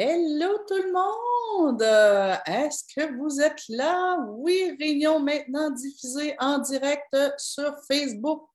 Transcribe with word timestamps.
Hello 0.00 0.58
tout 0.68 0.76
le 0.76 0.92
monde! 0.92 1.82
Est-ce 2.46 2.84
que 2.94 3.18
vous 3.18 3.40
êtes 3.40 3.64
là? 3.68 4.16
Oui, 4.28 4.76
réunion 4.78 5.18
maintenant 5.18 5.70
diffusée 5.70 6.36
en 6.38 6.58
direct 6.58 7.16
sur 7.36 7.74
Facebook. 7.90 8.48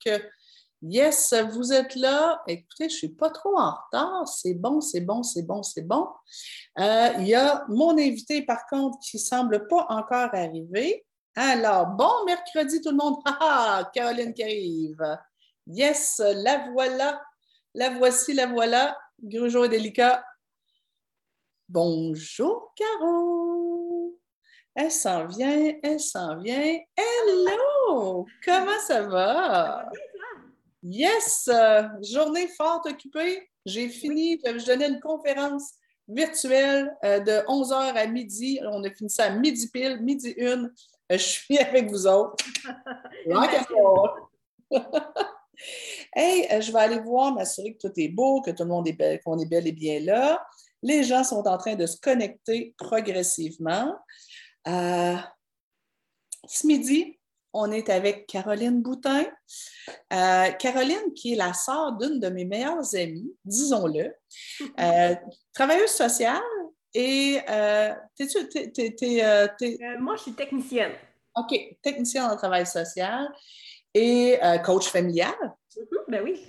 Yes, 0.81 1.33
vous 1.51 1.73
êtes 1.73 1.95
là. 1.95 2.41
Écoutez, 2.47 2.87
je 2.87 2.93
ne 2.93 2.97
suis 2.97 3.09
pas 3.09 3.29
trop 3.29 3.59
en 3.59 3.71
retard. 3.71 4.25
C'est 4.25 4.53
bon, 4.53 4.79
c'est 4.79 5.01
bon, 5.01 5.21
c'est 5.21 5.41
bon, 5.41 5.61
c'est 5.63 5.81
bon. 5.81 6.07
Euh, 6.79 7.09
il 7.19 7.27
y 7.27 7.35
a 7.35 7.65
mon 7.67 7.97
invité, 7.97 8.43
par 8.43 8.65
contre, 8.67 8.99
qui 8.99 9.17
ne 9.17 9.23
semble 9.23 9.67
pas 9.67 9.85
encore 9.89 10.29
arriver. 10.33 11.05
Alors, 11.35 11.87
bon 11.87 12.23
mercredi 12.25 12.79
tout 12.79 12.91
le 12.91 12.95
monde. 12.95 13.17
Ah, 13.25 13.91
Caroline 13.93 14.33
qui 14.33 14.43
arrive. 14.43 15.17
Yes, 15.67 16.21
la 16.23 16.69
voilà. 16.71 17.21
La 17.73 17.89
voici, 17.89 18.31
la 18.31 18.47
voilà. 18.47 18.97
Grugeot 19.21 19.65
et 19.65 19.69
délicat. 19.69 20.23
Bonjour, 21.69 22.73
Caro. 22.75 24.19
Elle 24.75 24.91
s'en 24.91 25.27
vient, 25.27 25.73
elle 25.81 25.99
s'en 25.99 26.37
vient. 26.37 26.77
Hello! 26.95 28.25
Comment 28.43 28.79
ça 28.85 29.03
va? 29.03 29.89
Yes! 30.83 31.49
journée 32.01 32.49
forte 32.49 32.87
occupée. 32.87 33.49
J'ai 33.65 33.87
fini, 33.87 34.41
je 34.43 34.65
donnais 34.65 34.89
une 34.89 34.99
conférence 34.99 35.71
virtuelle 36.07 36.93
euh, 37.05 37.19
de 37.19 37.31
11h 37.47 37.93
à 37.95 38.07
midi. 38.07 38.59
On 38.65 38.83
a 38.83 38.91
fini 38.91 39.09
ça 39.09 39.25
à 39.25 39.29
midi 39.29 39.69
pile, 39.69 40.01
midi 40.01 40.31
une. 40.35 40.73
Je 41.09 41.17
suis 41.17 41.57
avec 41.57 41.89
vous 41.89 42.05
autres. 42.07 42.35
hey, 46.13 46.61
je 46.61 46.71
vais 46.71 46.79
aller 46.79 46.99
voir, 46.99 47.33
m'assurer 47.33 47.73
que 47.73 47.87
tout 47.87 47.93
est 47.95 48.09
beau, 48.09 48.41
que 48.41 48.51
tout 48.51 48.63
le 48.63 48.69
monde 48.69 48.87
est 48.87 48.93
bel, 48.93 49.21
qu'on 49.21 49.39
est 49.39 49.45
bel 49.45 49.65
et 49.67 49.71
bien 49.71 50.01
là. 50.01 50.45
Les 50.83 51.03
gens 51.03 51.23
sont 51.23 51.47
en 51.47 51.57
train 51.57 51.75
de 51.75 51.85
se 51.85 51.97
connecter 51.97 52.75
progressivement. 52.77 53.95
Euh, 54.67 55.15
ce 56.45 56.67
midi, 56.67 57.17
on 57.53 57.71
est 57.71 57.89
avec 57.89 58.27
Caroline 58.27 58.81
Boutin. 58.81 59.25
Euh, 60.11 60.51
Caroline, 60.51 61.13
qui 61.15 61.33
est 61.33 61.37
la 61.37 61.53
sœur 61.53 61.93
d'une 61.93 62.19
de 62.19 62.27
mes 62.27 62.43
meilleures 62.43 62.93
amies, 62.95 63.33
disons-le, 63.45 64.13
euh, 64.79 65.15
travailleuse 65.53 65.91
sociale 65.91 66.41
et 66.93 67.39
moi, 67.47 67.95
je 70.17 70.21
suis 70.21 70.33
technicienne. 70.33 70.91
OK, 71.35 71.57
technicienne 71.81 72.25
en 72.25 72.35
travail 72.35 72.67
social 72.67 73.31
et 73.93 74.37
coach 74.65 74.89
familial. 74.89 75.33
Mm-hmm, 75.75 76.03
ben 76.09 76.23
oui. 76.23 76.45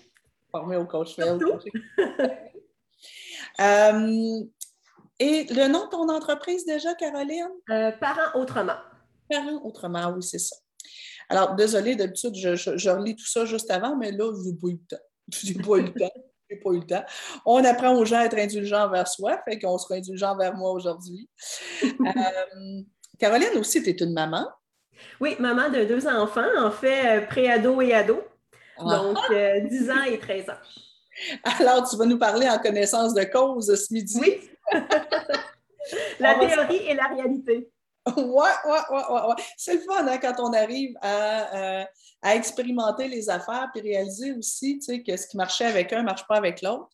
Formée 0.50 0.76
au 0.76 0.86
coach 0.86 1.14
familial. 1.14 1.60
Euh, 3.60 4.44
et 5.18 5.44
le 5.50 5.68
nom 5.68 5.84
de 5.84 5.90
ton 5.90 6.08
entreprise 6.08 6.64
déjà, 6.64 6.94
Caroline? 6.94 7.48
Euh, 7.70 7.92
Parents 7.92 8.38
Autrement. 8.38 8.76
Parents 9.30 9.62
Autrement, 9.64 10.12
oui, 10.14 10.22
c'est 10.22 10.38
ça. 10.38 10.56
Alors, 11.28 11.54
désolée, 11.54 11.96
d'habitude, 11.96 12.34
je, 12.34 12.90
relis 12.90 13.16
tout 13.16 13.26
ça 13.26 13.44
juste 13.44 13.70
avant, 13.70 13.96
mais 13.96 14.10
là, 14.12 14.30
je 14.34 14.50
n'ai 14.50 14.56
pas 14.56 14.68
eu 14.68 14.72
le 14.72 14.86
temps. 14.86 15.02
Je 15.32 15.52
n'ai 15.52 15.62
pas 15.62 15.76
eu 15.76 15.82
le 15.82 15.92
temps. 15.92 16.10
pas 16.62 16.70
eu 16.70 16.80
le 16.80 16.86
temps. 16.86 17.04
On 17.46 17.64
apprend 17.64 17.94
aux 17.94 18.04
gens 18.04 18.18
à 18.18 18.24
être 18.24 18.36
indulgents 18.36 18.84
envers 18.84 19.08
soi, 19.08 19.40
fait 19.44 19.58
qu'on 19.58 19.78
sera 19.78 19.94
indulgents 19.94 20.32
envers 20.32 20.54
moi 20.54 20.72
aujourd'hui. 20.72 21.28
Euh, 21.84 22.82
Caroline 23.18 23.56
aussi, 23.58 23.82
tu 23.82 23.90
es 23.90 23.92
une 23.92 24.12
maman. 24.12 24.46
Oui, 25.20 25.36
maman 25.38 25.70
de 25.70 25.84
deux 25.84 26.06
enfants, 26.06 26.42
en 26.58 26.70
fait, 26.70 27.26
pré-ado 27.28 27.80
et 27.80 27.94
ado. 27.94 28.20
Ah. 28.76 28.96
Donc, 28.96 29.18
10 29.70 29.90
ans 29.90 30.02
et 30.02 30.18
13 30.18 30.50
ans. 30.50 30.58
Alors, 31.42 31.88
tu 31.88 31.96
vas 31.96 32.06
nous 32.06 32.18
parler 32.18 32.48
en 32.48 32.58
connaissance 32.58 33.14
de 33.14 33.24
cause 33.24 33.74
ce 33.74 33.92
midi. 33.92 34.18
Oui. 34.20 34.50
la 36.20 36.34
théorie 36.34 36.86
et 36.86 36.94
la 36.94 37.06
réalité. 37.06 37.70
Oui, 38.06 38.24
oui, 38.66 38.78
oui, 38.90 39.00
ouais. 39.10 39.34
C'est 39.56 39.74
le 39.74 39.80
fun 39.80 40.06
hein, 40.06 40.18
quand 40.18 40.34
on 40.38 40.52
arrive 40.52 40.94
euh, 41.02 41.84
à, 42.22 42.34
expérimenter 42.34 43.08
les 43.08 43.30
affaires 43.30 43.70
puis 43.72 43.80
réaliser 43.80 44.32
aussi 44.32 44.78
que 44.78 45.16
ce 45.16 45.26
qui 45.26 45.36
marchait 45.38 45.64
avec 45.64 45.92
un 45.92 46.00
ne 46.00 46.04
marche 46.04 46.26
pas 46.26 46.36
avec 46.36 46.60
l'autre. 46.60 46.90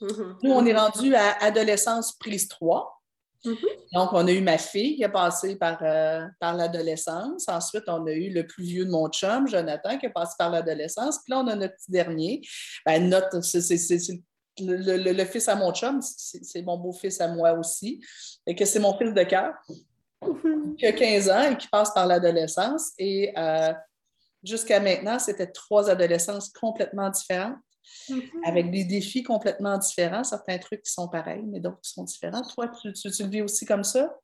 Mm-hmm. 0.00 0.36
Nous, 0.42 0.52
on 0.52 0.64
est 0.64 0.74
rendu 0.74 1.14
à 1.14 1.44
adolescence 1.44 2.12
prise 2.12 2.48
3. 2.48 2.95
Mm-hmm. 3.44 3.92
Donc, 3.92 4.12
on 4.12 4.26
a 4.26 4.32
eu 4.32 4.40
ma 4.40 4.58
fille 4.58 4.96
qui 4.96 5.04
a 5.04 5.08
passé 5.08 5.56
par, 5.56 5.78
euh, 5.82 6.26
par 6.40 6.54
l'adolescence. 6.54 7.48
Ensuite, 7.48 7.84
on 7.86 8.06
a 8.06 8.12
eu 8.12 8.30
le 8.30 8.46
plus 8.46 8.64
vieux 8.64 8.84
de 8.84 8.90
mon 8.90 9.08
chum, 9.08 9.48
Jonathan, 9.48 9.98
qui 9.98 10.06
a 10.06 10.10
passé 10.10 10.34
par 10.38 10.50
l'adolescence. 10.50 11.20
Puis 11.24 11.32
là, 11.32 11.40
on 11.40 11.48
a 11.48 11.54
notre 11.54 11.74
petit 11.76 11.90
dernier. 11.90 12.40
Ben, 12.84 13.08
notre, 13.08 13.40
c'est, 13.42 13.60
le, 14.58 15.24
fils 15.24 15.48
à 15.48 15.54
mon 15.54 15.72
chum, 15.72 16.00
c'est, 16.02 16.62
mon 16.62 16.78
beau-fils 16.78 17.20
à 17.20 17.28
moi 17.28 17.52
aussi. 17.52 18.00
Et 18.46 18.54
que 18.54 18.64
c'est 18.64 18.80
mon 18.80 18.96
fils 18.96 19.12
de 19.12 19.22
cœur, 19.22 19.54
mm-hmm. 20.22 20.76
qui 20.76 20.86
a 20.86 20.92
15 20.92 21.30
ans 21.30 21.42
et 21.52 21.56
qui 21.56 21.68
passe 21.68 21.92
par 21.92 22.06
l'adolescence. 22.06 22.92
Et 22.98 23.32
euh, 23.36 23.72
jusqu'à 24.42 24.80
maintenant, 24.80 25.18
c'était 25.18 25.50
trois 25.50 25.90
adolescences 25.90 26.50
complètement 26.50 27.10
différentes. 27.10 27.56
Mm-hmm. 28.08 28.48
avec 28.48 28.70
des 28.70 28.84
défis 28.84 29.22
complètement 29.22 29.78
différents, 29.78 30.24
certains 30.24 30.58
trucs 30.58 30.82
qui 30.82 30.92
sont 30.92 31.08
pareils, 31.08 31.42
mais 31.46 31.60
d'autres 31.60 31.80
qui 31.80 31.90
sont 31.90 32.04
différents. 32.04 32.42
Toi, 32.42 32.68
tu, 32.80 32.88
le 32.88 33.28
vis 33.28 33.42
aussi 33.42 33.64
comme 33.64 33.84
ça? 33.84 34.16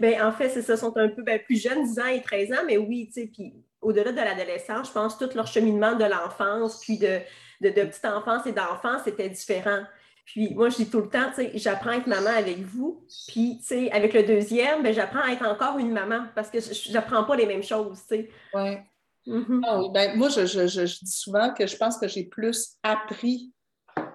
Bien, 0.00 0.26
en 0.26 0.32
fait, 0.32 0.50
c'est 0.50 0.62
ça, 0.62 0.76
sont 0.76 0.96
un 0.96 1.08
peu 1.08 1.22
ben, 1.22 1.38
plus 1.38 1.60
jeunes, 1.60 1.84
10 1.84 1.98
ans 1.98 2.06
et 2.06 2.20
13 2.20 2.52
ans, 2.52 2.64
mais 2.66 2.76
oui, 2.76 3.06
tu 3.06 3.22
sais, 3.22 3.26
puis 3.32 3.54
au-delà 3.80 4.12
de 4.12 4.16
l'adolescence, 4.16 4.88
je 4.88 4.92
pense 4.92 5.16
tout 5.18 5.28
leur 5.34 5.46
cheminement 5.46 5.94
de 5.94 6.04
l'enfance, 6.04 6.80
puis 6.80 6.98
de, 6.98 7.20
de, 7.60 7.70
petite 7.70 8.04
enfance 8.04 8.46
et 8.46 8.52
d'enfance, 8.52 9.02
c'était 9.04 9.28
différent. 9.28 9.82
Puis 10.24 10.54
moi, 10.54 10.68
je 10.68 10.76
dis 10.76 10.90
tout 10.90 11.00
le 11.00 11.08
temps, 11.08 11.30
tu 11.34 11.42
sais, 11.42 11.52
j'apprends 11.54 11.90
à 11.90 11.96
être 11.96 12.06
maman 12.06 12.30
avec 12.36 12.58
vous. 12.58 13.06
Puis, 13.28 13.58
tu 13.60 13.66
sais, 13.66 13.90
avec 13.92 14.12
le 14.12 14.24
deuxième, 14.24 14.82
ben, 14.82 14.92
j'apprends 14.92 15.22
à 15.22 15.32
être 15.32 15.46
encore 15.46 15.78
une 15.78 15.92
maman 15.92 16.26
parce 16.34 16.50
que 16.50 16.58
je 16.60 16.92
n'apprends 16.92 17.24
pas 17.24 17.36
les 17.36 17.46
mêmes 17.46 17.62
choses, 17.62 18.00
tu 18.08 18.28
sais. 18.52 18.84
Mm-hmm. 19.26 19.60
Ah 19.66 19.80
ben, 19.92 20.16
moi, 20.16 20.28
je, 20.28 21.04
dis 21.04 21.10
souvent 21.10 21.52
que 21.52 21.66
je 21.66 21.76
pense 21.76 21.98
que 21.98 22.08
j'ai 22.08 22.24
plus 22.24 22.76
appris 22.82 23.52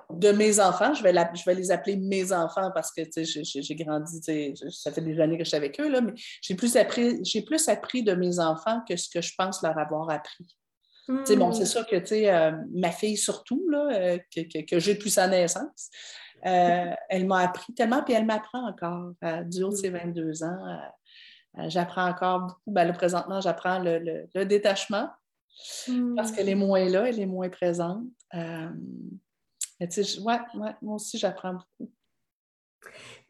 de 0.09 0.31
mes 0.31 0.59
enfants. 0.59 0.93
Je 0.93 1.03
vais, 1.03 1.13
je 1.13 1.45
vais 1.45 1.55
les 1.55 1.71
appeler 1.71 1.97
mes 1.97 2.31
enfants 2.31 2.71
parce 2.73 2.91
que 2.91 3.01
j'ai 3.05 3.75
grandi, 3.75 4.21
ça 4.69 4.91
fait 4.91 5.01
des 5.01 5.19
années 5.19 5.37
que 5.37 5.43
je 5.43 5.49
suis 5.49 5.57
avec 5.57 5.79
eux, 5.79 5.89
là, 5.89 6.01
mais 6.01 6.13
j'ai 6.41 6.55
plus, 6.55 6.75
appris, 6.77 7.21
plus 7.45 7.67
appris 7.69 8.03
de 8.03 8.13
mes 8.13 8.39
enfants 8.39 8.81
que 8.87 8.95
ce 8.95 9.09
que 9.09 9.21
je 9.21 9.33
pense 9.37 9.61
leur 9.63 9.77
avoir 9.77 10.09
appris. 10.09 10.47
Bon, 11.07 11.51
c'est 11.51 11.63
mm. 11.63 11.65
sûr 11.65 11.85
que 11.87 11.95
euh, 12.13 12.51
ma 12.73 12.91
fille, 12.91 13.17
surtout, 13.17 13.67
là, 13.69 13.89
euh, 13.91 14.17
que, 14.33 14.79
j'ai 14.79 14.93
depuis 14.93 15.09
sa 15.09 15.27
naissance, 15.27 15.89
euh, 16.45 16.91
elle 17.09 17.27
m'a 17.27 17.39
appris 17.39 17.73
tellement, 17.73 18.03
puis 18.03 18.13
elle 18.13 18.25
m'apprend 18.25 18.67
encore 18.67 19.11
du 19.45 19.63
haut 19.63 19.69
de 19.69 19.75
ses 19.75 19.89
22 19.89 20.43
ans. 20.43 20.79
Euh, 21.57 21.69
j'apprends 21.69 22.07
encore 22.07 22.39
beaucoup. 22.41 22.71
Ben, 22.71 22.91
présentement, 22.93 23.41
j'apprends 23.41 23.79
le, 23.79 24.45
détachement 24.45 25.09
parce 26.15 26.31
qu'elle 26.31 26.49
est 26.49 26.55
hmm. 26.55 26.59
moins 26.59 26.85
là, 26.85 27.07
elle 27.07 27.19
est 27.19 27.25
moins 27.25 27.49
présente. 27.49 28.03
Euh, 28.33 28.69
ouais, 29.79 30.39
moi 30.53 30.75
aussi, 30.95 31.17
j'apprends 31.17 31.53
beaucoup. 31.53 31.91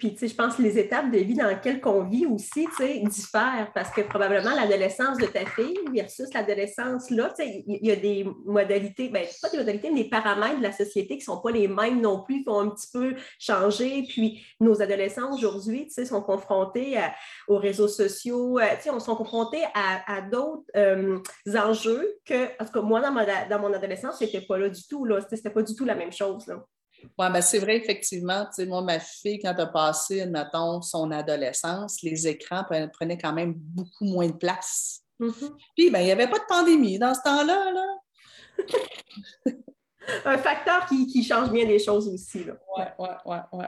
Puis, 0.02 0.14
tu 0.14 0.18
sais, 0.18 0.28
je 0.30 0.36
pense 0.36 0.56
que 0.56 0.64
les 0.64 0.80
étapes 0.80 1.12
de 1.12 1.20
vie 1.20 1.36
dans 1.36 1.48
lesquelles 1.48 1.80
on 1.86 2.04
vit 2.04 2.26
aussi, 2.26 2.66
tu 2.66 2.76
sais, 2.76 3.00
diffèrent 3.06 3.72
parce 3.76 3.92
que 3.92 4.02
probablement 4.02 4.56
l'adolescence 4.56 5.18
de 5.18 5.28
ta 5.28 5.46
fille 5.46 5.78
versus 5.94 6.34
l'adolescence 6.34 7.12
là, 7.12 7.32
tu 7.38 7.44
sais, 7.44 7.64
il 7.68 7.86
y 7.86 7.92
a 7.92 7.96
des 7.96 8.26
modalités, 8.46 9.10
bien, 9.10 9.22
pas 9.42 9.50
des 9.50 9.58
modalités, 9.58 9.92
mais 9.92 10.04
des 10.04 10.10
paramètres 10.10 10.58
de 10.58 10.64
la 10.64 10.72
société 10.72 11.18
qui 11.18 11.30
ne 11.30 11.36
sont 11.36 11.42
pas 11.42 11.52
les 11.52 11.68
mêmes 11.68 12.02
non 12.02 12.24
plus, 12.24 12.44
qui 12.44 12.50
ont 12.50 12.62
un 12.62 12.70
petit 12.70 12.90
peu 12.92 13.14
changé. 13.38 14.04
Puis, 14.10 14.44
nos 14.60 14.82
adolescents 14.82 15.34
aujourd'hui, 15.34 15.86
tu 15.86 15.94
sais, 15.94 16.06
sont 16.06 16.24
confrontés 16.24 16.98
aux 17.48 17.58
réseaux 17.58 17.88
sociaux, 17.88 18.58
euh, 18.58 18.66
tu 18.78 18.84
sais, 18.84 18.90
on 18.90 19.00
sont 19.00 19.16
confrontés 19.16 19.64
à, 19.76 20.22
d'autres 20.22 20.66
euh, 20.76 21.20
enjeux 21.56 22.16
que, 22.26 22.46
en 22.60 22.66
tout 22.66 22.72
cas, 22.72 22.82
moi, 22.82 23.02
dans, 23.02 23.14
dans 23.50 23.60
mon 23.60 23.72
adolescence, 23.72 24.18
c'était 24.18 24.42
pas 24.42 24.58
là 24.58 24.70
du 24.70 24.82
tout, 24.88 25.06
là, 25.06 25.20
c'était 25.30 25.50
pas 25.50 25.62
du 25.62 25.76
tout 25.76 25.86
la 25.86 25.96
même 25.96 26.12
chose, 26.12 26.48
là. 26.48 26.66
Oui, 27.04 27.28
ben 27.32 27.42
c'est 27.42 27.60
vrai, 27.60 27.78
effectivement. 27.78 28.46
Tu 28.46 28.54
sais, 28.54 28.66
moi, 28.66 28.82
ma 28.82 29.00
fille, 29.00 29.40
quand 29.40 29.54
elle 29.54 29.62
a 29.62 29.68
passé, 29.68 30.26
mettons, 30.26 30.82
son 30.82 31.12
adolescence, 31.12 32.02
les 32.02 32.28
écrans 32.28 32.64
prenaient 32.64 33.18
quand 33.18 33.34
même 33.34 33.54
beaucoup 33.56 34.06
moins 34.06 34.28
de 34.28 34.34
place. 34.34 35.02
Mm-hmm. 35.20 35.52
Puis, 35.76 35.90
ben, 35.90 36.00
il 36.00 36.06
n'y 36.06 36.12
avait 36.12 36.30
pas 36.30 36.40
de 36.40 36.46
pandémie 36.48 37.00
dans 37.00 37.14
ce 37.14 37.22
temps-là. 37.24 37.72
Là. 37.72 37.86
Un 40.26 40.38
facteur 40.38 40.88
qui, 40.88 41.24
change 41.24 41.52
bien 41.52 41.66
les 41.66 41.80
choses 41.80 42.08
aussi. 42.08 42.40
Oui, 42.40 42.84
oui, 43.00 43.08
oui, 43.26 43.38
oui. 43.54 43.66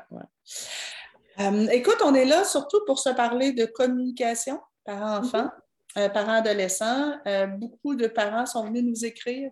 Ouais. 1.38 1.76
écoute, 1.76 1.98
on 2.04 2.16
est 2.16 2.26
là 2.26 2.44
surtout 2.44 2.82
pour 2.86 3.00
se 3.00 3.10
parler 3.10 3.54
de 3.54 3.66
communication 3.66 4.60
par 4.84 5.22
enfant. 5.22 5.46
Mm-hmm. 5.46 5.63
Euh, 5.98 6.10
parents 6.10 6.34
adolescents. 6.34 7.20
Euh, 7.28 7.48
beaucoup 7.48 7.96
de 7.96 8.08
parents 8.08 8.46
sont 8.46 8.66
venus 8.66 8.84
nous 8.84 9.06
écrire 9.06 9.52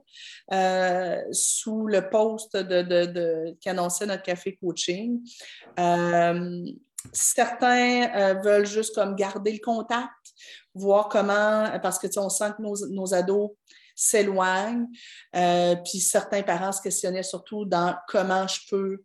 euh, 0.52 1.22
sous 1.32 1.86
le 1.86 2.10
post 2.10 2.56
de, 2.58 2.82
de, 2.82 3.58
qui 3.60 3.70
annonçait 3.70 4.06
notre 4.06 4.24
café 4.24 4.58
coaching. 4.62 5.20
certains 7.14 8.34
veulent 8.44 8.66
juste 8.66 8.96
comme 8.96 9.16
garder 9.16 9.54
le 9.54 9.60
contact, 9.60 10.10
voir 10.74 11.10
comment, 11.10 11.68
parce 11.82 12.00
que 12.00 12.08
on 12.18 12.30
sent 12.30 12.54
que 12.58 12.62
nos, 12.62 12.88
nos 12.90 13.14
ados 13.14 13.52
s'éloignent. 13.96 14.88
puis 15.34 16.00
certains 16.00 16.44
parents 16.44 16.72
se 16.72 16.82
questionnaient 16.82 17.24
surtout 17.24 17.66
dans 17.66 17.96
comment 18.08 18.48
je 18.48 18.60
peux 18.70 19.04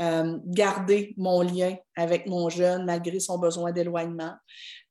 euh, 0.00 0.38
garder 0.44 1.12
mon 1.16 1.42
lien 1.42 1.74
avec 1.96 2.28
mon 2.28 2.48
jeune 2.48 2.84
malgré 2.84 3.18
son 3.18 3.36
besoin 3.36 3.72
d'éloignement. 3.72 4.32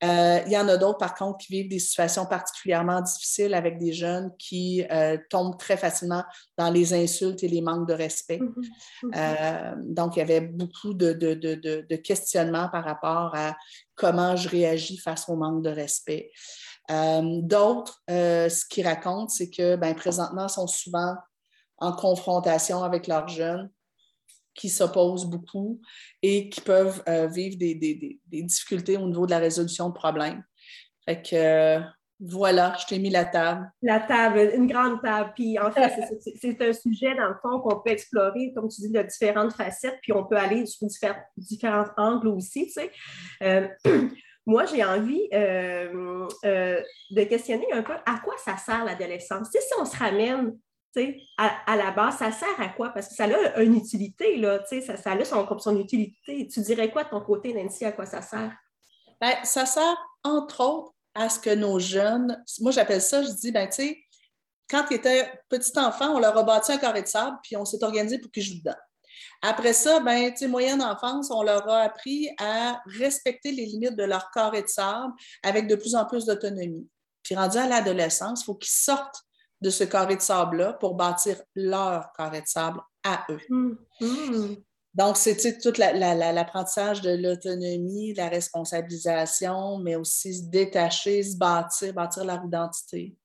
Euh, 0.04 0.42
il 0.46 0.52
y 0.52 0.58
en 0.58 0.68
a 0.68 0.76
d'autres, 0.76 0.98
par 0.98 1.16
contre, 1.16 1.38
qui 1.38 1.54
vivent 1.54 1.70
des 1.70 1.80
situations 1.80 2.26
particulièrement 2.26 3.00
difficiles 3.00 3.54
avec 3.54 3.80
des 3.80 3.94
jeunes 3.94 4.32
qui 4.38 4.86
euh, 4.92 5.18
tombent 5.30 5.58
très 5.58 5.78
facilement 5.78 6.26
dans 6.58 6.70
les 6.70 6.94
insultes 6.94 7.42
et 7.42 7.48
les 7.48 7.62
manques 7.62 7.88
de 7.88 7.94
respect. 7.94 8.40
Mm-hmm. 8.40 9.12
Mm-hmm. 9.14 9.94
donc, 9.94 10.18
il 10.18 10.20
y 10.20 10.24
avait 10.24 10.42
beaucoup 10.42 10.94
de, 10.94 11.14
de, 11.14 11.34
de, 11.34 11.96
questionnements 11.96 12.68
par 12.68 12.84
rapport 12.84 13.34
à 13.34 13.56
comment 13.96 14.36
je 14.36 14.50
réagis 14.50 14.98
face 14.98 15.30
au 15.30 15.38
manque 15.38 15.64
de 15.64 15.70
respect. 15.70 16.32
d'autres, 16.90 18.02
ce 18.10 18.66
qu'ils 18.68 18.86
racontent, 18.86 19.30
c'est 19.30 19.50
que 19.50 19.78
ben, 19.78 19.96
présentement, 19.96 20.50
sont 20.50 20.68
souvent 20.68 21.16
en 21.78 21.94
confrontation 21.94 22.84
avec 22.84 23.08
leurs 23.08 23.30
jeunes 23.30 23.70
qui 24.58 24.70
s'opposent 24.70 25.26
beaucoup 25.26 25.80
et 26.22 26.50
qui 26.50 26.60
peuvent 26.60 27.02
euh, 27.08 27.28
vivre 27.28 27.58
des, 27.58 28.20
difficultés 28.30 28.98
au 28.98 29.08
niveau 29.08 29.26
de 29.26 29.32
la 29.32 29.40
résolution 29.40 29.88
de 29.90 29.94
problèmes. 29.94 30.44
Fait 31.06 31.22
que 31.22 31.36
euh, 31.36 31.80
voilà, 32.20 32.76
je 32.82 32.88
t'ai 32.88 32.98
mis 32.98 33.12
la 33.12 33.26
table. 33.26 33.72
La 33.84 34.00
table, 34.00 34.52
une 34.56 34.66
grande 34.66 35.02
table. 35.02 35.32
Puis 35.36 35.58
en 35.60 35.72
fait, 35.72 35.94
c'est 36.42 36.62
un 36.62 36.74
sujet, 36.74 37.16
dans 37.16 37.30
le 37.30 37.36
fond, 37.42 37.60
qu'on 37.60 37.80
peut 37.80 37.92
explorer, 37.92 38.52
comme 38.56 38.68
tu 38.68 38.82
dis, 38.82 38.90
de 38.92 39.04
différentes 39.04 39.54
facettes, 39.54 40.00
puis 40.02 40.12
on 40.14 40.26
peut 40.26 40.36
aller 40.36 40.66
sur 40.66 40.88
différents, 41.38 41.86
angles 41.96 42.30
aussi, 42.30 42.66
tu 42.66 42.72
sais. 42.72 42.92
Euh, 43.44 43.68
moi, 44.48 44.66
j'ai 44.66 44.84
envie 44.84 45.30
de 45.32 47.24
questionner 47.26 47.72
un 47.72 47.84
peu 47.84 47.94
à 47.94 48.20
quoi 48.24 48.34
ça 48.44 48.58
sert 48.58 48.84
l'adolescence. 48.84 49.50
si 49.52 49.60
on 49.80 49.86
se 49.86 49.96
ramène 49.96 50.58
à, 51.38 51.76
la 51.76 51.92
base, 51.92 52.18
ça 52.18 52.32
sert 52.32 52.60
à 52.60 52.70
quoi? 52.70 52.90
Parce 52.90 53.08
que 53.08 53.16
ça 53.16 53.26
a 53.26 53.62
une 53.62 53.76
utilité, 53.76 54.38
là, 54.38 54.64
ça, 54.66 54.98
ça 54.98 55.12
a 55.12 55.26
son, 55.26 55.60
son 55.60 55.80
utilité. 55.80 56.48
Tu 56.48 56.62
dirais 56.62 56.92
quoi 56.92 57.04
de 57.04 57.10
ton 57.10 57.22
côté, 57.22 57.54
Nancy, 57.54 57.86
à 57.86 57.92
quoi 57.92 58.06
ça 58.06 58.22
sert? 58.22 58.56
Bien, 59.22 59.44
ça 59.44 59.66
sert, 59.66 59.98
entre 60.24 60.62
autres, 60.64 60.94
à 61.14 61.30
ce 61.30 61.40
que 61.40 61.54
nos 61.54 61.80
jeunes, 61.80 62.44
moi 62.60 62.72
j'appelle 62.72 63.02
ça, 63.02 63.24
je 63.24 63.32
dis, 63.32 63.52
ben, 63.52 63.68
tu 63.68 63.76
sais, 63.76 63.98
quand 64.70 64.86
ils 64.92 64.98
étaient 64.98 65.32
petits 65.50 65.78
enfants, 65.80 66.16
on 66.16 66.20
leur 66.20 66.38
a 66.38 66.44
bâti 66.44 66.72
un 66.72 66.78
carré 66.78 67.02
de 67.02 67.08
sable, 67.08 67.38
puis 67.42 67.56
on 67.56 67.66
s'est 67.66 67.84
organisé 67.84 68.20
pour 68.20 68.32
qu'ils 68.32 68.44
jouent 68.44 68.60
dedans. 68.60 68.78
Après 69.42 69.74
ça, 69.74 70.00
ben, 70.00 70.34
moyenne 70.48 70.82
enfance, 70.82 71.32
on 71.32 71.44
leur 71.44 71.68
a 71.70 71.82
appris 71.82 72.30
à 72.40 72.82
respecter 72.86 73.52
les 73.52 73.66
limites 73.66 73.96
de 73.96 74.04
leur 74.04 74.30
carré 74.32 74.62
de 74.62 74.68
sable 74.68 75.14
avec 75.44 75.68
de 75.68 75.76
plus 75.76 75.96
en 75.96 76.06
plus 76.06 76.26
d'autonomie. 76.26 76.88
Puis 77.24 77.36
rendu 77.36 77.58
à 77.58 77.68
l'adolescence, 77.68 78.42
il 78.42 78.46
faut 78.46 78.56
qu'ils 78.56 78.72
sortent 78.72 79.27
de 79.62 79.70
ce 79.70 79.84
carré 79.84 80.16
de 80.16 80.22
sable-là 80.22 80.74
pour 80.74 80.96
bâtir 80.96 81.42
leur 81.56 82.12
carré 82.14 82.42
de 82.42 82.48
sable 82.48 82.80
à 83.04 83.26
eux. 83.30 83.40
Hmm. 83.50 83.74
Hmm. 84.00 84.56
Donc, 84.94 85.18
c'est 85.18 85.60
tout 85.60 85.74
l'apprentissage 85.78 87.02
de 87.02 87.12
l'autonomie, 87.12 88.16
la 88.16 88.30
responsabilisation, 88.30 89.78
mais 89.78 89.96
aussi 89.96 90.34
se 90.34 90.44
détacher, 90.50 91.22
se 91.22 91.38
bâtir, 91.38 91.94
bâtir 91.94 92.26
leur 92.26 92.44
identité. 92.44 93.16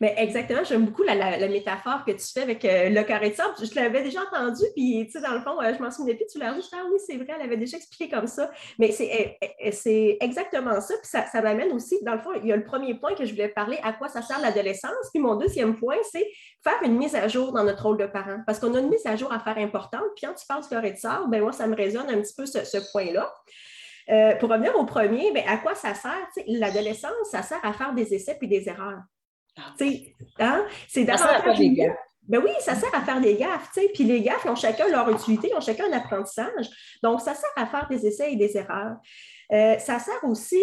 Mais 0.00 0.14
exactement, 0.16 0.64
j'aime 0.64 0.86
beaucoup 0.86 1.02
la, 1.02 1.46
métaphore 1.48 2.04
que 2.06 2.12
tu 2.12 2.26
fais 2.32 2.40
avec 2.40 2.64
euh, 2.64 2.88
le 2.88 3.02
carré 3.02 3.30
de 3.30 3.34
sable. 3.34 3.54
Je 3.60 3.74
l'avais 3.74 4.02
déjà 4.02 4.20
entendu, 4.22 4.62
puis 4.74 5.06
tu 5.06 5.12
sais, 5.12 5.20
dans 5.20 5.34
le 5.34 5.40
fond, 5.40 5.60
euh, 5.60 5.74
je 5.76 5.82
m'en 5.82 5.90
souviens 5.90 6.14
plus, 6.14 6.24
tu 6.26 6.38
l'as 6.38 6.54
dit, 6.54 6.66
ah 6.72 6.84
oui, 6.90 6.98
c'est 7.06 7.16
vrai, 7.16 7.34
elle 7.36 7.42
avait 7.42 7.58
déjà 7.58 7.76
expliqué 7.76 8.08
comme 8.08 8.26
ça. 8.26 8.50
Mais 8.78 8.92
c'est 8.92 9.38
eh, 9.42 10.24
exactement 10.24 10.80
ça, 10.80 10.94
puis 10.94 11.10
ça, 11.10 11.42
m'amène 11.42 11.72
aussi, 11.72 11.98
dans 12.02 12.14
le 12.14 12.20
fond, 12.20 12.30
il 12.32 12.48
y 12.48 12.52
a 12.52 12.56
le 12.56 12.64
premier 12.64 12.94
point 12.94 13.14
que 13.14 13.26
je 13.26 13.32
voulais 13.32 13.48
parler, 13.48 13.78
à 13.82 13.92
quoi 13.92 14.08
ça 14.08 14.22
sert 14.22 14.40
l'adolescence. 14.40 15.10
Puis 15.12 15.20
mon 15.20 15.36
deuxième 15.36 15.76
point, 15.76 15.98
c'est 16.10 16.26
faire 16.64 16.80
une 16.82 16.96
mise 16.96 17.14
à 17.14 17.28
jour 17.28 17.52
dans 17.52 17.64
notre 17.64 17.82
rôle 17.82 17.98
de 17.98 18.06
parent. 18.06 18.38
Parce 18.46 18.58
qu'on 18.58 18.74
a 18.74 18.80
une 18.80 18.88
mise 18.88 19.04
à 19.04 19.16
jour 19.16 19.30
à 19.30 19.38
faire 19.38 19.58
importante. 19.58 20.04
Puis 20.16 20.26
quand 20.26 20.34
tu 20.34 20.46
parles 20.46 20.62
du 20.62 20.68
carré 20.68 20.92
de 20.92 20.98
sable, 20.98 21.28
ben 21.28 21.42
moi, 21.42 21.52
ça 21.52 21.66
me 21.66 21.76
résonne 21.76 22.08
un 22.08 22.20
petit 22.22 22.34
peu 22.34 22.46
ce, 22.46 22.90
point-là. 22.92 23.30
Euh, 24.08 24.34
pour 24.36 24.48
revenir 24.48 24.74
au 24.78 24.86
premier, 24.86 25.30
bien, 25.30 25.44
à 25.46 25.58
quoi 25.58 25.74
ça 25.74 25.94
sert? 25.94 26.26
L'adolescence, 26.46 27.12
ça 27.30 27.42
sert 27.42 27.60
à 27.62 27.74
faire 27.74 27.92
des 27.92 28.14
essais 28.14 28.36
puis 28.38 28.48
des 28.48 28.66
erreurs. 28.66 29.02
Hein? 30.38 30.64
C'est 30.88 31.04
davantage. 31.04 31.58
Ben 32.28 32.40
oui, 32.44 32.52
ça 32.60 32.76
sert 32.76 32.94
à 32.94 33.00
faire 33.00 33.20
des 33.20 33.34
gaffes, 33.34 33.70
puis 33.92 34.04
les 34.04 34.20
gaffes 34.22 34.46
ont 34.46 34.54
chacun 34.54 34.86
leur 34.88 35.08
utilité, 35.10 35.52
ont 35.56 35.60
chacun 35.60 35.86
un 35.90 35.96
apprentissage. 35.96 36.68
Donc, 37.02 37.20
ça 37.20 37.34
sert 37.34 37.50
à 37.56 37.66
faire 37.66 37.88
des 37.90 38.06
essais 38.06 38.32
et 38.32 38.36
des 38.36 38.56
erreurs. 38.56 38.96
Euh, 39.52 39.76
ça 39.78 39.98
sert 39.98 40.22
aussi, 40.22 40.62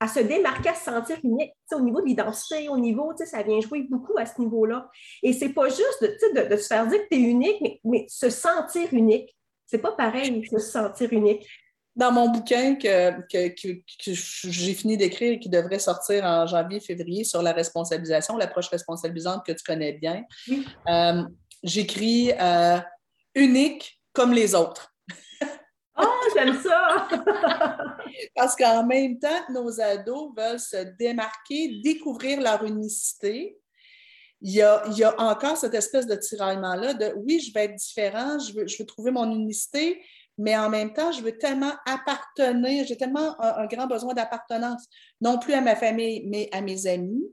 à 0.00 0.08
se 0.08 0.20
démarquer, 0.20 0.70
à 0.70 0.74
se 0.74 0.84
sentir 0.84 1.18
unique, 1.22 1.52
au 1.72 1.80
niveau 1.80 2.00
de 2.00 2.06
l'identité, 2.06 2.70
au 2.70 2.78
niveau, 2.78 3.12
ça 3.16 3.42
vient 3.42 3.60
jouer 3.60 3.82
beaucoup 3.90 4.16
à 4.16 4.24
ce 4.24 4.40
niveau-là. 4.40 4.88
Et 5.22 5.34
c'est 5.34 5.50
pas 5.50 5.68
juste 5.68 6.00
de, 6.00 6.48
de, 6.48 6.56
se 6.56 6.68
faire 6.68 6.86
dire 6.86 7.02
que 7.02 7.08
tu 7.10 7.16
es 7.16 7.22
unique, 7.22 7.60
mais, 7.60 7.80
mais 7.84 8.06
se 8.08 8.30
sentir 8.30 8.88
unique. 8.92 9.36
C'est 9.66 9.82
pas 9.82 9.92
pareil, 9.92 10.42
se 10.46 10.58
sentir 10.58 11.12
unique 11.12 11.46
dans 11.98 12.12
mon 12.12 12.28
bouquin 12.28 12.76
que, 12.76 13.12
j'ai 14.06 14.74
fini 14.74 14.96
d'écrire 14.96 15.32
et 15.32 15.38
qui 15.40 15.48
devrait 15.48 15.80
sortir 15.80 16.24
en 16.24 16.46
janvier-février 16.46 17.24
sur 17.24 17.42
la 17.42 17.52
responsabilisation, 17.52 18.36
l'approche 18.36 18.68
responsabilisante 18.68 19.44
que 19.44 19.50
tu 19.50 19.64
connais 19.64 19.94
bien, 19.94 20.22
euh, 20.88 21.24
j'écris 21.64 22.32
euh, 22.40 22.78
unique 23.34 24.00
comme 24.12 24.32
les 24.32 24.54
autres. 24.54 24.94
Oh, 26.00 26.06
j'aime 26.32 26.56
ça! 26.62 27.08
Parce 28.36 28.54
qu'en 28.54 28.86
même 28.86 29.18
temps, 29.18 29.42
nos 29.52 29.80
ados 29.80 30.30
veulent 30.36 30.60
se 30.60 30.96
démarquer, 30.96 31.80
découvrir 31.82 32.40
leur 32.40 32.62
unicité. 32.62 33.58
Il 34.40 34.52
y, 34.52 34.62
a, 34.62 34.84
il 34.86 34.96
y 34.96 35.02
a 35.02 35.20
encore 35.20 35.56
cette 35.56 35.74
espèce 35.74 36.06
de 36.06 36.14
tiraillement-là 36.14 36.94
de 36.94 37.12
oui, 37.16 37.40
je 37.40 37.52
vais 37.52 37.64
être 37.64 37.74
différent, 37.74 38.38
je 38.38 38.52
veux, 38.52 38.68
je 38.68 38.78
veux 38.78 38.86
trouver 38.86 39.10
mon 39.10 39.28
unicité, 39.32 40.00
mais 40.38 40.56
en 40.56 40.70
même 40.70 40.92
temps, 40.92 41.10
je 41.12 41.20
veux 41.20 41.36
tellement 41.36 41.72
appartenir, 41.84 42.86
j'ai 42.86 42.96
tellement 42.96 43.38
un, 43.40 43.66
grand 43.66 43.86
besoin 43.86 44.14
d'appartenance, 44.14 44.86
non 45.20 45.38
plus 45.38 45.52
à 45.52 45.60
ma 45.60 45.74
famille, 45.74 46.22
mais 46.26 46.48
à 46.52 46.60
mes 46.60 46.86
amis, 46.86 47.24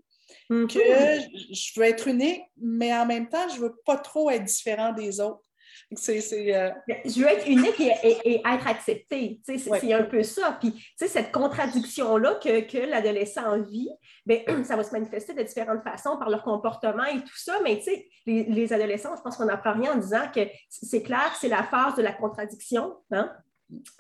mm-hmm. 0.50 0.68
que 0.68 1.54
je 1.54 1.80
veux 1.80 1.86
être 1.86 2.08
unique, 2.08 2.42
mais 2.58 2.94
en 2.94 3.06
même 3.06 3.30
temps, 3.30 3.48
je 3.50 3.58
ne 3.58 3.62
veux 3.62 3.76
pas 3.86 3.98
trop 3.98 4.30
être 4.32 4.44
différent 4.44 4.92
des 4.92 5.20
autres. 5.20 5.45
Euh, 5.92 6.72
je 7.06 7.22
veux 7.22 7.28
être 7.28 7.48
unique 7.48 7.80
et, 7.80 8.42
être 8.46 8.68
acceptée. 8.68 9.40
C'est 9.44 9.94
un 9.94 10.04
peu 10.04 10.24
ça. 10.24 10.58
Puis, 10.60 10.74
cette 10.98 11.32
contradiction-là 11.32 12.36
que, 12.36 12.62
que 12.62 12.78
l'adolescent 12.90 13.60
vit, 13.62 13.90
bien, 14.26 14.40
ça 14.64 14.76
va 14.76 14.84
se 14.84 14.92
manifester 14.92 15.34
de 15.34 15.44
différentes 15.44 15.84
façons 15.84 16.18
par 16.18 16.30
leur 16.30 16.44
comportement 16.44 17.06
et 17.06 17.20
tout 17.20 17.38
ça. 17.38 17.60
Mais 17.64 17.82
les, 18.26 18.44
les 18.44 18.74
adolescents, 18.74 19.16
je 19.16 19.22
pense 19.22 19.38
qu'on 19.38 19.46
n'apprend 19.46 19.74
rien 19.74 19.94
en 19.94 19.98
disant 19.98 20.26
que 20.34 20.42
c'est 20.70 21.04
clair, 21.04 21.36
c'est 21.40 21.50
la 21.50 21.64
phase 21.64 21.96
de 21.96 22.02
la 22.02 22.14
contradiction. 22.14 22.96
Hein? 23.12 23.32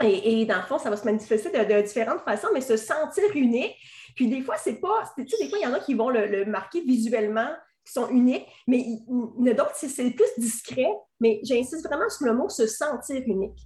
Et, 0.03 0.45
dans 0.45 0.57
le 0.57 0.63
fond, 0.63 0.77
ça 0.77 0.89
va 0.89 0.97
se 0.97 1.05
manifester 1.05 1.49
de, 1.49 1.81
différentes 1.81 2.21
façons, 2.21 2.49
mais 2.53 2.61
se 2.61 2.77
sentir 2.77 3.23
unique. 3.35 3.75
Puis 4.15 4.27
des 4.27 4.41
fois, 4.41 4.55
c'est 4.57 4.79
pas. 4.79 5.13
Tu 5.17 5.27
sais, 5.27 5.43
des 5.43 5.49
fois, 5.49 5.59
il 5.59 5.63
y 5.63 5.67
en 5.67 5.73
a 5.73 5.79
qui 5.79 5.93
vont 5.93 6.09
le 6.09 6.45
marquer 6.45 6.81
visuellement 6.81 7.49
qui 7.85 7.93
sont 7.93 8.09
uniques, 8.09 8.47
mais 8.67 8.79
il 8.79 9.03
y 9.07 9.49
en 9.49 9.51
a 9.51 9.53
d'autres, 9.53 9.75
c'est 9.75 10.11
plus 10.11 10.29
discret, 10.37 10.89
mais 11.19 11.39
j'insiste 11.43 11.85
vraiment 11.85 12.09
sur 12.09 12.25
le 12.25 12.33
mot 12.33 12.49
se 12.49 12.67
sentir 12.67 13.21
unique. 13.25 13.59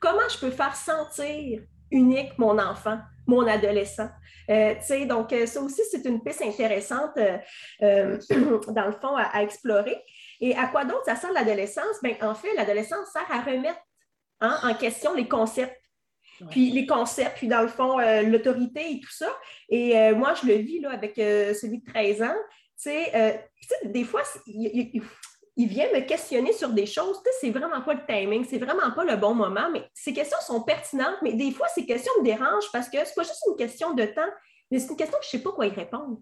comment 0.00 0.28
je 0.28 0.38
peux 0.38 0.50
faire 0.50 0.74
sentir 0.74 1.60
unique 1.90 2.38
mon 2.38 2.58
enfant, 2.58 2.98
mon 3.26 3.46
adolescent? 3.46 4.08
Euh, 4.50 4.74
donc, 5.06 5.32
euh, 5.32 5.46
ça 5.46 5.60
aussi, 5.60 5.82
c'est 5.90 6.04
une 6.06 6.22
piste 6.22 6.42
intéressante, 6.42 7.16
euh, 7.18 8.18
dans 8.68 8.86
le 8.86 8.92
fond, 8.92 9.16
à, 9.16 9.42
explorer. 9.42 10.02
Et 10.40 10.56
à 10.56 10.66
quoi 10.66 10.84
d'autre 10.84 11.04
ça 11.04 11.16
sert 11.16 11.32
l'adolescence? 11.32 12.00
Ben, 12.02 12.14
en 12.22 12.34
fait, 12.34 12.52
l'adolescence 12.54 13.08
sert 13.12 13.30
à 13.30 13.42
remettre 13.42 13.80
hein, 14.40 14.58
en 14.62 14.74
question 14.74 15.14
les 15.14 15.28
concepts. 15.28 15.76
Puis 16.48 16.70
les 16.70 16.86
concepts, 16.86 17.36
puis 17.36 17.48
dans 17.48 17.60
le 17.60 17.68
fond, 17.68 17.98
l'autorité 18.22 18.92
et 18.92 19.00
tout 19.00 19.12
ça. 19.12 19.28
Et 19.68 20.10
moi, 20.14 20.32
je 20.32 20.46
le 20.46 20.54
vis 20.54 20.80
là, 20.80 20.90
avec 20.92 21.16
celui 21.16 21.80
de 21.80 21.92
13 21.92 22.22
ans. 22.22 22.36
Euh, 22.86 23.32
des 23.84 24.04
fois, 24.04 24.22
il, 24.46 25.02
vient 25.56 25.92
me 25.92 26.00
questionner 26.00 26.52
sur 26.52 26.70
des 26.70 26.86
choses. 26.86 27.20
C'est 27.40 27.50
vraiment 27.50 27.82
pas 27.82 27.94
le 27.94 28.06
timing, 28.06 28.44
c'est 28.48 28.58
vraiment 28.58 28.90
pas 28.92 29.04
le 29.04 29.16
bon 29.16 29.34
moment, 29.34 29.68
mais 29.70 29.82
ces 29.94 30.12
questions 30.12 30.38
sont 30.40 30.62
pertinentes, 30.62 31.16
mais 31.22 31.34
des 31.34 31.50
fois, 31.50 31.68
ces 31.68 31.84
questions 31.84 32.12
me 32.20 32.24
dérangent 32.24 32.70
parce 32.72 32.88
que 32.88 32.98
c'est 33.04 33.14
pas 33.14 33.22
juste 33.22 33.44
une 33.48 33.56
question 33.56 33.94
de 33.94 34.04
temps, 34.04 34.30
mais 34.70 34.78
c'est 34.78 34.88
une 34.88 34.96
question 34.96 35.18
que 35.18 35.24
je 35.24 35.30
sais 35.30 35.42
pas 35.42 35.52
quoi 35.52 35.66
y 35.66 35.70
répondre. 35.70 36.18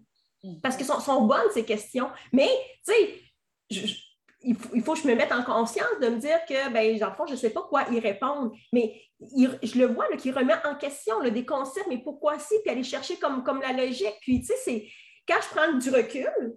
Parce 0.63 0.77
que 0.77 0.85
sont, 0.85 0.99
sont 0.99 1.23
bonnes, 1.23 1.51
ces 1.53 1.65
questions. 1.65 2.09
Mais, 2.31 2.49
tu 2.85 2.93
sais, 2.93 3.99
il, 4.41 4.55
faut, 4.83 4.93
que 4.93 4.99
je 4.99 5.07
me 5.07 5.15
mette 5.15 5.31
en 5.31 5.43
conscience 5.43 5.99
de 6.01 6.07
me 6.07 6.17
dire 6.17 6.39
que, 6.47 6.71
ben, 6.71 6.97
fond, 7.15 7.25
je 7.27 7.33
ne 7.33 7.37
sais 7.37 7.49
pas 7.49 7.63
quoi 7.63 7.83
y 7.91 7.99
répondre. 7.99 8.51
Mais 8.71 9.01
je 9.21 9.77
le 9.77 9.87
vois 9.87 10.07
qu'il 10.17 10.33
remet 10.33 10.53
en 10.65 10.75
question 10.75 11.21
des 11.21 11.45
concepts, 11.45 11.87
mais 11.87 11.97
pourquoi 11.97 12.39
si, 12.39 12.55
puis 12.61 12.71
aller 12.71 12.83
chercher 12.83 13.17
comme, 13.17 13.43
comme 13.43 13.61
la 13.61 13.73
logique. 13.73 14.15
Puis, 14.21 14.39
tu 14.39 14.47
sais, 14.47 14.55
c'est 14.63 14.87
quand 15.29 15.41
je 15.41 15.55
prends 15.55 15.73
du 15.73 15.89
recul, 15.89 16.55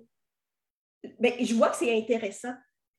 ben, 1.18 1.32
je 1.40 1.54
vois 1.54 1.68
que 1.68 1.76
c'est 1.76 1.96
intéressant. 1.96 2.54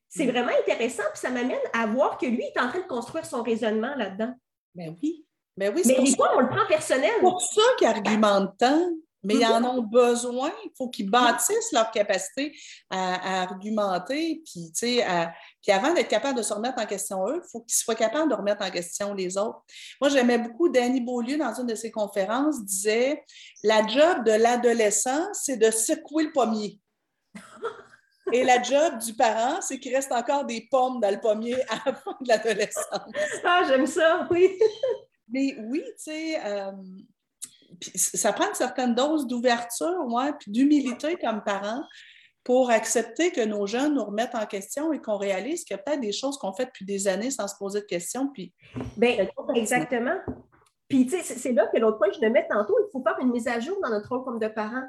C'est 0.09 0.25
mm. 0.25 0.31
vraiment 0.31 0.51
intéressant, 0.61 1.03
puis 1.11 1.19
ça 1.19 1.29
m'amène 1.29 1.59
à 1.73 1.87
voir 1.87 2.17
que 2.17 2.27
lui 2.27 2.43
est 2.43 2.59
en 2.59 2.69
train 2.69 2.81
de 2.81 2.87
construire 2.87 3.25
son 3.25 3.41
raisonnement 3.41 3.95
là-dedans. 3.95 4.33
Ben 4.75 4.95
oui. 5.01 5.25
Ben 5.57 5.73
oui 5.75 5.83
Mais 5.85 5.95
des 5.95 6.15
fois, 6.15 6.35
on 6.35 6.41
le 6.41 6.49
prend 6.49 6.65
personnel. 6.67 7.11
C'est 7.15 7.21
pour 7.21 7.41
ça 7.41 7.61
qu'il 7.77 7.87
argumente 7.87 8.57
tant. 8.57 8.89
Mais 9.23 9.35
ils 9.35 9.45
en 9.45 9.63
ont 9.63 9.81
besoin. 9.81 10.51
Il 10.65 10.71
faut 10.77 10.89
qu'ils 10.89 11.09
bâtissent 11.09 11.71
leur 11.71 11.91
capacité 11.91 12.55
à, 12.89 13.43
argumenter. 13.43 14.43
Puis, 14.45 14.71
puis 14.79 15.01
avant 15.71 15.93
d'être 15.93 16.09
capable 16.09 16.37
de 16.37 16.43
se 16.43 16.53
remettre 16.53 16.81
en 16.81 16.85
question 16.85 17.25
eux, 17.27 17.41
il 17.43 17.49
faut 17.49 17.61
qu'ils 17.61 17.77
soient 17.77 17.95
capables 17.95 18.29
de 18.29 18.35
remettre 18.35 18.65
en 18.65 18.69
question 18.69 19.13
les 19.13 19.37
autres. 19.37 19.61
Moi, 20.01 20.09
j'aimais 20.09 20.37
beaucoup 20.37 20.69
Danny 20.69 21.01
Beaulieu 21.01 21.37
dans 21.37 21.53
une 21.53 21.67
de 21.67 21.75
ses 21.75 21.91
conférences, 21.91 22.63
disait 22.63 23.23
La 23.63 23.85
job 23.87 24.25
de 24.25 24.31
l'adolescent, 24.31 25.27
c'est 25.33 25.57
de 25.57 25.71
secouer 25.71 26.25
le 26.25 26.31
pommier. 26.31 26.79
Et 28.31 28.43
la 28.43 28.61
job 28.61 28.99
du 28.99 29.13
parent, 29.13 29.61
c'est 29.61 29.79
qu'il 29.79 29.93
reste 29.93 30.11
encore 30.11 30.45
des 30.45 30.67
pommes 30.71 30.99
dans 31.01 31.11
le 31.11 31.19
pommier 31.19 31.61
à 31.69 31.75
la 31.85 31.93
fin 31.93 32.17
de 32.21 32.27
l'adolescence. 32.27 32.87
Ah, 33.43 33.63
j'aime 33.67 33.85
ça, 33.85 34.27
oui. 34.31 34.57
Mais 35.27 35.55
oui, 35.59 35.83
tu 35.83 35.93
sais, 35.97 36.39
euh, 36.45 36.71
ça 37.95 38.33
prend 38.33 38.47
une 38.47 38.55
certaine 38.55 38.95
dose 38.95 39.27
d'ouverture, 39.27 40.05
ouais, 40.07 40.31
puis 40.39 40.51
d'humilité 40.51 41.17
comme 41.17 41.43
parent 41.43 41.83
pour 42.43 42.69
accepter 42.69 43.31
que 43.31 43.43
nos 43.45 43.65
jeunes 43.67 43.95
nous 43.95 44.03
remettent 44.03 44.35
en 44.35 44.45
question 44.45 44.91
et 44.91 44.99
qu'on 44.99 45.17
réalise 45.17 45.63
qu'il 45.63 45.77
y 45.77 45.79
a 45.79 45.83
peut-être 45.83 46.01
des 46.01 46.11
choses 46.11 46.37
qu'on 46.37 46.53
fait 46.53 46.65
depuis 46.65 46.85
des 46.85 47.07
années 47.07 47.31
sans 47.31 47.47
se 47.47 47.55
poser 47.57 47.81
de 47.81 47.85
questions. 47.85 48.29
Puis... 48.33 48.53
Bien, 48.97 49.27
exactement. 49.55 50.17
Puis, 50.89 51.05
tu 51.07 51.17
sais, 51.21 51.23
c'est 51.23 51.53
là 51.53 51.67
que 51.67 51.79
l'autre 51.79 51.97
point 51.97 52.09
que 52.09 52.15
je 52.15 52.21
le 52.21 52.29
mets 52.29 52.45
tantôt, 52.49 52.75
il 52.79 52.91
faut 52.91 53.01
faire 53.01 53.17
une 53.21 53.31
mise 53.31 53.47
à 53.47 53.59
jour 53.59 53.77
dans 53.81 53.89
notre 53.89 54.09
rôle 54.09 54.25
comme 54.25 54.39
de 54.39 54.47
parent. 54.47 54.83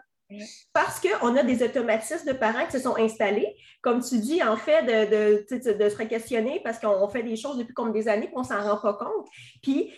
Parce 0.72 1.00
qu'on 1.00 1.36
a 1.36 1.42
des 1.42 1.62
automatismes 1.62 2.26
de 2.26 2.32
parents 2.32 2.64
qui 2.66 2.72
se 2.72 2.80
sont 2.80 2.96
installés, 2.96 3.54
comme 3.82 4.02
tu 4.02 4.18
dis, 4.18 4.42
en 4.42 4.56
fait, 4.56 4.82
de, 4.82 5.46
de, 5.48 5.88
se 5.88 6.02
questionner 6.02 6.60
parce 6.64 6.80
qu'on 6.80 7.08
fait 7.08 7.22
des 7.22 7.36
choses 7.36 7.58
depuis 7.58 7.74
comme 7.74 7.92
des 7.92 8.08
années 8.08 8.30
qu'on 8.30 8.40
ne 8.40 8.46
s'en 8.46 8.60
rend 8.62 8.80
pas 8.80 8.94
compte. 8.94 9.28
Puis, 9.62 9.92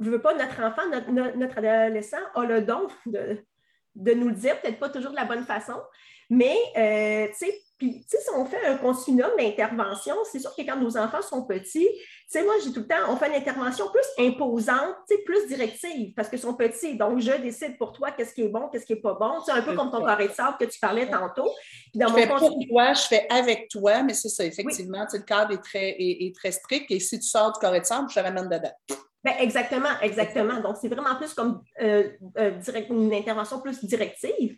je 0.00 0.10
veux 0.10 0.20
pas, 0.20 0.34
notre 0.34 0.62
enfant, 0.62 0.82
notre, 1.12 1.58
adolescent 1.58 2.18
a 2.34 2.44
le 2.44 2.62
don 2.62 2.88
de, 3.06 3.38
de 3.94 4.12
nous 4.12 4.28
le 4.28 4.34
dire, 4.34 4.60
peut-être 4.60 4.78
pas 4.78 4.88
toujours 4.88 5.10
de 5.10 5.16
la 5.16 5.24
bonne 5.24 5.44
façon, 5.44 5.80
mais, 6.30 6.56
euh, 6.76 7.26
tu 7.28 7.46
sais, 7.46 7.62
puis, 7.78 8.04
si 8.08 8.16
on 8.34 8.44
fait 8.44 8.66
un 8.66 8.76
continuum 8.76 9.30
d'intervention, 9.38 10.16
c'est 10.30 10.40
sûr 10.40 10.54
que 10.54 10.62
quand 10.62 10.76
nos 10.76 10.96
enfants 10.98 11.22
sont 11.22 11.44
petits, 11.44 11.88
tu 11.88 12.24
sais, 12.26 12.42
moi, 12.42 12.54
j'ai 12.62 12.72
tout 12.72 12.80
le 12.80 12.88
temps, 12.88 12.96
on 13.08 13.16
fait 13.16 13.28
une 13.28 13.36
intervention 13.36 13.86
plus 13.88 14.26
imposante, 14.26 14.96
tu 15.08 15.14
sais, 15.14 15.22
plus 15.22 15.46
directive, 15.46 16.12
parce 16.14 16.28
qu'ils 16.28 16.40
sont 16.40 16.54
petits. 16.54 16.98
Donc, 16.98 17.20
je 17.20 17.32
décide 17.40 17.78
pour 17.78 17.92
toi 17.92 18.10
qu'est-ce 18.10 18.34
qui 18.34 18.42
est 18.42 18.48
bon, 18.48 18.68
qu'est-ce 18.68 18.84
qui 18.84 18.94
n'est 18.94 19.00
pas 19.00 19.14
bon. 19.14 19.40
C'est 19.46 19.52
un 19.52 19.62
peu 19.62 19.74
comme 19.74 19.92
ton 19.92 20.04
carré 20.04 20.26
de 20.26 20.32
sable 20.32 20.56
que 20.58 20.64
tu 20.64 20.78
parlais 20.80 21.08
tantôt. 21.08 21.50
je 21.94 22.06
fais 22.08 22.26
pour 22.26 22.40
toi, 22.40 22.92
je 22.92 23.06
fais 23.06 23.26
avec 23.30 23.68
toi, 23.68 24.02
mais 24.02 24.12
c'est 24.12 24.28
ça, 24.28 24.44
effectivement, 24.44 25.06
le 25.10 25.20
cadre 25.20 25.52
est 25.54 25.62
très, 25.62 25.94
est, 25.98 26.34
très 26.34 26.50
strict. 26.50 26.90
Et 26.90 26.98
si 26.98 27.20
tu 27.20 27.26
sors 27.28 27.52
du 27.52 27.60
carré 27.60 27.80
de 27.80 27.86
sable, 27.86 28.10
je 28.10 28.16
te 28.16 28.20
ramène 28.20 28.48
dedans. 28.48 28.72
Ben, 29.24 29.34
exactement, 29.40 30.00
exactement. 30.00 30.60
Donc, 30.60 30.76
c'est 30.80 30.88
vraiment 30.88 31.16
plus 31.16 31.34
comme 31.34 31.62
euh, 31.80 32.10
euh, 32.38 32.60
une 32.88 33.12
intervention 33.12 33.60
plus 33.60 33.84
directive. 33.84 34.56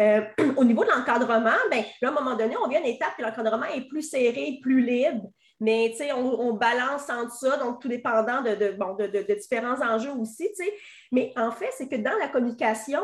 Euh, 0.00 0.22
au 0.56 0.64
niveau 0.64 0.84
de 0.84 0.90
l'encadrement, 0.90 1.50
ben, 1.70 1.84
à 2.02 2.08
un 2.08 2.10
moment 2.10 2.34
donné, 2.34 2.56
on 2.56 2.68
vient 2.68 2.80
à 2.80 2.82
une 2.82 2.94
étape 2.94 3.12
où 3.18 3.22
l'encadrement 3.22 3.66
est 3.66 3.86
plus 3.88 4.02
serré, 4.02 4.58
plus 4.62 4.80
libre. 4.80 5.30
Mais 5.62 5.94
on, 6.14 6.40
on 6.40 6.54
balance 6.54 7.10
entre 7.10 7.34
ça, 7.34 7.58
donc 7.58 7.82
tout 7.82 7.88
dépendant 7.88 8.40
de, 8.40 8.54
de, 8.54 9.34
différents 9.34 9.78
enjeux 9.82 10.12
aussi. 10.12 10.48
Mais 11.12 11.34
en 11.36 11.50
fait, 11.50 11.68
c'est 11.76 11.86
que 11.86 11.96
dans 11.96 12.16
la 12.18 12.28
communication, 12.28 13.02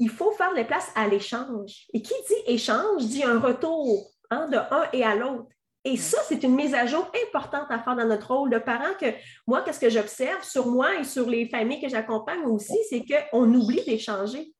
il 0.00 0.10
faut 0.10 0.32
faire 0.32 0.52
les 0.54 0.64
places 0.64 0.90
à 0.96 1.06
l'échange. 1.06 1.86
Et 1.94 2.02
qui 2.02 2.14
dit 2.26 2.52
échange 2.52 3.06
dit 3.06 3.22
un 3.22 3.38
retour 3.38 4.10
hein, 4.30 4.48
de 4.48 4.56
un 4.56 4.88
et 4.92 5.04
à 5.04 5.14
l'autre. 5.14 5.46
Et 5.84 5.96
ça, 5.96 6.18
c'est 6.28 6.42
une 6.42 6.54
mise 6.54 6.74
à 6.74 6.86
jour 6.86 7.10
importante 7.26 7.70
à 7.70 7.78
faire 7.78 7.96
dans 7.96 8.06
notre 8.06 8.34
rôle 8.34 8.50
de 8.50 8.58
parent 8.58 8.94
que 9.00 9.06
moi, 9.46 9.62
qu'est-ce 9.62 9.80
que 9.80 9.88
j'observe 9.88 10.42
sur 10.42 10.66
moi 10.66 10.96
et 10.96 11.04
sur 11.04 11.28
les 11.28 11.48
familles 11.48 11.80
que 11.80 11.88
j'accompagne 11.88 12.44
aussi, 12.44 12.76
c'est 12.90 13.04
qu'on 13.04 13.52
oublie 13.54 13.84
d'échanger. 13.84 14.52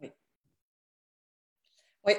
Oui. 0.00 0.12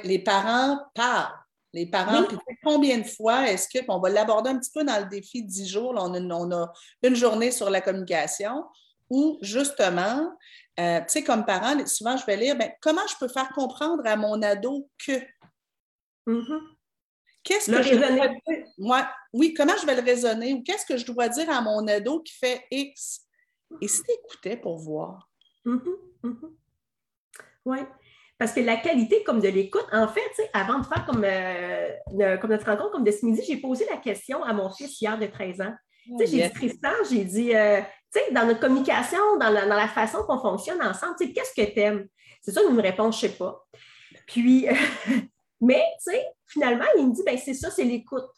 les 0.03 0.19
parents 0.19 0.79
parlent. 0.93 1.33
Les 1.73 1.85
parents, 1.85 2.23
puis 2.23 2.37
combien 2.63 2.97
de 2.97 3.03
fois 3.03 3.49
est-ce 3.49 3.67
que, 3.67 3.83
on 3.89 3.99
va 3.99 4.09
l'aborder 4.09 4.49
un 4.49 4.57
petit 4.57 4.71
peu 4.73 4.83
dans 4.83 4.99
le 4.99 5.09
défi 5.09 5.43
de 5.43 5.47
10 5.47 5.67
jours, 5.67 5.93
on, 5.95 6.51
a, 6.51 6.71
une 7.03 7.15
journée 7.15 7.51
sur 7.51 7.69
la 7.69 7.81
communication 7.81 8.63
où 9.09 9.37
justement, 9.41 10.31
euh, 10.79 10.99
tu 11.01 11.05
sais, 11.07 11.23
comme 11.23 11.45
parent, 11.45 11.85
souvent 11.85 12.17
je 12.17 12.25
vais 12.25 12.37
lire, 12.37 12.57
ben, 12.57 12.71
comment 12.81 13.05
je 13.07 13.15
peux 13.19 13.27
faire 13.27 13.49
comprendre 13.49 14.01
à 14.05 14.15
mon 14.15 14.41
ado 14.41 14.89
que? 15.05 15.19
Mm-hmm. 16.25 16.76
Qu'est-ce 17.47 17.71
que 17.71 17.81
je 17.81 17.95
dois 17.95 18.11
dire? 18.11 18.31
Moi, 18.77 19.07
oui, 19.31 19.53
comment 19.53 19.77
je 19.79 19.85
vais 19.85 19.95
le 19.95 20.01
raisonner 20.01 20.53
ou 20.53 20.63
qu'est-ce 20.63 20.85
que 20.85 20.97
je 20.97 21.05
dois 21.05 21.29
dire 21.29 21.49
à 21.49 21.61
mon 21.61 21.87
ado 21.87 22.19
qui 22.19 22.33
fait 22.33 22.65
X? 22.69 23.21
Et 23.81 23.87
si 23.87 24.03
tu 24.03 24.11
écoutais 24.11 24.57
pour 24.57 24.77
voir? 24.77 25.29
Mm-hmm, 25.65 25.95
mm-hmm. 26.23 26.51
Oui. 27.65 27.77
Parce 28.37 28.51
que 28.51 28.59
la 28.59 28.75
qualité 28.75 29.23
comme 29.23 29.39
de 29.39 29.47
l'écoute, 29.47 29.87
en 29.93 30.09
fait, 30.09 30.49
avant 30.53 30.79
de 30.79 30.85
faire 30.85 31.05
comme, 31.05 31.23
euh, 31.23 32.37
comme 32.37 32.51
notre 32.51 32.65
rencontre, 32.65 32.91
comme 32.91 33.05
de 33.05 33.11
ce 33.11 33.25
midi, 33.25 33.41
j'ai 33.47 33.57
posé 33.57 33.85
la 33.89 33.97
question 33.97 34.43
à 34.43 34.51
mon 34.51 34.69
fils 34.69 34.99
hier 35.01 35.17
de 35.17 35.25
13 35.25 35.61
ans. 35.61 35.73
sais, 36.19 36.27
j'ai 36.27 36.43
dit, 36.43 36.53
Tristan, 36.53 36.91
j'ai 37.09 37.23
dit, 37.23 37.55
euh, 37.55 37.81
sais, 38.11 38.31
dans 38.33 38.45
notre 38.45 38.59
communication, 38.59 39.37
dans 39.39 39.49
la, 39.49 39.65
dans 39.65 39.75
la 39.75 39.87
façon 39.87 40.23
qu'on 40.23 40.39
fonctionne 40.39 40.81
ensemble, 40.83 41.15
qu'est-ce 41.17 41.53
que 41.55 41.73
tu 41.73 41.79
aimes? 41.79 42.07
C'est 42.41 42.51
ça, 42.51 42.61
il 42.67 42.75
me 42.75 42.81
répond, 42.81 43.09
je 43.11 43.25
ne 43.25 43.31
sais 43.31 43.37
pas. 43.37 43.65
Puis, 44.27 44.67
Mais, 45.61 45.83
tu 46.03 46.11
sais, 46.11 46.25
finalement, 46.47 46.85
il 46.97 47.07
me 47.07 47.13
dit, 47.13 47.23
ben 47.25 47.37
c'est 47.37 47.53
ça, 47.53 47.71
c'est 47.71 47.83
l'écoute. 47.83 48.29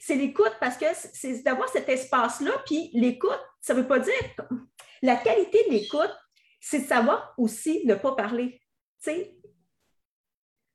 C'est 0.00 0.16
l'écoute 0.16 0.56
parce 0.60 0.76
que 0.76 0.86
c'est 0.94 1.42
d'avoir 1.42 1.68
cet 1.68 1.88
espace-là, 1.88 2.52
puis 2.66 2.90
l'écoute, 2.92 3.40
ça 3.60 3.74
ne 3.74 3.80
veut 3.80 3.88
pas 3.88 3.98
dire... 3.98 4.14
La 5.02 5.16
qualité 5.16 5.62
de 5.66 5.72
l'écoute, 5.72 6.14
c'est 6.60 6.80
de 6.80 6.86
savoir 6.86 7.34
aussi 7.36 7.84
ne 7.84 7.94
pas 7.94 8.14
parler, 8.14 8.58
tu 9.02 9.10
sais, 9.10 9.36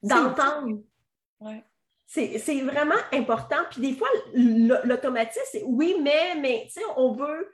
d'entendre. 0.04 0.84
Ouais. 1.40 1.64
C'est 2.06 2.62
vraiment 2.62 3.00
important. 3.12 3.58
Puis 3.72 3.82
des 3.82 3.96
fois, 3.96 4.08
l'automatisme, 4.36 5.42
c'est 5.52 5.64
oui, 5.64 5.96
mais, 6.00 6.36
mais, 6.36 6.66
tu 6.68 6.74
sais, 6.74 6.86
on 6.96 7.14
veut 7.14 7.52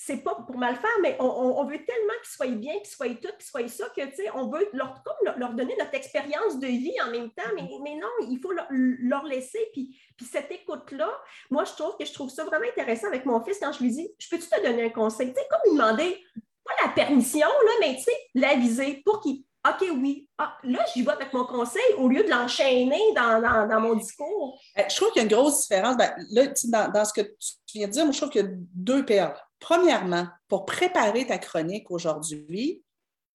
c'est 0.00 0.18
pas 0.18 0.36
pour 0.46 0.56
mal 0.56 0.76
faire, 0.76 0.96
mais 1.02 1.16
on, 1.18 1.64
veut 1.64 1.84
tellement 1.84 2.12
qu'ils 2.22 2.30
soient 2.30 2.46
bien, 2.46 2.78
qu'ils 2.78 2.86
soient 2.86 3.08
tout, 3.08 3.36
qu'ils 3.36 3.48
soient 3.48 3.66
ça, 3.66 3.88
que, 3.88 4.06
tu 4.06 4.14
sais, 4.14 4.30
on 4.32 4.48
veut 4.48 4.70
leur, 4.72 5.02
leur, 5.36 5.54
donner 5.54 5.74
notre 5.76 5.94
expérience 5.94 6.60
de 6.60 6.68
vie 6.68 6.94
en 7.04 7.10
même 7.10 7.30
temps, 7.32 7.50
mais, 7.56 7.96
non, 7.96 8.08
il 8.30 8.38
faut 8.40 8.52
leur, 8.52 9.24
laisser. 9.24 9.58
Puis, 9.72 10.00
puis 10.16 10.24
cette 10.24 10.52
écoute-là, 10.52 11.10
moi, 11.50 11.64
je 11.64 11.72
trouve 11.72 11.96
que 11.98 12.04
je 12.04 12.12
trouve 12.12 12.30
ça 12.30 12.44
vraiment 12.44 12.66
intéressant 12.68 13.08
avec 13.08 13.26
mon 13.26 13.42
fils 13.42 13.58
quand 13.58 13.72
je 13.72 13.82
lui 13.82 13.90
dis, 13.90 14.08
je 14.20 14.28
peux-tu 14.28 14.48
te 14.48 14.62
donner 14.64 14.84
un 14.84 14.90
conseil? 14.90 15.34
Tu 15.34 15.34
sais, 15.34 15.46
comme 15.50 15.72
lui 15.72 15.76
demander, 15.76 16.24
pas 16.64 16.86
la 16.86 16.92
permission, 16.92 17.48
là, 17.48 17.72
mais 17.80 17.96
tu 17.96 18.04
sais, 18.04 18.16
l'aviser 18.36 19.02
pour 19.04 19.20
qu'il 19.20 19.42
OK, 19.68 19.84
oui. 20.00 20.28
Ah, 20.38 20.56
là, 20.62 20.78
j'y 20.94 21.02
vais 21.02 21.10
avec 21.10 21.32
mon 21.32 21.44
conseil 21.44 21.82
au 21.96 22.06
lieu 22.06 22.22
de 22.22 22.30
l'enchaîner 22.30 23.00
dans, 23.16 23.80
mon 23.80 23.96
discours. 23.96 24.58
Euh, 24.78 24.82
je 24.88 24.94
trouve 24.94 25.10
qu'il 25.10 25.22
y 25.22 25.24
a 25.24 25.28
une 25.28 25.34
grosse 25.34 25.62
différence. 25.62 25.96
Ben, 25.96 26.14
là, 26.30 26.46
dans, 26.68 26.92
dans, 26.92 27.04
ce 27.04 27.12
que 27.12 27.22
tu 27.66 27.78
viens 27.78 27.88
de 27.88 27.92
dire, 27.92 28.04
moi, 28.04 28.12
je 28.12 28.18
trouve 28.18 28.30
qu'il 28.30 28.44
y 28.44 28.48
a 28.48 28.48
deux 28.48 29.04
perles. 29.04 29.36
Premièrement, 29.60 30.28
pour 30.46 30.66
préparer 30.66 31.26
ta 31.26 31.38
chronique 31.38 31.90
aujourd'hui, 31.90 32.82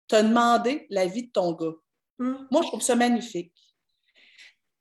tu 0.08 0.16
as 0.16 0.24
demandé 0.24 0.88
l'avis 0.90 1.28
de 1.28 1.32
ton 1.32 1.54
gars. 1.54 1.76
Hmm. 2.20 2.36
Moi, 2.52 2.62
je 2.62 2.68
trouve 2.68 2.82
ça 2.82 2.96
magnifique. 2.96 3.54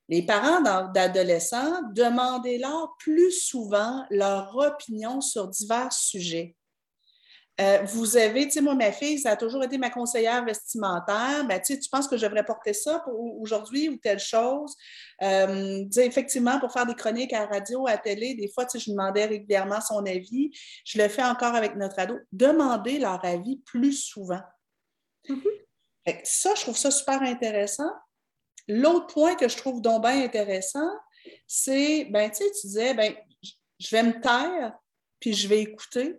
Les 0.08 0.26
parents 0.26 0.60
d'adolescents, 0.92 1.82
demandez-leur 1.94 2.94
plus 2.98 3.32
souvent 3.32 4.04
leur 4.10 4.54
opinion 4.56 5.20
sur 5.20 5.48
divers 5.48 5.92
sujets. 5.92 6.56
Euh, 7.60 7.82
vous 7.84 8.16
avez, 8.16 8.46
tu 8.46 8.52
sais, 8.52 8.60
moi, 8.62 8.74
ma 8.74 8.92
fille, 8.92 9.18
ça 9.18 9.32
a 9.32 9.36
toujours 9.36 9.62
été 9.62 9.76
ma 9.76 9.90
conseillère 9.90 10.44
vestimentaire. 10.44 11.44
Ben, 11.46 11.60
tu 11.60 11.76
penses 11.90 12.08
que 12.08 12.16
je 12.16 12.24
devrais 12.24 12.44
porter 12.44 12.72
ça 12.72 13.00
pour 13.00 13.40
aujourd'hui 13.40 13.90
ou 13.90 13.96
telle 13.98 14.18
chose? 14.18 14.74
Euh, 15.22 15.84
effectivement, 15.96 16.58
pour 16.58 16.72
faire 16.72 16.86
des 16.86 16.94
chroniques 16.94 17.32
à 17.32 17.40
la 17.40 17.46
radio, 17.46 17.86
à 17.86 17.92
la 17.92 17.98
télé, 17.98 18.34
des 18.34 18.48
fois, 18.48 18.64
tu 18.64 18.78
sais, 18.78 18.84
je 18.86 18.90
demandais 18.90 19.26
régulièrement 19.26 19.80
son 19.80 20.04
avis. 20.06 20.50
Je 20.84 21.00
le 21.00 21.08
fais 21.08 21.22
encore 21.22 21.54
avec 21.54 21.76
notre 21.76 21.98
ado. 21.98 22.18
Demandez 22.32 22.98
leur 22.98 23.22
avis 23.24 23.58
plus 23.66 23.92
souvent. 23.92 24.40
Mm-hmm. 25.28 26.20
Ça, 26.24 26.54
je 26.56 26.62
trouve 26.62 26.76
ça 26.76 26.90
super 26.90 27.20
intéressant. 27.22 27.90
L'autre 28.66 29.08
point 29.08 29.34
que 29.34 29.48
je 29.48 29.56
trouve 29.56 29.82
donc 29.82 30.02
bien 30.02 30.24
intéressant, 30.24 30.90
c'est, 31.46 32.06
ben, 32.06 32.30
tu 32.30 32.38
sais, 32.38 32.50
tu 32.60 32.66
disais, 32.68 32.94
ben, 32.94 33.14
je 33.78 33.90
vais 33.90 34.02
me 34.02 34.20
taire, 34.20 34.72
puis 35.20 35.34
je 35.34 35.48
vais 35.48 35.60
écouter. 35.60 36.16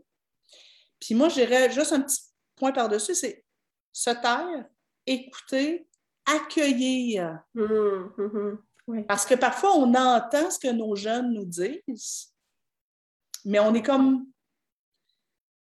Puis 1.03 1.15
moi, 1.15 1.27
j'irais 1.27 1.69
juste 1.69 1.91
un 1.91 1.99
petit 1.99 2.21
point 2.55 2.71
par-dessus, 2.71 3.13
c'est 3.13 3.43
se 3.91 4.09
taire, 4.09 4.65
écouter, 5.05 5.85
accueillir. 6.25 7.41
Hum, 7.57 8.13
hum. 8.87 9.05
Parce 9.05 9.25
que 9.25 9.35
parfois, 9.35 9.75
on 9.75 9.93
entend 9.93 10.49
ce 10.49 10.59
que 10.59 10.71
nos 10.71 10.95
jeunes 10.95 11.33
nous 11.33 11.45
disent, 11.45 12.33
mais 13.43 13.59
on 13.59 13.73
est 13.73 13.83
comme. 13.83 14.27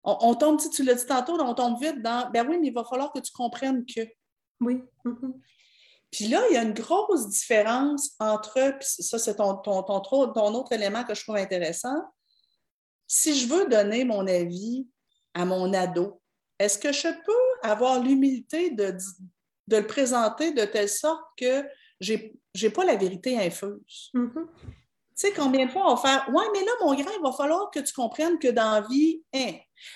On, 0.04 0.34
tombe, 0.36 0.60
tu 0.72 0.84
l'as 0.84 0.96
dit 0.96 1.06
tantôt, 1.06 1.40
on 1.40 1.54
tombe 1.54 1.80
vite 1.82 2.02
dans 2.02 2.32
ben 2.32 2.48
oui, 2.48 2.58
mais 2.60 2.68
il 2.68 2.74
va 2.74 2.84
falloir 2.84 3.12
que 3.12 3.20
tu 3.20 3.32
comprennes 3.32 3.86
que. 3.86 4.02
Oui. 4.62 4.82
Puis 6.10 6.30
là, 6.30 6.42
il 6.50 6.54
y 6.54 6.58
a 6.58 6.64
une 6.64 6.74
grosse 6.74 7.28
différence 7.28 8.16
entre, 8.20 8.72
puis 8.80 8.88
ça, 9.04 9.20
c'est 9.20 9.36
ton, 9.36 9.58
ton, 9.58 9.84
ton, 9.84 10.54
autre 10.56 10.72
élément 10.72 11.04
que 11.04 11.14
je 11.14 11.22
trouve 11.22 11.36
intéressant. 11.36 12.02
Si 13.06 13.36
je 13.36 13.48
veux 13.48 13.68
donner 13.68 14.06
mon 14.06 14.26
avis 14.26 14.88
à 15.38 15.46
mon 15.46 15.72
ado, 15.74 16.20
est-ce 16.60 16.80
que 16.80 16.92
je 16.92 17.08
peux 17.08 17.68
avoir 17.70 18.02
l'humilité 18.02 18.72
de, 18.72 18.96
de 19.68 19.78
le 19.78 19.88
présenter 19.88 20.52
de 20.52 20.66
telle 20.66 20.90
sorte 20.90 21.24
que 21.38 21.64
je 22.00 22.16
n'ai 22.16 22.70
pas 22.72 22.84
la 22.84 22.96
vérité 22.96 23.38
infuse? 23.40 24.10
Mm-hmm. 24.14 24.48
Tu 24.66 25.28
sais, 25.28 25.34
combien 25.34 25.66
de 25.66 25.72
fois 25.72 25.92
on 25.92 25.96
va 25.96 26.02
faire 26.02 26.30
Ouais, 26.34 26.46
mais 26.54 26.64
là, 26.64 26.72
mon 26.82 26.94
grand, 26.94 27.12
il 27.12 27.24
va 27.24 27.32
falloir 27.32 27.72
que 27.72 27.80
tu 27.80 27.94
comprennes 27.94 28.38
que 28.38 28.50
dans 28.50 28.72
la 28.72 28.82
vie, 28.82 29.24
hein, 29.34 29.54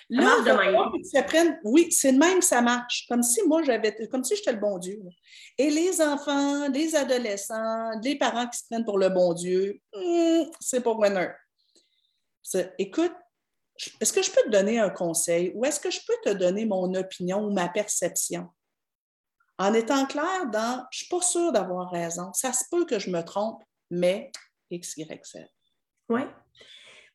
là, 0.10 0.36
il 0.40 0.46
va 0.46 0.58
falloir 0.58 0.92
que 0.92 1.10
tu 1.10 1.18
apprennes. 1.18 1.60
Oui, 1.64 1.92
c'est 1.92 2.14
de 2.14 2.18
même 2.18 2.42
ça 2.42 2.62
marche. 2.62 3.06
Comme 3.08 3.22
si 3.22 3.42
moi, 3.48 3.62
j'avais, 3.64 3.96
comme 4.08 4.24
si 4.24 4.36
j'étais 4.36 4.54
le 4.54 4.60
bon 4.60 4.80
Dieu. 4.80 5.00
Et 5.60 5.70
les 5.70 6.02
enfants, 6.02 6.68
les 6.70 6.96
adolescents, 6.96 7.92
les 8.04 8.18
parents 8.18 8.48
qui 8.48 8.60
se 8.60 8.66
prennent 8.70 8.86
pour 8.86 8.98
le 8.98 9.10
bon 9.10 9.34
Dieu, 9.34 9.80
hmm, 9.96 10.44
c'est 10.60 10.82
pas 10.82 10.94
winner. 10.94 11.30
Écoute, 12.80 13.14
est-ce 14.00 14.14
que 14.14 14.22
je 14.22 14.32
peux 14.32 14.42
te 14.44 14.50
donner 14.50 14.80
un 14.80 14.90
conseil 14.90 15.52
ou 15.56 15.66
est-ce 15.66 15.80
que 15.80 15.90
je 15.90 16.00
peux 16.06 16.18
te 16.24 16.36
donner 16.36 16.66
mon 16.66 16.94
opinion 16.94 17.46
ou 17.46 17.52
ma 17.52 17.70
perception? 17.70 18.50
En 19.58 19.74
étant 19.74 20.06
clair 20.06 20.48
dans, 20.52 20.86
je 20.92 20.98
ne 20.98 21.06
suis 21.06 21.08
pas 21.08 21.22
sûre 21.22 21.52
d'avoir 21.52 21.92
raison. 21.92 22.32
Ça 22.34 22.52
se 22.52 22.64
peut 22.72 22.86
que 22.86 23.00
je 23.00 23.10
me 23.10 23.22
trompe, 23.22 23.64
mais 23.90 24.32
X, 24.72 24.98
Y, 24.98 25.26
Z. 25.26 25.46
Oui. 26.10 26.22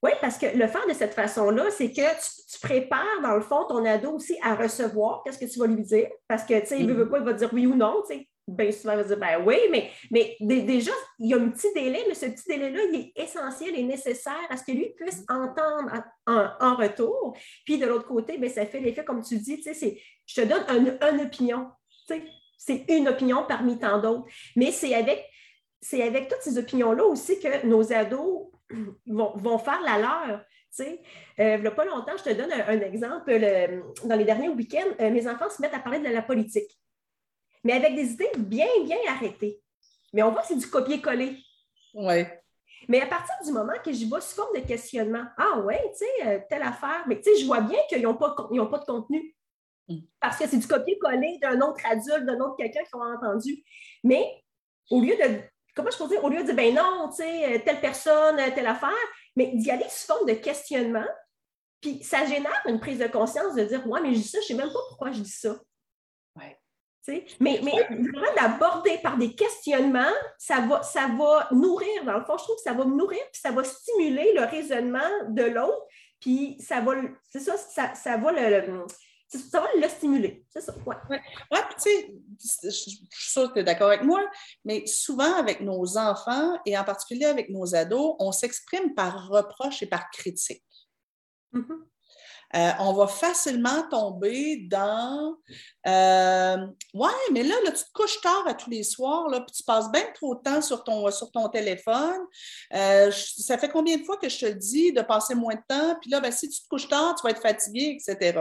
Oui, 0.03 0.11
parce 0.21 0.39
que 0.39 0.47
le 0.47 0.69
faire 0.69 0.87
de 0.87 0.93
cette 0.93 1.15
façon-là, 1.15 1.71
c'est 1.71 1.91
que 1.91 2.03
tu, 2.03 2.61
prépares, 2.61 3.21
dans 3.23 3.35
le 3.35 3.41
fond, 3.41 3.65
ton 3.67 3.85
ado 3.85 4.13
aussi 4.13 4.39
à 4.43 4.55
recevoir 4.55 5.23
qu'est-ce 5.25 5.39
que 5.39 5.51
tu 5.51 5.59
vas 5.59 5.67
lui 5.67 5.83
dire. 5.83 6.09
Parce 6.29 6.45
que, 6.45 6.61
tu 6.61 6.67
sais, 6.67 6.79
il 6.79 6.87
ne 6.87 6.93
veut 6.93 7.07
mm-hmm. 7.07 7.11
pas, 7.11 7.19
il 7.19 7.25
va 7.25 7.33
dire 7.33 7.51
oui 7.53 7.67
ou 7.67 7.75
non, 7.75 8.03
tu 8.09 8.15
sais. 8.15 8.29
Bien 8.49 8.71
souvent, 8.71 8.93
il 8.93 8.99
va 8.99 9.05
dire 9.05 9.19
ben 9.19 9.43
oui, 9.45 9.57
mais, 9.71 9.91
mais 10.41 10.63
déjà, 10.63 10.93
il 11.19 11.31
y 11.31 11.35
a 11.35 11.37
un 11.37 11.49
petit 11.49 11.73
délai, 11.75 12.05
mais 12.07 12.15
ce 12.15 12.27
petit 12.27 12.47
délai-là, 12.47 12.81
il 12.93 13.01
est 13.01 13.13
essentiel 13.17 13.77
et 13.77 13.83
nécessaire 13.83 14.47
à 14.49 14.57
ce 14.57 14.65
que 14.65 14.71
lui 14.71 14.91
puisse 14.97 15.25
entendre 15.29 15.91
en, 16.27 16.77
retour. 16.77 17.37
Puis 17.65 17.79
de 17.79 17.87
l'autre 17.87 18.07
côté, 18.07 18.39
bien, 18.39 18.49
ça 18.49 18.65
fait 18.65 18.79
l'effet, 18.79 19.05
comme 19.05 19.23
tu 19.23 19.39
dis, 19.39 19.61
tu 19.61 19.75
sais, 19.75 20.01
je 20.27 20.41
te 20.41 20.47
donne 20.47 20.65
une 20.71 21.21
opinion. 21.23 21.71
Tu 22.07 22.15
sais, 22.15 22.23
c'est 22.57 22.85
une 22.89 23.09
opinion 23.09 23.45
parmi 23.49 23.79
tant 23.79 24.01
d'autres. 24.01 24.27
Mais 24.55 24.71
c'est 24.71 24.95
avec 24.95 25.25
c'est 25.81 26.03
avec 26.03 26.29
toutes 26.29 26.43
ces 26.43 26.59
opinions-là 26.59 27.05
aussi 27.05 27.39
que 27.39 27.67
nos 27.67 27.93
ados 27.93 28.49
vont, 29.07 29.59
faire 29.59 29.81
la 29.83 29.99
leur. 29.99 30.45
Euh, 30.81 30.95
il 31.39 31.61
n'y 31.61 31.67
a 31.67 31.71
pas 31.71 31.85
longtemps, 31.85 32.17
je 32.19 32.25
te 32.25 32.35
donne 32.35 32.53
un, 32.53 32.81
exemple. 32.81 33.33
dans 34.05 34.17
les 34.17 34.25
derniers 34.25 34.49
week-ends, 34.49 34.95
euh, 35.01 35.11
mes 35.11 35.27
enfants 35.29 35.49
se 35.49 35.63
mettent 35.63 35.75
à 35.75 35.79
parler 35.79 36.01
de 36.01 36.09
la 36.09 36.23
politique, 36.23 36.71
mais 37.67 37.73
avec 37.73 37.97
des 37.97 38.13
idées 38.13 38.31
bien, 38.39 38.69
bien 38.85 38.97
arrêtées. 39.09 39.61
Mais 40.13 40.23
on 40.23 40.31
voit 40.31 40.43
que 40.43 40.49
c'est 40.49 40.57
du 40.57 40.69
copier-coller. 40.69 41.37
Oui. 41.95 42.25
Mais 42.89 43.01
à 43.01 43.07
partir 43.07 43.35
du 43.45 43.51
moment 43.51 43.73
que 43.85 43.93
j'y 43.93 44.09
vois 44.09 44.21
sous 44.21 44.37
forme 44.37 44.55
de 44.55 44.65
questionnement, 44.65 45.25
ah 45.37 45.59
ouais, 45.61 45.83
tu 45.91 46.05
sais, 46.05 46.29
euh, 46.29 46.39
telle 46.49 46.63
affaire, 46.63 47.05
mais 47.09 47.17
tu 47.17 47.25
sais, 47.25 47.41
je 47.41 47.47
vois 47.47 47.61
bien 47.61 47.79
qu'ils 47.89 48.03
n'ont 48.03 48.15
pas, 48.15 48.37
pas 48.37 48.79
de 48.79 48.85
contenu. 48.85 49.35
Mm. 49.89 49.99
Parce 50.21 50.39
que 50.39 50.47
c'est 50.47 50.59
du 50.59 50.67
copier-coller 50.67 51.39
d'un 51.43 51.61
autre 51.61 51.85
adulte, 51.85 52.25
d'un 52.25 52.39
autre 52.39 52.55
quelqu'un 52.57 52.85
qui 52.85 52.95
a 52.95 52.99
entendu. 52.99 53.65
Mais 54.05 54.25
au 54.91 55.01
lieu 55.01 55.17
de 55.17 55.41
comment 55.75 55.91
je 55.91 55.99
peux 55.99 56.09
dire, 56.09 56.23
au 56.23 56.29
lieu 56.29 56.39
de 56.39 56.45
dire, 56.45 56.55
ben 56.55 56.73
non, 56.73 57.09
tu 57.11 57.17
sais, 57.17 57.57
euh, 57.57 57.59
telle 57.65 57.81
personne, 57.81 58.39
euh, 58.39 58.51
telle 58.55 58.69
affaire, 58.69 58.91
mais 59.35 59.49
d'y 59.55 59.71
aller 59.73 59.89
sous 59.89 60.07
forme 60.07 60.29
de 60.29 60.35
questionnement, 60.35 61.07
puis 61.81 62.03
ça 62.03 62.25
génère 62.25 62.63
une 62.67 62.79
prise 62.81 62.99
de 62.99 63.09
conscience 63.09 63.55
de 63.55 63.65
dire, 63.65 63.87
ouais, 63.89 64.01
mais 64.01 64.15
je 64.15 64.21
dis 64.21 64.29
ça, 64.29 64.39
je 64.39 64.53
ne 64.53 64.59
sais 64.59 64.65
même 64.65 64.73
pas 64.73 64.81
pourquoi 64.89 65.11
je 65.11 65.21
dis 65.21 65.31
ça. 65.31 65.57
Mais, 67.41 67.61
mais 67.63 67.73
vraiment 67.89 68.35
d'aborder 68.37 68.99
par 68.99 69.17
des 69.17 69.35
questionnements, 69.35 70.13
ça 70.39 70.61
va, 70.61 70.83
ça 70.83 71.09
va 71.09 71.49
nourrir, 71.53 72.05
dans 72.05 72.19
le 72.19 72.25
fond, 72.25 72.37
je 72.39 72.45
trouve 72.45 72.57
que 72.57 72.63
ça 72.63 72.73
va 72.73 72.85
nourrir, 72.85 73.21
puis 73.33 73.41
ça 73.41 73.51
va 73.51 73.65
stimuler 73.65 74.33
le 74.35 74.45
raisonnement 74.45 75.29
de 75.29 75.45
l'autre, 75.45 75.87
puis 76.21 76.57
ça 76.61 76.81
va, 76.81 76.95
c'est 77.31 77.41
ça, 77.41 77.57
ça, 77.57 77.95
ça 77.95 78.17
va 78.17 78.33
le 78.33 78.87
ça 79.29 79.61
va 79.61 79.67
le 79.77 79.89
stimuler. 79.89 80.45
C'est 80.51 80.61
ça. 80.61 80.75
Oui, 80.87 80.95
ouais. 81.11 81.21
ouais, 81.51 81.61
tu 81.71 81.91
sais, 81.91 82.15
je 82.63 82.71
suis 82.71 83.09
sûre 83.11 83.49
que 83.49 83.55
tu 83.55 83.61
es 83.61 83.65
d'accord 83.65 83.89
avec 83.89 84.05
moi, 84.05 84.21
mais 84.65 84.87
souvent 84.87 85.35
avec 85.35 85.61
nos 85.61 85.99
enfants 85.99 86.59
et 86.65 86.79
en 86.79 86.85
particulier 86.85 87.27
avec 87.27 87.51
nos 87.51 87.75
ados, 87.75 88.15
on 88.19 88.33
s'exprime 88.33 88.95
par 88.95 89.29
reproche 89.29 89.83
et 89.83 89.87
par 89.87 90.09
critique. 90.11 90.63
Mm-hmm. 91.53 91.83
Euh, 92.55 92.71
on 92.79 92.93
va 92.93 93.07
facilement 93.09 93.83
tomber 93.89 94.59
dans 94.69 95.37
euh, 95.87 96.67
Ouais, 96.95 97.11
mais 97.33 97.43
là, 97.43 97.55
là, 97.65 97.73
tu 97.73 97.85
te 97.85 97.93
couches 97.93 98.21
tard 98.21 98.45
à 98.47 98.55
tous 98.55 98.71
les 98.71 98.85
soirs, 98.85 99.29
là, 99.29 99.41
puis 99.41 99.53
tu 99.55 99.65
passes 99.65 99.91
bien 99.91 100.05
trop 100.15 100.37
de 100.37 100.41
temps 100.41 100.63
sur 100.63 100.85
ton, 100.85 101.11
sur 101.11 101.31
ton 101.33 101.49
téléphone. 101.49 102.21
Euh, 102.73 103.11
ça 103.11 103.59
fait 103.59 103.69
combien 103.69 103.97
de 103.97 104.05
fois 104.05 104.17
que 104.17 104.29
je 104.29 104.39
te 104.39 104.47
dis 104.47 104.93
de 104.93 105.03
passer 105.03 105.35
moins 105.35 105.55
de 105.55 105.63
temps? 105.69 105.99
Puis 106.01 106.11
là, 106.11 106.21
ben, 106.21 106.31
si 106.31 106.49
tu 106.49 106.63
te 106.63 106.69
couches 106.69 106.89
tard, 106.89 107.17
tu 107.17 107.25
vas 107.25 107.31
être 107.31 107.43
fatigué, 107.43 107.99
etc. 108.01 108.41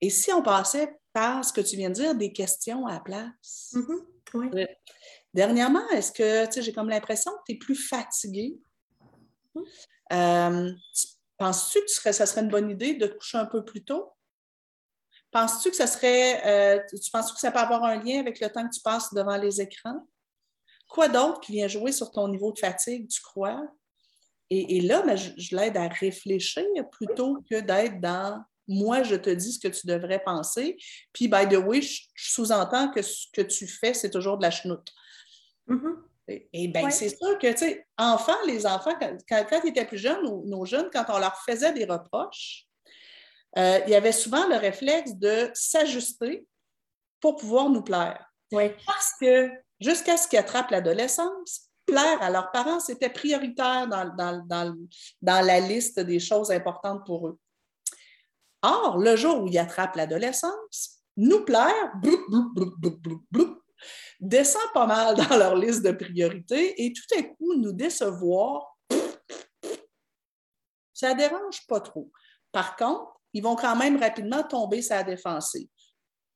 Et 0.00 0.08
si 0.08 0.32
on 0.32 0.42
passait 0.42 0.96
par 1.12 1.44
ce 1.44 1.52
que 1.52 1.60
tu 1.60 1.76
viens 1.76 1.90
de 1.90 1.94
dire, 1.94 2.14
des 2.14 2.32
questions 2.32 2.86
à 2.86 2.94
la 2.94 3.00
place? 3.00 3.74
Mm-hmm. 3.74 4.58
Euh, 4.58 4.66
dernièrement, 5.34 5.86
est-ce 5.90 6.12
que 6.12 6.46
tu 6.46 6.52
sais, 6.52 6.62
j'ai 6.62 6.72
comme 6.72 6.88
l'impression 6.88 7.32
que 7.32 7.42
tu 7.46 7.52
es 7.52 7.58
plus 7.58 7.76
fatigué? 7.76 8.58
Mm-hmm. 9.54 9.64
Euh, 10.12 10.72
penses-tu 11.40 11.80
que 11.80 12.12
ça 12.12 12.26
serait 12.26 12.42
une 12.42 12.50
bonne 12.50 12.70
idée 12.70 12.94
de 12.94 13.06
te 13.06 13.16
coucher 13.16 13.38
un 13.38 13.46
peu 13.46 13.64
plus 13.64 13.82
tôt? 13.82 14.12
Penses-tu 15.30 15.70
que 15.70 15.76
ça 15.76 15.86
serait. 15.86 16.46
Euh, 16.46 16.80
tu 16.90 17.10
penses 17.10 17.32
que 17.32 17.40
ça 17.40 17.50
peut 17.50 17.58
avoir 17.58 17.82
un 17.84 18.02
lien 18.02 18.20
avec 18.20 18.40
le 18.40 18.50
temps 18.50 18.68
que 18.68 18.74
tu 18.74 18.82
passes 18.82 19.12
devant 19.14 19.36
les 19.36 19.60
écrans? 19.60 20.06
Quoi 20.86 21.08
d'autre 21.08 21.40
qui 21.40 21.52
vient 21.52 21.66
jouer 21.66 21.92
sur 21.92 22.10
ton 22.10 22.28
niveau 22.28 22.52
de 22.52 22.58
fatigue, 22.58 23.08
tu 23.08 23.22
crois? 23.22 23.62
Et, 24.52 24.80
là, 24.80 25.02
ben, 25.02 25.16
je, 25.16 25.54
l'aide 25.54 25.76
à 25.76 25.86
réfléchir 25.86 26.66
plutôt 26.90 27.40
que 27.48 27.60
d'être 27.60 28.00
dans 28.00 28.42
moi, 28.66 29.04
je 29.04 29.14
te 29.14 29.30
dis 29.30 29.52
ce 29.52 29.60
que 29.60 29.68
tu 29.68 29.86
devrais 29.86 30.18
penser. 30.18 30.76
Puis, 31.12 31.28
by 31.28 31.48
the 31.48 31.56
way, 31.56 31.80
je, 31.80 32.02
sous-entends 32.16 32.90
que 32.90 33.00
ce 33.00 33.28
que 33.32 33.42
tu 33.42 33.68
fais, 33.68 33.94
c'est 33.94 34.10
toujours 34.10 34.38
de 34.38 34.42
la 34.42 34.50
chenoute. 34.50 34.92
Mm-hmm. 35.68 36.09
Et, 36.52 36.68
bien, 36.68 36.90
c'est 36.90 37.08
sûr 37.08 37.38
que, 37.38 37.50
tu 37.52 37.58
sais, 37.58 37.86
enfants, 37.98 38.36
les 38.46 38.66
enfants, 38.66 38.94
quand, 39.28 39.44
ils 39.64 39.68
étaient 39.68 39.84
plus 39.84 39.98
jeunes, 39.98 40.22
nos, 40.22 40.64
jeunes, 40.64 40.88
quand 40.92 41.04
on 41.08 41.18
leur 41.18 41.36
faisait 41.42 41.72
des 41.72 41.84
reproches, 41.84 42.66
euh, 43.58 43.80
il 43.86 43.90
y 43.90 43.96
avait 43.96 44.12
souvent 44.12 44.46
le 44.46 44.56
réflexe 44.56 45.14
de 45.14 45.50
s'ajuster 45.54 46.46
pour 47.20 47.36
pouvoir 47.36 47.68
nous 47.68 47.82
plaire. 47.82 48.24
Parce 48.50 49.12
que 49.20 49.50
jusqu'à 49.80 50.16
ce 50.16 50.28
qu'ils 50.28 50.38
attrapent 50.38 50.70
l'adolescence, 50.70 51.70
plaire 51.86 52.22
à 52.22 52.30
leurs 52.30 52.50
parents, 52.52 52.80
c'était 52.80 53.10
prioritaire 53.10 53.88
dans, 53.88 54.44
dans, 54.46 55.46
la 55.46 55.60
liste 55.60 55.98
des 56.00 56.20
choses 56.20 56.50
importantes 56.50 57.04
pour 57.04 57.28
eux. 57.28 57.38
Or, 58.62 58.98
le 58.98 59.16
jour 59.16 59.42
où 59.42 59.48
ils 59.48 59.58
attrapent 59.58 59.96
l'adolescence, 59.96 61.00
nous 61.16 61.44
plaire, 61.44 61.92
descend 64.20 64.62
pas 64.74 64.86
mal 64.86 65.16
dans 65.16 65.36
leur 65.36 65.56
liste 65.56 65.84
de 65.84 65.92
priorités 65.92 66.84
et 66.84 66.92
tout 66.92 67.18
à 67.18 67.22
coup, 67.22 67.54
nous 67.56 67.72
décevoir, 67.72 68.76
ça 70.92 71.14
ne 71.14 71.18
dérange 71.18 71.66
pas 71.66 71.80
trop. 71.80 72.10
Par 72.52 72.76
contre, 72.76 73.20
ils 73.32 73.42
vont 73.42 73.56
quand 73.56 73.76
même 73.76 73.98
rapidement 73.98 74.42
tomber 74.42 74.82
sur 74.82 74.96
la 74.96 75.04
défensive. 75.04 75.68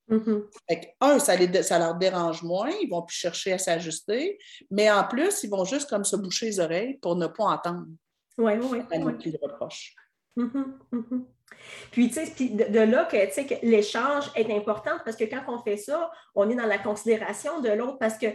Mm-hmm. 0.08 0.90
un, 1.00 1.18
ça, 1.18 1.62
ça, 1.62 1.78
leur 1.78 1.94
dérange 1.94 2.42
moins, 2.42 2.70
ils 2.82 2.88
vont 2.90 3.02
plus 3.02 3.16
chercher 3.16 3.54
à 3.54 3.58
s'ajuster, 3.58 4.38
mais 4.70 4.90
en 4.90 5.06
plus, 5.06 5.42
ils 5.44 5.50
vont 5.50 5.64
juste 5.64 5.88
comme 5.88 6.04
se 6.04 6.16
boucher 6.16 6.46
les 6.46 6.60
oreilles 6.60 6.98
pour 6.98 7.16
ne 7.16 7.26
pas 7.26 7.44
entendre. 7.44 7.86
Oui, 8.36 8.52
oui, 8.60 8.82
oui. 8.90 9.36
reproche. 9.42 9.94
Puis, 11.90 12.08
tu 12.08 12.14
sais, 12.14 12.48
de, 12.48 12.78
là 12.80 13.04
que, 13.04 13.16
que 13.46 13.66
l'échange 13.66 14.24
est 14.34 14.50
important 14.50 14.92
parce 15.04 15.16
que 15.16 15.24
quand 15.24 15.42
on 15.48 15.58
fait 15.62 15.76
ça, 15.76 16.10
on 16.34 16.48
est 16.50 16.54
dans 16.54 16.66
la 16.66 16.78
considération 16.78 17.60
de 17.60 17.70
l'autre 17.70 17.98
parce 17.98 18.18
que 18.18 18.26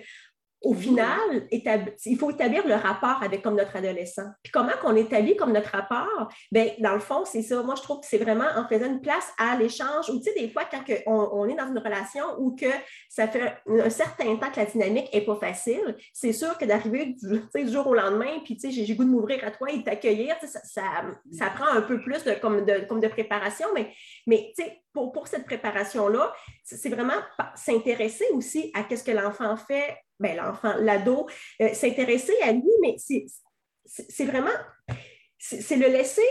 au 0.62 0.74
final, 0.74 1.48
il 1.52 2.18
faut 2.18 2.32
établir 2.32 2.68
le 2.68 2.74
rapport 2.74 3.24
avec 3.24 3.42
comme 3.42 3.56
notre 3.56 3.78
adolescent. 3.78 4.28
Puis 4.44 4.52
comment 4.52 4.74
qu'on 4.82 4.96
établit 4.96 5.38
comme 5.38 5.54
notre 5.54 5.72
rapport? 5.72 6.30
Bien, 6.52 6.68
dans 6.80 6.94
le 6.94 7.00
fond, 7.00 7.24
c'est 7.24 7.42
ça. 7.42 7.64
Moi, 7.64 7.76
je 7.76 7.82
trouve 7.82 8.02
que 8.02 8.06
c'est 8.06 8.18
vraiment 8.18 8.48
en 8.58 8.68
faisant 8.68 8.88
une 8.88 9.00
place 9.00 9.32
à 9.38 9.56
l'échange. 9.56 10.10
Ou 10.10 10.18
tu 10.18 10.24
sais, 10.24 10.34
des 10.38 10.50
fois, 10.50 10.64
quand 10.70 10.84
on, 11.08 11.48
est 11.48 11.56
dans 11.56 11.68
une 11.68 11.80
relation 11.80 12.26
ou 12.40 12.56
que 12.56 12.68
ça 13.08 13.30
fait 13.30 13.56
un 13.68 13.90
certain 13.90 14.36
temps 14.36 14.52
que 14.52 14.60
la 14.60 14.66
dynamique 14.66 15.14
n'est 15.14 15.22
pas 15.22 15.38
facile, 15.38 15.96
c'est 16.14 16.34
sûr 16.34 16.58
que 16.58 16.66
d'arriver 16.66 17.16
du, 17.22 17.72
jour 17.72 17.88
au 17.88 17.94
lendemain, 17.94 18.40
puis 18.44 18.58
tu 18.58 18.70
sais, 18.70 18.86
j'ai 18.86 18.96
goût 18.96 19.06
de 19.06 19.10
m'ouvrir 19.10 19.44
à 19.46 19.52
toi 19.52 19.70
et 19.72 19.78
de 19.78 19.84
t'accueillir, 19.84 20.36
ça, 20.42 20.60
ça, 21.32 21.50
prend 21.56 21.68
un 21.68 21.82
peu 21.82 22.02
plus 22.02 22.24
de, 22.26 22.34
comme, 22.34 22.66
de, 22.66 22.86
comme 22.88 23.00
de 23.00 23.08
préparation. 23.08 23.68
Mais, 23.74 23.94
mais 24.28 24.52
tu 24.58 24.64
sais, 24.64 24.82
pour, 24.92 25.14
pour 25.14 25.28
cette 25.30 25.46
préparation-là, 25.46 26.34
c'est 26.66 26.90
vraiment 26.90 27.14
s'intéresser 27.56 28.26
aussi 28.34 28.74
à 28.76 28.84
ce 28.94 29.04
que 29.04 29.12
l'enfant 29.12 29.56
fait 29.56 29.96
ben, 30.20 30.36
l'enfant, 30.36 30.74
l'ado, 30.80 31.28
euh, 31.62 31.74
s'intéresser 31.74 32.36
à 32.44 32.52
lui, 32.52 32.70
mais 32.82 32.96
c'est 33.86 34.26
vraiment, 34.26 34.50
c'est 35.38 35.78
le 35.78 35.88
laisser 35.88 36.22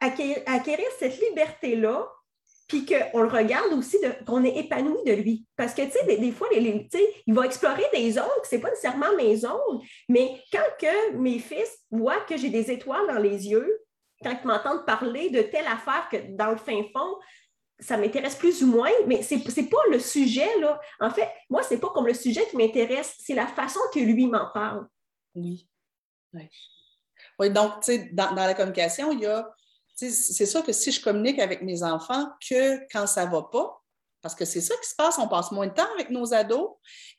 acquérir, 0.00 0.86
cette 0.98 1.20
liberté-là, 1.20 2.08
puis 2.68 2.86
qu'on 2.86 3.22
le 3.22 3.28
regarde 3.28 3.72
aussi, 3.72 3.96
qu'on 4.26 4.44
est 4.44 4.56
épanoui 4.56 5.02
de 5.04 5.12
lui. 5.12 5.44
Parce 5.56 5.74
que, 5.74 5.82
tu 5.82 5.90
sais, 5.90 6.04
des, 6.04 6.30
fois, 6.30 6.48
les, 6.52 6.88
il 7.26 7.34
va 7.34 7.44
explorer 7.44 7.84
des 7.92 8.12
zones 8.12 8.24
que 8.40 8.48
ce 8.48 8.54
n'est 8.54 8.60
pas 8.60 8.70
nécessairement 8.70 9.14
mes 9.16 9.36
zones, 9.36 9.80
mais 10.08 10.40
quand 10.52 10.58
que 10.78 11.16
mes 11.16 11.38
fils 11.40 11.78
voient 11.90 12.20
que 12.28 12.36
j'ai 12.36 12.50
des 12.50 12.70
étoiles 12.70 13.08
dans 13.08 13.18
les 13.18 13.48
yeux, 13.48 13.80
quand 14.22 14.36
ils 14.42 14.46
m'entendent 14.46 14.86
parler 14.86 15.30
de 15.30 15.42
telle 15.42 15.66
affaire 15.66 16.08
que 16.10 16.16
dans 16.36 16.50
le 16.50 16.56
fin 16.56 16.82
fond, 16.92 17.16
ça 17.80 17.96
m'intéresse 17.96 18.36
plus 18.36 18.62
ou 18.62 18.66
moins, 18.66 18.90
mais 19.06 19.22
ce 19.22 19.34
n'est 19.34 19.68
pas 19.68 19.82
le 19.90 19.98
sujet, 19.98 20.58
là. 20.60 20.80
En 21.00 21.10
fait, 21.10 21.28
moi, 21.48 21.62
ce 21.62 21.74
n'est 21.74 21.80
pas 21.80 21.90
comme 21.90 22.06
le 22.06 22.14
sujet 22.14 22.46
qui 22.48 22.56
m'intéresse, 22.56 23.14
c'est 23.18 23.34
la 23.34 23.46
façon 23.46 23.80
que 23.92 24.00
lui 24.00 24.26
m'en 24.26 24.50
parle. 24.52 24.86
Oui. 25.34 25.68
Oui, 27.38 27.50
donc, 27.50 27.80
tu 27.80 27.92
sais, 27.92 28.10
dans, 28.12 28.34
la 28.34 28.54
communication, 28.54 29.12
il 29.12 29.20
y 29.20 29.26
a, 29.26 29.50
c'est 29.94 30.46
sûr 30.46 30.64
que 30.64 30.72
si 30.72 30.92
je 30.92 31.02
communique 31.02 31.38
avec 31.38 31.62
mes 31.62 31.82
enfants 31.82 32.26
que 32.46 32.80
quand 32.92 33.06
ça 33.06 33.26
va 33.26 33.42
pas, 33.42 33.79
parce 34.22 34.34
que 34.34 34.44
c'est 34.44 34.60
ça 34.60 34.74
qui 34.82 34.88
se 34.88 34.94
passe, 34.94 35.18
on 35.18 35.28
passe 35.28 35.50
moins 35.50 35.66
de 35.66 35.72
temps 35.72 35.88
avec 35.94 36.10
nos 36.10 36.34
ados. 36.34 36.70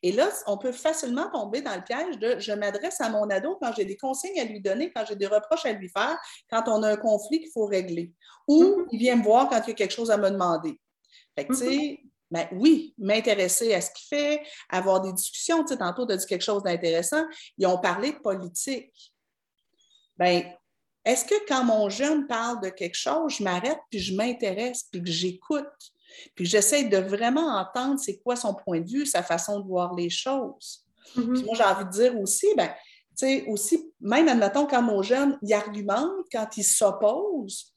Et 0.03 0.11
là, 0.11 0.29
on 0.47 0.57
peut 0.57 0.71
facilement 0.71 1.29
tomber 1.31 1.61
dans 1.61 1.75
le 1.75 1.83
piège 1.83 2.19
de 2.19 2.39
je 2.39 2.51
m'adresse 2.51 3.01
à 3.01 3.09
mon 3.09 3.29
ado 3.29 3.57
quand 3.61 3.73
j'ai 3.75 3.85
des 3.85 3.97
consignes 3.97 4.39
à 4.39 4.43
lui 4.43 4.61
donner, 4.61 4.91
quand 4.91 5.03
j'ai 5.07 5.15
des 5.15 5.27
reproches 5.27 5.65
à 5.65 5.73
lui 5.73 5.89
faire, 5.89 6.17
quand 6.49 6.63
on 6.67 6.83
a 6.83 6.91
un 6.91 6.97
conflit 6.97 7.39
qu'il 7.39 7.51
faut 7.51 7.65
régler. 7.65 8.13
Ou 8.47 8.63
mm-hmm. 8.63 8.87
il 8.91 8.99
vient 8.99 9.15
me 9.15 9.23
voir 9.23 9.49
quand 9.49 9.61
il 9.65 9.69
y 9.69 9.71
a 9.71 9.75
quelque 9.75 9.93
chose 9.93 10.11
à 10.11 10.17
me 10.17 10.29
demander. 10.29 10.79
Fait 11.35 11.45
que, 11.45 11.53
tu 11.53 11.59
sais, 11.59 11.65
mm-hmm. 11.65 12.09
ben 12.29 12.47
oui, 12.53 12.93
m'intéresser 12.97 13.73
à 13.73 13.81
ce 13.81 13.89
qu'il 13.91 14.07
fait, 14.07 14.43
avoir 14.69 15.01
des 15.01 15.13
discussions. 15.13 15.63
Tu 15.63 15.69
sais, 15.69 15.77
tantôt, 15.77 16.05
tu 16.05 16.13
as 16.13 16.17
dit 16.17 16.25
quelque 16.25 16.43
chose 16.43 16.63
d'intéressant. 16.63 17.25
Ils 17.57 17.65
ont 17.65 17.79
parlé 17.79 18.11
de 18.11 18.19
politique. 18.19 18.93
Ben, 20.17 20.43
est-ce 21.03 21.25
que 21.25 21.47
quand 21.47 21.63
mon 21.63 21.89
jeune 21.89 22.27
parle 22.27 22.61
de 22.61 22.69
quelque 22.69 22.95
chose, 22.95 23.37
je 23.37 23.43
m'arrête 23.43 23.79
puis 23.89 23.99
je 23.99 24.13
m'intéresse 24.13 24.83
puis 24.91 25.01
que 25.01 25.09
j'écoute? 25.09 25.65
Puis 26.35 26.45
j'essaie 26.45 26.85
de 26.85 26.97
vraiment 26.97 27.57
entendre 27.57 27.99
c'est 27.99 28.17
quoi 28.19 28.35
son 28.35 28.53
point 28.53 28.81
de 28.81 28.89
vue, 28.89 29.05
sa 29.05 29.23
façon 29.23 29.59
de 29.59 29.67
voir 29.67 29.93
les 29.95 30.09
choses. 30.09 30.85
Mm-hmm. 31.15 31.33
Puis 31.33 31.43
moi, 31.43 31.55
j'ai 31.55 31.63
envie 31.63 31.85
de 31.85 31.89
dire 31.89 32.19
aussi, 32.19 32.47
ben, 32.55 32.67
tu 32.67 33.27
sais, 33.27 33.45
aussi, 33.47 33.93
même 33.99 34.27
admettons, 34.27 34.65
quand 34.65 34.81
mon 34.81 35.01
jeune, 35.01 35.37
il 35.41 35.53
argumente, 35.53 36.25
quand 36.31 36.57
il 36.57 36.63
s'oppose, 36.63 37.73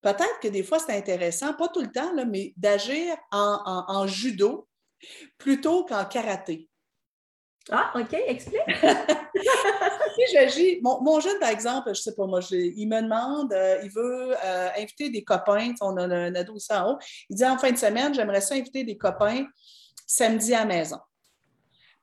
peut-être 0.00 0.40
que 0.40 0.48
des 0.48 0.62
fois, 0.62 0.78
c'est 0.78 0.96
intéressant, 0.96 1.54
pas 1.54 1.68
tout 1.68 1.82
le 1.82 1.90
temps, 1.90 2.12
là, 2.14 2.24
mais 2.24 2.52
d'agir 2.56 3.16
en, 3.30 4.06
judo 4.06 4.68
plutôt 5.38 5.84
qu'en 5.84 6.04
karaté. 6.04 6.68
Ah, 7.70 7.92
OK, 7.94 8.12
explique. 8.26 8.60
j'agis, 10.30 10.80
mon, 10.82 11.20
jeune, 11.20 11.38
par 11.38 11.48
exemple, 11.48 11.86
je 11.86 11.90
ne 11.90 11.94
sais 12.02 12.14
pas, 12.14 12.26
moi, 12.26 12.40
il 12.50 12.86
me 12.86 13.00
demande, 13.00 13.52
euh, 13.52 13.80
il 13.82 13.90
veut 13.90 14.34
euh, 14.44 14.68
inviter 14.76 15.10
des 15.10 15.24
copains, 15.24 15.72
on 15.80 15.96
a 15.96 16.04
un 16.04 16.34
ado 16.34 16.54
aussi 16.54 16.72
en 16.72 16.92
haut, 16.92 16.98
il 17.28 17.36
dit 17.36 17.44
en 17.44 17.58
fin 17.58 17.70
de 17.70 17.78
semaine, 17.78 18.14
j'aimerais 18.14 18.40
ça 18.40 18.54
inviter 18.54 18.84
des 18.84 18.96
copains 18.96 19.46
samedi 20.06 20.54
à 20.54 20.60
la 20.60 20.66
maison. 20.66 20.98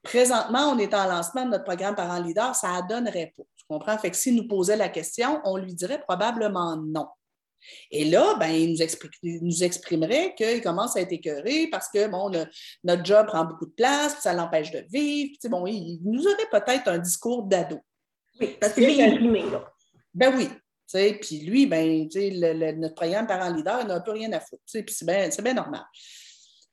Présentement, 0.01 0.71
on 0.71 0.77
est 0.79 0.93
en 0.93 1.05
lancement 1.05 1.45
de 1.45 1.51
notre 1.51 1.65
programme 1.65 1.95
Parents 1.95 2.21
Leader, 2.21 2.55
ça 2.55 2.81
ne 2.81 2.87
donnerait 2.87 3.33
pas. 3.35 3.43
Tu 3.57 3.65
comprends? 3.67 3.97
Fait 3.97 4.09
que 4.09 4.17
s'il 4.17 4.35
nous 4.35 4.47
posait 4.47 4.77
la 4.77 4.89
question, 4.89 5.41
on 5.43 5.57
lui 5.57 5.73
dirait 5.73 6.01
probablement 6.01 6.77
non. 6.77 7.07
Et 7.91 8.05
là, 8.05 8.35
ben, 8.39 8.49
il 8.49 8.77
nous, 9.41 9.63
exprimerait 9.63 10.33
qu'il 10.35 10.61
commence 10.61 10.95
à 10.95 11.01
être 11.01 11.11
écœuré 11.11 11.67
parce 11.69 11.89
que 11.89 12.07
bon, 12.07 12.31
notre 12.83 13.05
job 13.05 13.27
prend 13.27 13.45
beaucoup 13.45 13.65
de 13.65 13.71
place, 13.71 14.13
puis 14.13 14.21
ça 14.21 14.33
l'empêche 14.33 14.71
de 14.71 14.85
vivre. 14.91 15.35
bon, 15.49 15.65
il 15.67 15.99
nous 16.03 16.25
aurait 16.25 16.49
peut-être 16.49 16.87
un 16.87 16.97
discours 16.97 17.43
d'ado. 17.43 17.79
Oui, 18.39 18.57
parce 18.59 18.73
que 18.73 18.81
lui, 18.81 18.93
il 18.93 19.01
est 19.01 19.13
imprimé, 19.13 19.43
là. 19.49 19.65
Ben 20.13 20.35
oui. 20.35 20.49
Puis 21.21 21.39
lui, 21.41 21.67
ben, 21.67 22.09
notre 22.77 22.95
programme 22.95 23.27
parent 23.27 23.53
leader 23.53 23.85
n'a 23.85 23.95
un 23.95 24.01
peu 24.01 24.11
rien 24.11 24.31
à 24.33 24.39
foutre. 24.39 24.63
Puis 24.71 24.83
c'est 24.89 25.05
bien 25.05 25.53
normal. 25.53 25.83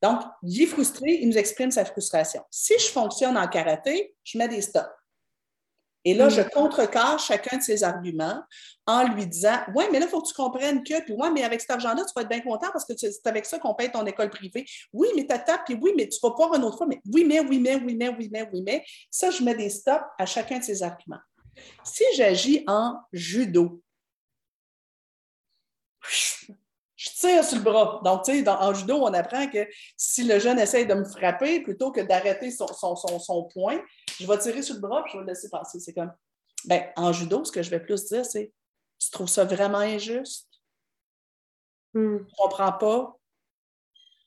Donc, 0.02 0.20
il 0.42 0.62
est 0.62 0.66
frustré, 0.66 1.18
il 1.20 1.28
nous 1.28 1.38
exprime 1.38 1.70
sa 1.70 1.84
frustration. 1.84 2.42
Si 2.50 2.74
je 2.78 2.86
fonctionne 2.86 3.36
en 3.36 3.46
karaté, 3.48 4.14
je 4.24 4.38
mets 4.38 4.48
des 4.48 4.62
stops. 4.62 4.86
Et 6.04 6.14
là, 6.14 6.28
je 6.28 6.40
mm. 6.40 6.50
contrecarre 6.50 7.18
chacun 7.18 7.56
de 7.56 7.62
ses 7.62 7.82
arguments 7.82 8.40
en 8.86 9.02
lui 9.08 9.26
disant 9.26 9.58
Ouais, 9.74 9.88
mais 9.90 9.98
là, 9.98 10.06
il 10.06 10.08
faut 10.08 10.22
que 10.22 10.28
tu 10.28 10.34
comprennes 10.34 10.84
que, 10.84 11.02
puis 11.02 11.14
ouais, 11.14 11.30
mais 11.32 11.42
avec 11.42 11.60
cet 11.60 11.70
argent-là, 11.72 12.04
tu 12.04 12.12
vas 12.14 12.22
être 12.22 12.28
bien 12.28 12.42
content 12.42 12.68
parce 12.72 12.84
que 12.84 12.92
c'est 12.96 13.26
avec 13.26 13.44
ça 13.44 13.58
qu'on 13.58 13.74
paye 13.74 13.90
ton 13.90 14.06
école 14.06 14.30
privée. 14.30 14.64
Oui, 14.92 15.08
mais 15.16 15.26
tata, 15.26 15.58
puis 15.66 15.74
oui, 15.74 15.94
mais 15.96 16.08
tu 16.08 16.18
vas 16.22 16.32
voir 16.36 16.54
une 16.54 16.62
autre 16.62 16.78
fois, 16.78 16.86
mais 16.86 17.00
oui, 17.12 17.24
mais, 17.24 17.40
oui, 17.40 17.58
mais, 17.58 17.74
oui, 17.74 17.96
mais, 17.96 18.08
oui, 18.10 18.28
mais, 18.30 18.48
oui, 18.52 18.62
mais. 18.64 18.84
Ça, 19.10 19.30
je 19.30 19.42
mets 19.42 19.56
des 19.56 19.68
stops 19.68 20.04
à 20.16 20.26
chacun 20.26 20.60
de 20.60 20.64
ses 20.64 20.84
arguments. 20.84 21.18
Si 21.84 22.04
j'agis 22.16 22.64
en 22.66 23.00
judo, 23.12 23.82
je 26.96 27.10
tire 27.10 27.44
sur 27.44 27.58
le 27.58 27.62
bras. 27.62 28.00
Donc, 28.04 28.24
tu 28.24 28.32
sais, 28.32 28.48
en 28.48 28.74
judo, 28.74 28.96
on 28.96 29.12
apprend 29.12 29.48
que 29.48 29.66
si 29.96 30.24
le 30.24 30.38
jeune 30.38 30.58
essaye 30.58 30.86
de 30.86 30.94
me 30.94 31.04
frapper, 31.04 31.60
plutôt 31.60 31.92
que 31.92 32.00
d'arrêter 32.00 32.50
son, 32.50 32.66
son, 32.66 32.96
son, 32.96 33.44
point, 33.44 33.80
je 34.18 34.26
vais 34.26 34.38
tirer 34.38 34.62
sur 34.62 34.76
le 34.76 34.80
bras 34.80 35.04
et 35.06 35.10
je 35.10 35.16
vais 35.16 35.24
le 35.24 35.26
laisser 35.28 35.48
passer. 35.50 35.78
C'est 35.78 35.92
comme, 35.92 36.12
ben, 36.64 36.90
en 36.96 37.12
judo, 37.12 37.44
ce 37.44 37.52
que 37.52 37.62
je 37.62 37.70
vais 37.70 37.80
plus 37.80 38.06
dire, 38.06 38.24
c'est 38.24 38.52
Tu 38.98 39.10
trouves 39.10 39.28
ça 39.28 39.44
vraiment 39.44 39.78
injuste? 39.78 40.48
Hmm. 41.94 42.18
Tu 42.18 42.24
ne 42.24 42.36
comprends 42.36 42.72
pas? 42.72 43.16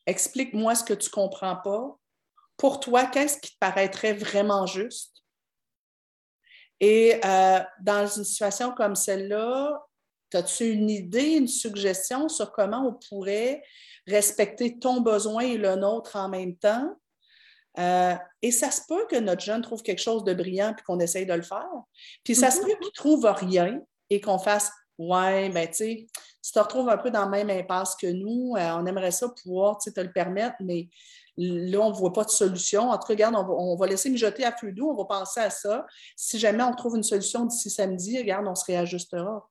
Explique-moi 0.05 0.75
ce 0.75 0.83
que 0.83 0.93
tu 0.93 1.09
ne 1.09 1.13
comprends 1.13 1.55
pas. 1.55 1.97
Pour 2.57 2.79
toi, 2.79 3.05
qu'est-ce 3.05 3.39
qui 3.39 3.53
te 3.53 3.57
paraîtrait 3.59 4.13
vraiment 4.13 4.65
juste? 4.65 5.23
Et 6.79 7.19
euh, 7.23 7.59
dans 7.81 8.07
une 8.07 8.23
situation 8.23 8.71
comme 8.71 8.95
celle-là, 8.95 9.85
As-tu 10.33 10.69
une 10.69 10.89
idée, 10.89 11.37
une 11.37 11.47
suggestion 11.47 12.29
sur 12.29 12.51
comment 12.51 12.87
on 12.87 12.93
pourrait 13.09 13.63
respecter 14.05 14.77
ton 14.77 15.01
besoin 15.01 15.43
et 15.43 15.57
le 15.57 15.75
nôtre 15.75 16.15
en 16.15 16.29
même 16.29 16.55
temps? 16.55 16.95
Euh, 17.79 18.15
et 18.41 18.51
ça 18.51 18.69
se 18.69 18.81
peut 18.87 19.07
que 19.09 19.15
notre 19.15 19.41
jeune 19.41 19.61
trouve 19.61 19.81
quelque 19.81 20.01
chose 20.01 20.23
de 20.23 20.33
brillant 20.33 20.73
puis 20.75 20.83
qu'on 20.83 20.99
essaye 20.99 21.25
de 21.25 21.33
le 21.33 21.41
faire. 21.41 21.69
Puis 22.23 22.35
ça 22.35 22.51
se 22.51 22.59
peut 22.59 22.67
qu'il 22.67 22.87
ne 22.87 22.91
trouve 22.91 23.25
rien 23.25 23.81
et 24.09 24.21
qu'on 24.21 24.39
fasse 24.39 24.71
Ouais, 24.97 25.47
ben 25.49 25.65
tu 25.65 25.75
sais, 25.75 26.07
tu 26.43 26.51
te 26.51 26.59
retrouves 26.59 26.89
un 26.89 26.97
peu 26.97 27.09
dans 27.09 27.23
le 27.23 27.31
même 27.31 27.49
impasse 27.49 27.95
que 27.95 28.07
nous. 28.07 28.55
Euh, 28.57 28.71
on 28.73 28.85
aimerait 28.85 29.11
ça 29.11 29.29
pouvoir 29.29 29.77
te 29.77 29.97
le 29.97 30.11
permettre, 30.11 30.57
mais 30.59 30.89
là, 31.39 31.79
on 31.79 31.89
ne 31.89 31.95
voit 31.95 32.13
pas 32.13 32.25
de 32.25 32.29
solution. 32.29 32.89
En 32.89 32.97
tout 32.97 33.07
cas, 33.07 33.13
regarde, 33.13 33.35
on 33.35 33.43
va, 33.43 33.53
on 33.53 33.75
va 33.75 33.87
laisser 33.87 34.09
mijoter 34.09 34.43
à 34.43 34.51
feu 34.51 34.71
doux, 34.71 34.89
on 34.89 34.95
va 34.95 35.05
penser 35.05 35.39
à 35.39 35.49
ça. 35.49 35.85
Si 36.15 36.37
jamais 36.37 36.63
on 36.63 36.73
trouve 36.73 36.97
une 36.97 37.03
solution 37.03 37.45
d'ici 37.45 37.69
samedi, 37.69 38.17
regarde, 38.19 38.45
on 38.47 38.55
se 38.55 38.65
réajustera. 38.65 39.49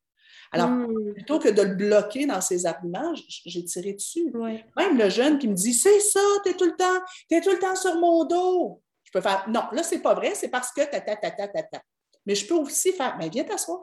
Alors, 0.53 0.68
hmm. 0.68 1.14
plutôt 1.14 1.38
que 1.38 1.48
de 1.48 1.62
le 1.62 1.74
bloquer 1.74 2.27
dans 2.27 2.40
ses 2.40 2.66
arguments, 2.66 3.14
j'ai 3.44 3.64
tiré 3.64 3.92
dessus. 3.92 4.33
Même 4.77 4.98
le 4.98 5.11
jeune 5.11 5.38
qui 5.38 5.48
me 5.48 5.55
dit 5.55 5.74
C'est 5.74 6.01
ça, 6.01 6.20
tu 6.44 6.51
es 6.51 6.55
tout 6.55 6.64
le 6.64 6.77
temps, 6.77 7.05
es 7.31 7.40
tout 7.40 7.51
le 7.51 7.59
temps 7.59 7.77
sur 7.77 7.98
mon 7.98 8.24
dos. 8.24 8.83
Je 9.05 9.11
peux 9.12 9.20
faire 9.20 9.44
Non, 9.48 9.64
là, 9.72 9.83
c'est 9.83 10.01
pas 10.01 10.14
vrai, 10.14 10.35
c'est 10.35 10.48
parce 10.48 10.72
que 10.72 10.83
ta, 10.83 11.01
ta, 11.01 11.16
ta, 11.16 11.31
ta, 11.31 11.48
ta, 11.48 11.62
ta. 11.62 11.83
Mais 12.27 12.35
je 12.35 12.46
peux 12.46 12.55
aussi 12.55 12.92
faire 12.92 13.16
Mais 13.18 13.29
viens 13.29 13.44
t'asseoir. 13.44 13.81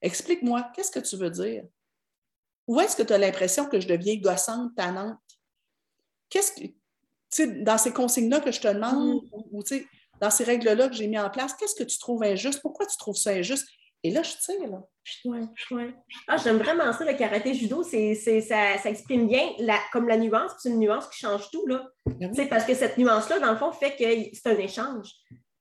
Explique-moi, 0.00 0.70
qu'est-ce 0.74 0.90
que 0.90 1.00
tu 1.00 1.16
veux 1.16 1.30
dire? 1.30 1.64
Où 2.66 2.80
est-ce 2.80 2.96
que 2.96 3.02
tu 3.02 3.12
as 3.12 3.18
l'impression 3.18 3.66
que 3.66 3.80
je 3.80 3.86
deviens 3.86 4.16
gossante, 4.16 4.74
tannante? 4.76 5.18
Qu'est-ce 6.28 6.52
que. 6.52 6.72
Sais, 7.32 7.46
dans 7.46 7.78
ces 7.78 7.92
consignes-là 7.92 8.40
que 8.40 8.52
je 8.52 8.60
te 8.60 8.68
demande, 8.68 9.22
hmm. 9.22 9.44
ou, 9.52 9.62
dans 10.20 10.30
ces 10.30 10.44
règles-là 10.44 10.88
que 10.88 10.94
j'ai 10.94 11.08
mis 11.08 11.18
en 11.18 11.30
place, 11.30 11.54
qu'est-ce 11.54 11.74
que 11.74 11.84
tu 11.84 11.98
trouves 11.98 12.22
injuste? 12.22 12.60
Pourquoi 12.60 12.86
tu 12.86 12.96
trouves 12.96 13.16
ça 13.16 13.30
injuste? 13.30 13.66
Et 14.04 14.10
là, 14.10 14.22
je 14.22 14.32
tire, 14.32 14.68
là. 14.68 14.82
Oui, 15.24 15.38
oui. 15.70 15.94
Ah, 16.28 16.36
j'aime 16.36 16.58
vraiment 16.58 16.92
ça, 16.92 17.04
le 17.04 17.16
karaté 17.16 17.54
judo. 17.54 17.82
C'est, 17.82 18.14
ça, 18.14 18.78
ça, 18.78 18.90
exprime 18.90 19.28
bien 19.28 19.50
la, 19.58 19.78
comme 19.92 20.08
la 20.08 20.16
nuance, 20.16 20.52
c'est 20.58 20.70
une 20.70 20.78
nuance 20.78 21.08
qui 21.08 21.20
change 21.20 21.48
tout. 21.50 21.66
Là. 21.66 21.88
Ben 22.06 22.48
parce 22.48 22.64
que 22.64 22.74
cette 22.74 22.98
nuance-là, 22.98 23.38
dans 23.38 23.52
le 23.52 23.56
fond, 23.56 23.72
fait 23.72 23.96
que 23.96 24.36
c'est 24.36 24.48
un 24.48 24.58
échange. 24.58 25.08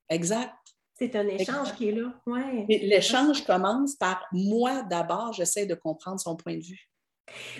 Exact. 0.10 0.54
C'est 0.96 1.16
un 1.16 1.28
échange 1.28 1.74
qui 1.76 1.90
est 1.90 1.94
là. 1.94 2.14
Ouais. 2.28 2.66
L'échange 2.68 3.44
commence 3.46 3.96
par 3.96 4.24
moi 4.32 4.84
d'abord, 4.84 5.34
j'essaie 5.34 5.66
de 5.66 5.74
comprendre 5.74 6.20
son 6.20 6.36
point 6.36 6.58
de 6.58 6.64
vue. 6.64 6.91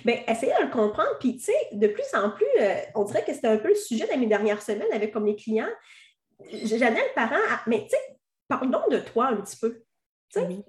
Bien, 0.06 0.22
essayer 0.28 0.54
de 0.60 0.66
le 0.66 0.72
comprendre. 0.72 1.18
Puis, 1.20 1.38
tu 1.38 1.46
sais, 1.46 1.68
de 1.72 1.88
plus 1.88 2.06
en 2.14 2.32
plus, 2.32 2.46
euh, 2.60 2.76
on 2.96 3.04
dirait 3.04 3.24
que 3.24 3.34
c'était 3.34 3.48
un 3.48 3.58
peu 3.58 3.70
le 3.70 3.76
sujet 3.76 4.08
de 4.08 4.20
mes 4.20 4.28
dernières 4.28 4.62
semaines 4.62 4.92
avec 4.94 5.12
comme 5.12 5.26
les 5.26 5.36
clients. 5.36 5.70
J'amène 6.52 7.04
le 7.04 7.16
parent 7.16 7.36
à, 7.50 7.62
mais 7.68 7.84
tu 7.84 7.90
sais, 7.90 8.20
parlons 8.48 8.88
de 8.90 9.00
toi 9.00 9.28
un 9.28 9.38
petit 9.38 9.58
peu. 9.58 9.84
Oui. 10.36 10.64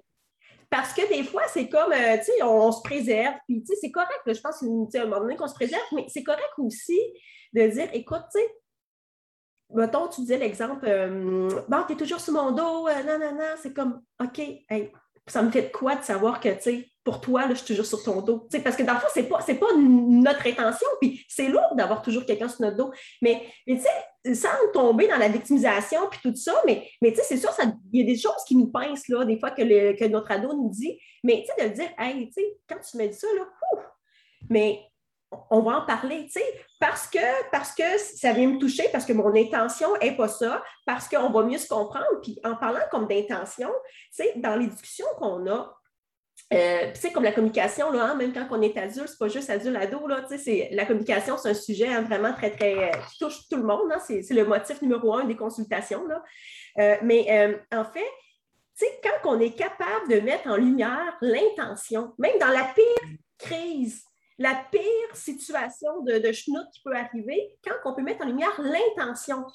Parce 0.69 0.91
que 0.93 1.07
des 1.07 1.23
fois, 1.23 1.43
c'est 1.47 1.69
comme, 1.69 1.91
euh, 1.91 2.17
tu 2.17 2.25
sais, 2.25 2.43
on, 2.43 2.71
se 2.71 2.81
préserve, 2.81 3.35
puis 3.47 3.61
tu 3.61 3.67
sais, 3.67 3.79
c'est 3.79 3.91
correct, 3.91 4.21
je 4.25 4.41
pense, 4.41 4.63
à 4.63 4.65
un 4.65 5.05
moment 5.05 5.21
donné 5.21 5.35
qu'on 5.35 5.47
se 5.47 5.53
préserve, 5.53 5.83
mais 5.91 6.05
c'est 6.07 6.23
correct 6.23 6.49
aussi 6.57 6.99
de 7.53 7.67
dire, 7.67 7.89
écoute, 7.93 8.23
tu 8.33 8.39
sais, 8.39 8.47
mettons, 9.69 10.07
tu 10.07 10.21
disais 10.21 10.39
l'exemple, 10.39 10.85
euh, 10.87 11.47
bon, 11.67 11.83
tu 11.85 11.93
es 11.93 11.95
toujours 11.95 12.19
sur 12.19 12.33
mon 12.33 12.51
dos, 12.51 12.87
euh, 12.87 13.03
non, 13.03 13.19
non, 13.19 13.35
non, 13.35 13.55
c'est 13.61 13.71
comme, 13.71 14.01
OK, 14.19 14.41
ça 15.27 15.41
me 15.41 15.51
fait 15.51 15.63
de 15.63 15.71
quoi 15.71 15.95
de 15.95 16.03
savoir 16.03 16.39
que, 16.39 16.49
tu 16.49 16.61
sais, 16.61 16.89
pour 17.03 17.19
toi, 17.19 17.47
je 17.49 17.55
suis 17.55 17.67
toujours 17.67 17.85
sur 17.85 18.01
ton 18.03 18.21
dos. 18.21 18.47
parce 18.63 18.75
que 18.75 18.83
dans 18.83 18.93
le 18.93 18.99
fond, 18.99 19.07
ce 19.13 19.19
n'est 19.19 19.27
pas, 19.27 19.39
pas 19.39 19.75
notre 19.77 20.47
intention, 20.47 20.87
puis 21.01 21.25
c'est 21.27 21.47
lourd 21.47 21.75
d'avoir 21.75 22.01
toujours 22.01 22.25
quelqu'un 22.25 22.47
sur 22.47 22.61
notre 22.61 22.77
dos. 22.77 22.91
Mais, 23.21 23.41
tu 23.67 23.77
sais, 23.77 24.35
sans 24.35 24.49
tomber 24.73 25.07
dans 25.07 25.17
la 25.17 25.27
victimisation, 25.27 25.99
puis 26.09 26.19
tout 26.23 26.35
ça, 26.35 26.53
mais, 26.65 26.87
mais 27.01 27.11
tu 27.11 27.17
sais, 27.17 27.23
c'est 27.23 27.37
sûr, 27.37 27.51
il 27.91 28.01
y 28.01 28.03
a 28.03 28.05
des 28.05 28.17
choses 28.17 28.43
qui 28.47 28.55
nous 28.55 28.67
pincent, 28.67 29.07
là, 29.09 29.25
des 29.25 29.37
fois, 29.37 29.51
que, 29.51 29.63
que 29.97 30.05
notre 30.05 30.31
ado 30.31 30.53
nous 30.53 30.69
dit. 30.69 30.97
Mais, 31.23 31.43
tu 31.45 31.53
sais, 31.53 31.69
de 31.69 31.73
dire, 31.73 31.89
hey, 31.97 32.27
tu 32.27 32.33
sais, 32.33 32.57
quand 32.67 32.79
tu 32.79 32.97
me 32.97 33.07
dis 33.07 33.17
ça, 33.17 33.27
là, 33.35 33.45
mais 34.49 34.79
on 35.49 35.61
va 35.61 35.79
en 35.79 35.85
parler, 35.85 36.25
tu 36.25 36.33
sais, 36.33 36.65
parce 36.79 37.07
que, 37.07 37.49
parce 37.51 37.73
que 37.73 37.97
ça 37.97 38.33
vient 38.33 38.47
me 38.47 38.59
toucher, 38.59 38.87
parce 38.91 39.05
que 39.05 39.13
mon 39.13 39.33
intention 39.35 39.89
n'est 40.01 40.15
pas 40.15 40.27
ça, 40.27 40.63
parce 40.85 41.07
qu'on 41.07 41.29
va 41.29 41.43
mieux 41.43 41.57
se 41.57 41.67
comprendre. 41.67 42.21
Puis 42.21 42.39
en 42.43 42.55
parlant 42.55 42.81
comme 42.91 43.07
d'intention, 43.07 43.71
tu 44.15 44.23
dans 44.39 44.55
les 44.55 44.67
discussions 44.67 45.07
qu'on 45.17 45.47
a, 45.47 45.75
euh, 46.53 46.93
sais, 46.93 47.11
comme 47.11 47.23
la 47.23 47.31
communication, 47.31 47.91
là, 47.91 48.11
hein, 48.11 48.15
même 48.15 48.33
quand 48.33 48.47
on 48.51 48.61
est 48.61 48.77
adulte, 48.77 49.07
c'est 49.07 49.17
pas 49.17 49.27
juste 49.27 49.49
adulte-ado, 49.49 50.07
la 50.07 50.85
communication, 50.85 51.37
c'est 51.37 51.49
un 51.49 51.53
sujet 51.53 51.87
hein, 51.87 52.01
vraiment 52.01 52.33
très, 52.33 52.51
très, 52.51 52.89
euh, 52.89 52.91
qui 53.09 53.19
touche 53.19 53.47
tout 53.49 53.57
le 53.57 53.63
monde. 53.63 53.91
Hein, 53.91 53.99
c'est, 54.05 54.29
le 54.29 54.45
motif 54.45 54.81
numéro 54.81 55.13
un 55.15 55.23
des 55.23 55.35
consultations. 55.35 56.05
Là. 56.05 56.23
Euh, 56.79 56.97
mais 57.01 57.57
en 57.71 57.85
fait, 57.85 58.89
quand 59.03 59.31
on 59.35 59.39
est 59.39 59.55
capable 59.55 60.09
de 60.09 60.19
mettre 60.19 60.47
en 60.47 60.57
lumière 60.57 61.17
l'intention, 61.21 62.13
même 62.17 62.37
dans 62.39 62.49
la 62.49 62.65
pire 62.75 63.17
crise, 63.39 64.03
la 64.43 64.61
pire 64.69 65.15
situation 65.15 66.01
de, 66.01 66.17
de 66.17 66.29
qui 66.29 66.81
peut 66.83 66.93
arriver, 66.93 67.57
quand 67.63 67.75
on 67.85 67.95
peut 67.95 68.01
mettre 68.01 68.25
en 68.25 68.27
lumière 68.27 68.59
l'intention, 68.61 69.45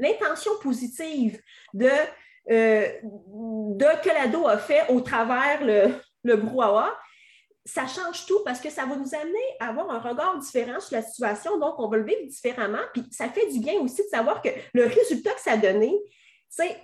l'intention 0.00 0.50
positive 0.60 1.40
de, 1.72 1.90
de 2.48 4.02
que 4.02 4.08
l'ado 4.08 4.48
a 4.48 4.58
fait 4.58 4.88
au 4.88 5.00
travers 5.00 5.64
le, 5.64 5.94
le 6.24 6.36
brouhaha, 6.36 6.92
ça 7.64 7.86
change 7.86 8.26
tout 8.26 8.40
parce 8.44 8.60
que 8.60 8.68
ça 8.68 8.84
va 8.84 8.96
nous 8.96 9.14
amener 9.14 9.46
à 9.60 9.68
avoir 9.68 9.88
un 9.88 10.00
regard 10.00 10.36
différent 10.38 10.80
sur 10.80 10.96
la 10.96 11.02
situation. 11.02 11.60
Donc, 11.60 11.78
on 11.78 11.86
va 11.86 11.98
le 11.98 12.04
vivre 12.04 12.26
différemment. 12.26 12.82
Puis, 12.92 13.04
ça 13.12 13.28
fait 13.28 13.46
du 13.46 13.60
bien 13.60 13.74
aussi 13.74 14.02
de 14.02 14.08
savoir 14.08 14.42
que 14.42 14.48
le 14.74 14.86
résultat 14.86 15.34
que 15.34 15.40
ça 15.40 15.52
a 15.52 15.56
donné, 15.56 15.94
c'est 16.48 16.76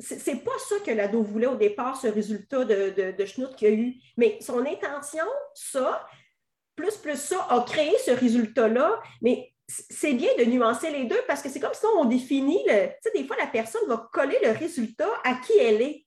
c'est 0.00 0.42
pas 0.42 0.58
ça 0.68 0.74
que 0.84 0.90
l'ado 0.90 1.22
voulait 1.22 1.46
au 1.46 1.54
départ, 1.54 1.96
ce 1.96 2.08
résultat 2.08 2.64
de, 2.64 2.90
de, 2.90 3.12
de 3.16 3.24
schnout 3.24 3.54
qu'il 3.54 3.68
a 3.68 3.70
eu. 3.70 3.94
Mais 4.16 4.38
son 4.40 4.66
intention, 4.66 5.24
ça, 5.54 6.04
plus 6.76 6.96
plus 6.96 7.16
ça, 7.16 7.46
a 7.50 7.60
créé 7.62 7.94
ce 8.04 8.10
résultat-là. 8.10 9.00
Mais 9.22 9.52
c'est 9.68 10.12
bien 10.12 10.30
de 10.38 10.44
nuancer 10.44 10.90
les 10.90 11.04
deux 11.04 11.20
parce 11.26 11.42
que 11.42 11.48
c'est 11.48 11.60
comme 11.60 11.74
si 11.74 11.84
on 11.96 12.04
définit, 12.04 12.62
le, 12.66 12.88
tu 12.88 12.94
sais, 13.02 13.10
des 13.14 13.26
fois, 13.26 13.36
la 13.36 13.46
personne 13.46 13.86
va 13.88 14.08
coller 14.12 14.38
le 14.42 14.50
résultat 14.50 15.08
à 15.24 15.34
qui 15.34 15.58
elle 15.58 15.82
est. 15.82 16.06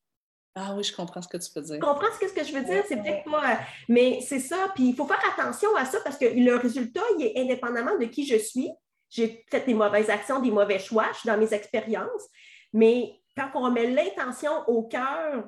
Ah 0.55 0.73
oui, 0.75 0.83
je 0.83 0.95
comprends 0.95 1.21
ce 1.21 1.27
que 1.27 1.37
tu 1.37 1.49
veux 1.55 1.61
dire. 1.61 1.75
Je 1.75 1.79
comprends 1.79 2.07
ce 2.11 2.33
que 2.33 2.43
je 2.43 2.51
veux 2.51 2.63
dire, 2.63 2.83
c'est 2.87 2.97
peut-être 2.97 3.29
pas. 3.29 3.51
Euh, 3.51 3.55
mais 3.89 4.19
c'est 4.21 4.39
ça. 4.39 4.71
Puis 4.73 4.89
il 4.89 4.95
faut 4.95 5.05
faire 5.05 5.21
attention 5.37 5.75
à 5.75 5.85
ça 5.85 5.99
parce 6.03 6.17
que 6.17 6.25
le 6.25 6.55
résultat, 6.55 7.01
il 7.17 7.25
est 7.25 7.39
indépendamment 7.39 7.97
de 7.97 8.05
qui 8.05 8.25
je 8.25 8.37
suis. 8.37 8.69
J'ai 9.09 9.45
fait 9.49 9.65
des 9.65 9.75
mauvaises 9.75 10.09
actions, 10.09 10.39
des 10.39 10.51
mauvais 10.51 10.79
choix, 10.79 11.05
je 11.13 11.19
suis 11.19 11.29
dans 11.29 11.37
mes 11.37 11.53
expériences. 11.53 12.27
Mais 12.73 13.11
quand 13.37 13.49
on 13.53 13.71
met 13.71 13.87
l'intention 13.87 14.51
au 14.67 14.83
cœur, 14.83 15.47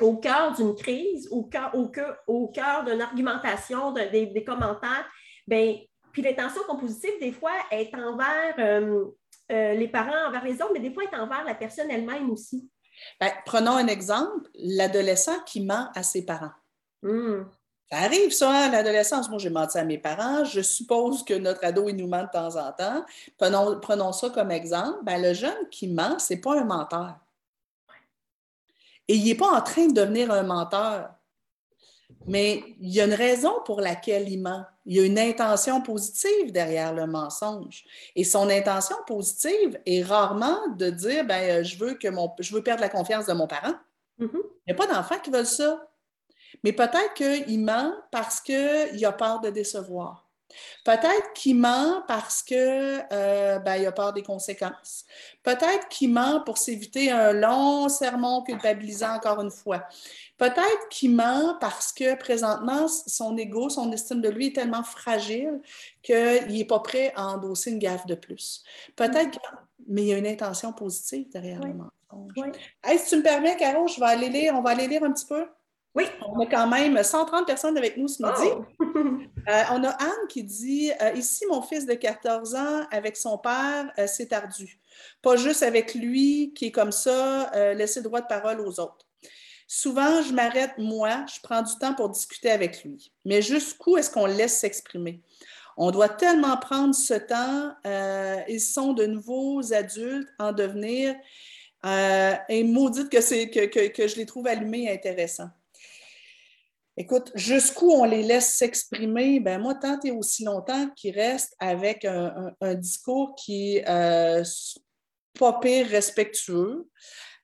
au 0.00 0.16
cœur 0.16 0.52
d'une 0.54 0.74
crise, 0.74 1.28
au 1.30 1.44
cœur, 1.44 1.74
au 1.74 1.88
cœur, 1.88 2.16
au 2.26 2.48
cœur 2.48 2.84
d'une 2.84 3.00
argumentation, 3.00 3.92
des, 3.92 4.44
commentaires, 4.44 5.06
bien, 5.46 5.76
puis 6.12 6.22
l'intention 6.22 6.62
compositive, 6.66 7.12
des 7.20 7.32
fois, 7.32 7.52
est 7.70 7.94
envers 7.94 8.54
euh, 8.58 9.04
euh, 9.52 9.74
les 9.74 9.88
parents, 9.88 10.28
envers 10.28 10.44
les 10.44 10.54
autres, 10.54 10.72
mais 10.72 10.80
des 10.80 10.92
fois, 10.92 11.04
est 11.04 11.16
envers 11.16 11.44
la 11.44 11.54
personne 11.54 11.90
elle-même 11.90 12.30
aussi. 12.30 12.68
Ben, 13.20 13.30
prenons 13.44 13.76
un 13.76 13.86
exemple, 13.86 14.48
l'adolescent 14.54 15.38
qui 15.44 15.60
ment 15.60 15.90
à 15.94 16.02
ses 16.02 16.24
parents. 16.24 16.52
Hmm. 17.02 17.42
Ça 17.90 17.98
arrive, 17.98 18.32
ça, 18.32 18.50
à 18.50 18.68
l'adolescence. 18.68 19.28
Moi, 19.28 19.38
j'ai 19.38 19.50
menti 19.50 19.78
à 19.78 19.84
mes 19.84 19.98
parents. 19.98 20.44
Je 20.44 20.60
suppose 20.60 21.22
que 21.24 21.34
notre 21.34 21.64
ado, 21.64 21.88
il 21.88 21.96
nous 21.96 22.08
ment 22.08 22.24
de 22.24 22.30
temps 22.32 22.56
en 22.56 22.72
temps. 22.72 23.04
Prenons, 23.38 23.78
prenons 23.78 24.12
ça 24.12 24.30
comme 24.30 24.50
exemple. 24.50 24.98
Ben, 25.02 25.22
le 25.22 25.34
jeune 25.34 25.68
qui 25.70 25.86
ment, 25.86 26.18
ce 26.18 26.34
n'est 26.34 26.40
pas 26.40 26.58
un 26.58 26.64
menteur. 26.64 27.14
Et 29.08 29.14
il 29.14 29.24
n'est 29.24 29.34
pas 29.34 29.50
en 29.50 29.60
train 29.60 29.86
de 29.86 29.92
devenir 29.92 30.30
un 30.30 30.42
menteur. 30.42 31.10
Mais 32.26 32.62
il 32.80 32.92
y 32.92 33.00
a 33.00 33.04
une 33.04 33.14
raison 33.14 33.54
pour 33.64 33.80
laquelle 33.80 34.28
il 34.28 34.42
ment. 34.42 34.64
Il 34.84 34.96
y 34.96 35.00
a 35.00 35.04
une 35.04 35.18
intention 35.18 35.80
positive 35.80 36.52
derrière 36.52 36.92
le 36.92 37.06
mensonge. 37.06 37.84
Et 38.16 38.24
son 38.24 38.48
intention 38.48 38.96
positive 39.06 39.80
est 39.86 40.02
rarement 40.02 40.58
de 40.76 40.90
dire 40.90 41.24
ben, 41.24 41.60
euh, 41.60 41.64
je, 41.64 41.76
veux 41.78 41.94
que 41.94 42.08
mon, 42.08 42.32
je 42.40 42.54
veux 42.54 42.62
perdre 42.62 42.80
la 42.80 42.88
confiance 42.88 43.26
de 43.26 43.32
mon 43.32 43.46
parent. 43.46 43.74
Mm-hmm. 44.20 44.30
Il 44.34 44.68
n'y 44.68 44.72
a 44.72 44.74
pas 44.74 44.86
d'enfants 44.86 45.18
qui 45.22 45.30
veulent 45.30 45.46
ça. 45.46 45.88
Mais 46.64 46.72
peut-être 46.72 47.14
qu'il 47.14 47.60
ment 47.60 47.92
parce 48.10 48.40
qu'il 48.40 49.04
a 49.04 49.12
peur 49.12 49.40
de 49.40 49.50
décevoir. 49.50 50.25
Peut-être 50.84 51.32
qu'il 51.34 51.56
ment 51.56 52.02
parce 52.06 52.42
qu'il 52.42 52.56
euh, 53.12 53.58
ben, 53.58 53.86
a 53.86 53.92
peur 53.92 54.12
des 54.12 54.22
conséquences. 54.22 55.04
Peut-être 55.42 55.88
qu'il 55.88 56.12
ment 56.12 56.42
pour 56.44 56.58
s'éviter 56.58 57.10
un 57.10 57.32
long 57.32 57.88
sermon 57.88 58.42
culpabilisant 58.42 59.14
encore 59.14 59.40
une 59.40 59.50
fois. 59.50 59.84
Peut-être 60.38 60.88
qu'il 60.90 61.14
ment 61.14 61.56
parce 61.60 61.92
que 61.92 62.14
présentement, 62.16 62.88
son 62.88 63.36
ego, 63.36 63.68
son 63.68 63.90
estime 63.92 64.20
de 64.20 64.28
lui 64.28 64.48
est 64.48 64.54
tellement 64.54 64.84
fragile 64.84 65.60
qu'il 66.02 66.46
n'est 66.48 66.64
pas 66.64 66.80
prêt 66.80 67.12
à 67.16 67.28
endosser 67.28 67.72
une 67.72 67.78
gaffe 67.78 68.06
de 68.06 68.14
plus. 68.14 68.62
Peut-être 68.94 69.32
que... 69.32 69.38
Mais 69.88 70.02
il 70.02 70.08
y 70.08 70.14
a 70.14 70.18
une 70.18 70.26
intention 70.26 70.72
positive 70.72 71.28
derrière 71.30 71.60
le 71.60 71.74
mensonge. 71.74 72.52
si 72.84 73.08
tu 73.08 73.16
me 73.16 73.22
permets, 73.22 73.56
Caro, 73.56 73.86
je 73.86 74.00
vais 74.00 74.06
aller 74.06 74.28
lire, 74.28 74.54
on 74.56 74.62
va 74.62 74.70
aller 74.70 74.88
lire 74.88 75.04
un 75.04 75.12
petit 75.12 75.26
peu. 75.26 75.46
Oui. 75.96 76.04
On 76.28 76.38
a 76.40 76.46
quand 76.46 76.66
même 76.68 77.02
130 77.02 77.46
personnes 77.46 77.78
avec 77.78 77.96
nous 77.96 78.06
ce 78.06 78.22
midi. 78.22 78.48
Oh! 78.54 78.64
Euh, 79.48 79.62
on 79.70 79.84
a 79.84 79.90
Anne 79.90 80.26
qui 80.28 80.42
dit 80.42 80.90
euh, 81.00 81.12
Ici, 81.12 81.44
mon 81.48 81.62
fils 81.62 81.86
de 81.86 81.94
14 81.94 82.56
ans, 82.56 82.80
avec 82.90 83.16
son 83.16 83.38
père, 83.38 83.92
euh, 83.96 84.08
c'est 84.08 84.32
ardu. 84.32 84.80
Pas 85.22 85.36
juste 85.36 85.62
avec 85.62 85.94
lui 85.94 86.52
qui 86.52 86.66
est 86.66 86.70
comme 86.72 86.90
ça, 86.90 87.52
laisser 87.74 88.02
droit 88.02 88.20
de 88.20 88.26
parole 88.26 88.60
aux 88.60 88.80
autres. 88.80 89.06
Souvent, 89.68 90.20
je 90.22 90.32
m'arrête, 90.32 90.72
moi, 90.78 91.24
je 91.32 91.38
prends 91.40 91.62
du 91.62 91.72
temps 91.78 91.94
pour 91.94 92.08
discuter 92.08 92.50
avec 92.50 92.82
lui. 92.82 93.12
Mais 93.24 93.40
jusqu'où 93.40 93.96
est-ce 93.96 94.10
qu'on 94.10 94.26
laisse 94.26 94.58
s'exprimer? 94.58 95.22
On 95.76 95.92
doit 95.92 96.08
tellement 96.08 96.56
prendre 96.56 96.92
ce 96.92 97.14
temps. 97.14 97.72
ils 98.48 98.60
sont 98.60 98.94
de 98.94 99.06
nouveaux 99.06 99.72
adultes 99.72 100.28
en 100.40 100.50
devenir. 100.50 101.14
et 101.84 102.64
maudite 102.64 103.10
que, 103.10 103.66
que, 103.66 103.86
que 103.86 104.08
je 104.08 104.16
les 104.16 104.26
trouve 104.26 104.48
allumés 104.48 104.86
et 104.86 104.90
intéressants. 104.90 105.50
Écoute, 106.98 107.30
jusqu'où 107.34 107.90
on 107.90 108.04
les 108.04 108.22
laisse 108.22 108.54
s'exprimer, 108.54 109.38
ben 109.38 109.60
moi, 109.60 109.74
tant 109.74 110.00
et 110.02 110.12
aussi 110.12 110.44
longtemps 110.44 110.88
qu'ils 110.96 111.14
restent 111.14 111.54
avec 111.58 112.06
un, 112.06 112.54
discours 112.74 113.34
qui 113.34 113.76
est 113.76 113.88
euh, 113.88 114.42
pas 115.38 115.58
pire 115.60 115.86
respectueux, 115.88 116.88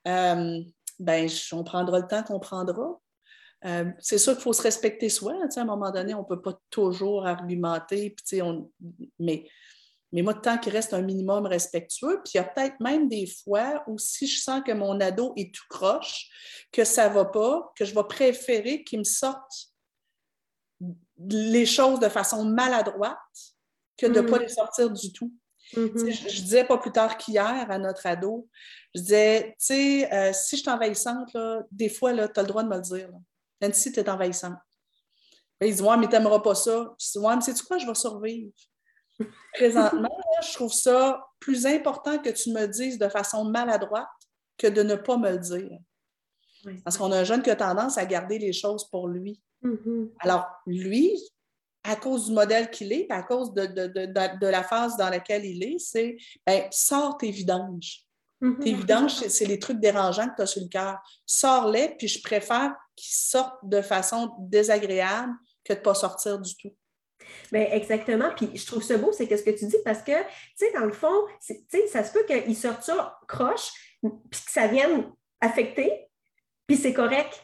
euh, 0.08 0.60
ben, 0.98 1.28
on 1.52 1.64
prendra 1.64 1.98
le 1.98 2.06
temps 2.06 2.22
qu'on 2.22 2.40
prendra. 2.40 2.98
Euh, 3.64 3.84
c'est 3.98 4.18
sûr 4.18 4.32
qu'il 4.32 4.42
faut 4.42 4.54
se 4.54 4.62
respecter 4.62 5.10
soi. 5.10 5.34
À 5.34 5.60
un 5.60 5.64
moment 5.64 5.90
donné, 5.90 6.14
on 6.14 6.22
ne 6.22 6.26
peut 6.26 6.40
pas 6.40 6.58
toujours 6.70 7.26
argumenter, 7.26 8.14
on, 8.40 8.70
mais 9.18 9.46
mais 10.12 10.20
moi, 10.20 10.34
tant 10.34 10.58
qu'il 10.58 10.72
reste 10.72 10.92
un 10.92 11.00
minimum 11.00 11.46
respectueux, 11.46 12.20
puis 12.22 12.32
il 12.34 12.36
y 12.36 12.40
a 12.40 12.44
peut-être 12.44 12.78
même 12.80 13.08
des 13.08 13.26
fois 13.26 13.82
où 13.86 13.98
si 13.98 14.26
je 14.26 14.40
sens 14.40 14.62
que 14.64 14.72
mon 14.72 15.00
ado 15.00 15.32
est 15.36 15.54
tout 15.54 15.64
croche, 15.70 16.28
que 16.70 16.84
ça 16.84 17.08
ne 17.08 17.14
va 17.14 17.24
pas, 17.24 17.72
que 17.76 17.84
je 17.84 17.94
vais 17.94 18.04
préférer 18.04 18.84
qu'il 18.84 18.98
me 18.98 19.04
sorte 19.04 19.70
les 21.18 21.66
choses 21.66 21.98
de 22.00 22.08
façon 22.08 22.44
maladroite 22.44 23.16
que 23.96 24.06
de 24.06 24.20
ne 24.20 24.28
pas 24.28 24.36
mm-hmm. 24.36 24.40
les 24.40 24.48
sortir 24.48 24.90
du 24.90 25.12
tout. 25.12 25.32
Mm-hmm. 25.74 26.28
je, 26.28 26.42
disais 26.42 26.64
pas 26.64 26.76
plus 26.76 26.92
tard 26.92 27.16
qu'hier 27.16 27.70
à 27.70 27.78
notre 27.78 28.04
ado, 28.06 28.48
je 28.94 29.00
disais, 29.00 29.56
tu 29.58 29.66
sais, 29.66 30.12
euh, 30.12 30.32
si 30.34 30.56
je 30.56 30.62
suis 30.62 30.70
envahissante, 30.70 31.34
des 31.70 31.88
fois, 31.88 32.12
tu 32.12 32.38
as 32.38 32.42
le 32.42 32.48
droit 32.48 32.62
de 32.62 32.68
me 32.68 32.76
le 32.76 32.82
dire. 32.82 33.10
Même 33.62 33.72
si 33.72 33.92
tu 33.92 34.00
es 34.00 34.10
envahissante. 34.10 34.58
il 35.62 35.74
dit, 35.74 35.80
ouais, 35.80 35.96
mais 35.96 36.08
tu 36.08 36.12
n'aimeras 36.12 36.40
pas 36.40 36.54
ça. 36.54 36.94
Je 37.00 37.12
dis, 37.12 37.18
ouais, 37.18 37.34
mais 37.34 37.40
sais-tu 37.40 37.62
quoi, 37.62 37.78
je 37.78 37.86
vais 37.86 37.94
survivre? 37.94 38.52
Présentement, 39.54 40.20
je 40.42 40.52
trouve 40.54 40.72
ça 40.72 41.24
plus 41.40 41.66
important 41.66 42.18
que 42.18 42.30
tu 42.30 42.50
me 42.52 42.66
dises 42.66 42.98
de 42.98 43.08
façon 43.08 43.44
maladroite 43.44 44.08
que 44.58 44.66
de 44.66 44.82
ne 44.82 44.94
pas 44.94 45.16
me 45.16 45.30
le 45.30 45.38
dire. 45.38 45.78
Parce 46.84 46.96
qu'on 46.96 47.10
a 47.10 47.18
un 47.18 47.24
jeune 47.24 47.42
qui 47.42 47.50
a 47.50 47.56
tendance 47.56 47.98
à 47.98 48.06
garder 48.06 48.38
les 48.38 48.52
choses 48.52 48.88
pour 48.88 49.08
lui. 49.08 49.40
Mm-hmm. 49.64 50.10
Alors, 50.20 50.46
lui, 50.66 51.12
à 51.84 51.96
cause 51.96 52.26
du 52.26 52.32
modèle 52.32 52.70
qu'il 52.70 52.92
est, 52.92 53.10
à 53.10 53.22
cause 53.22 53.52
de, 53.52 54.46
la 54.48 54.62
phase 54.62 54.96
dans 54.96 55.08
laquelle 55.08 55.44
il 55.44 55.62
est, 55.64 55.78
c'est 55.78 56.16
ben, 56.46 56.64
sors 56.70 57.18
tes 57.18 57.30
vidanges. 57.30 58.06
Mm-hmm. 58.40 58.58
Tes 58.60 58.74
vidanges, 58.74 59.14
c'est 59.14 59.46
les 59.46 59.58
trucs 59.58 59.80
dérangeants 59.80 60.28
que 60.28 60.36
tu 60.36 60.42
as 60.42 60.46
sur 60.46 60.62
le 60.62 60.68
cœur. 60.68 60.98
Sors-les, 61.26 61.96
puis 61.98 62.08
je 62.08 62.22
préfère 62.22 62.74
qu'ils 62.94 63.14
sortent 63.14 63.58
de 63.64 63.82
façon 63.82 64.32
désagréable 64.38 65.32
que 65.64 65.72
de 65.72 65.78
ne 65.78 65.84
pas 65.84 65.94
sortir 65.94 66.40
du 66.40 66.56
tout. 66.56 66.72
Bien, 67.50 67.68
exactement. 67.72 68.30
Puis 68.36 68.50
je 68.54 68.66
trouve 68.66 68.82
ça 68.82 68.96
beau, 68.98 69.12
c'est 69.12 69.24
ce 69.36 69.42
que 69.42 69.50
tu 69.50 69.66
dis, 69.66 69.76
parce 69.84 70.02
que, 70.02 70.12
tu 70.12 70.26
sais, 70.56 70.72
dans 70.72 70.84
le 70.84 70.92
fond, 70.92 71.26
ça 71.40 72.04
se 72.04 72.12
peut 72.12 72.24
qu'il 72.24 72.56
sorte 72.56 72.82
ça 72.82 73.18
croche, 73.28 73.70
puis 74.02 74.40
que 74.44 74.50
ça 74.50 74.66
vienne 74.66 75.12
affecter, 75.40 76.08
puis 76.66 76.76
c'est 76.76 76.92
correct. 76.92 77.42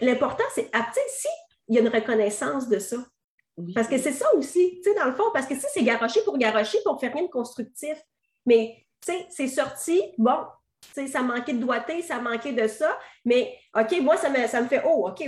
L'important, 0.00 0.44
c'est, 0.54 0.68
ah, 0.72 0.86
si 1.08 1.28
il 1.68 1.76
y 1.76 1.78
a 1.78 1.80
une 1.80 1.88
reconnaissance 1.88 2.68
de 2.68 2.78
ça. 2.78 2.96
Parce 3.74 3.88
que 3.88 3.98
c'est 3.98 4.12
ça 4.12 4.26
aussi, 4.34 4.80
tu 4.82 4.90
sais, 4.90 4.98
dans 4.98 5.04
le 5.04 5.14
fond, 5.14 5.30
parce 5.32 5.46
que 5.46 5.54
si 5.54 5.66
c'est 5.72 5.82
garocher 5.82 6.22
pour 6.24 6.38
garocher, 6.38 6.78
pour 6.84 6.98
faire 6.98 7.12
rien 7.12 7.24
de 7.24 7.30
constructif. 7.30 7.98
Mais, 8.46 8.86
tu 9.04 9.12
sais, 9.12 9.26
c'est 9.30 9.48
sorti, 9.48 10.02
bon, 10.18 10.38
ça 10.94 11.22
manquait 11.22 11.54
de 11.54 11.60
doigté, 11.60 12.02
ça 12.02 12.18
manquait 12.18 12.52
de 12.52 12.66
ça. 12.66 12.98
Mais 13.24 13.56
OK, 13.78 14.00
moi, 14.00 14.16
ça 14.16 14.28
me, 14.30 14.46
ça 14.46 14.60
me 14.60 14.68
fait 14.68 14.82
Oh, 14.84 15.08
OK, 15.08 15.22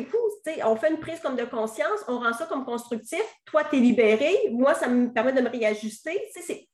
on 0.65 0.77
fait 0.77 0.91
une 0.91 1.01
prise 1.01 1.21
comme 1.21 1.37
de 1.37 1.45
conscience, 1.45 2.01
on 2.09 2.19
rend 2.19 2.33
ça 2.33 2.47
comme 2.47 2.65
constructif. 2.65 3.23
Toi, 3.45 3.63
tu 3.65 3.77
es 3.77 3.81
libéré. 3.81 4.37
Moi, 4.53 4.75
ça 4.75 4.89
me 4.89 5.13
permet 5.13 5.33
de 5.33 5.41
me 5.41 5.49
réajuster. 5.49 6.21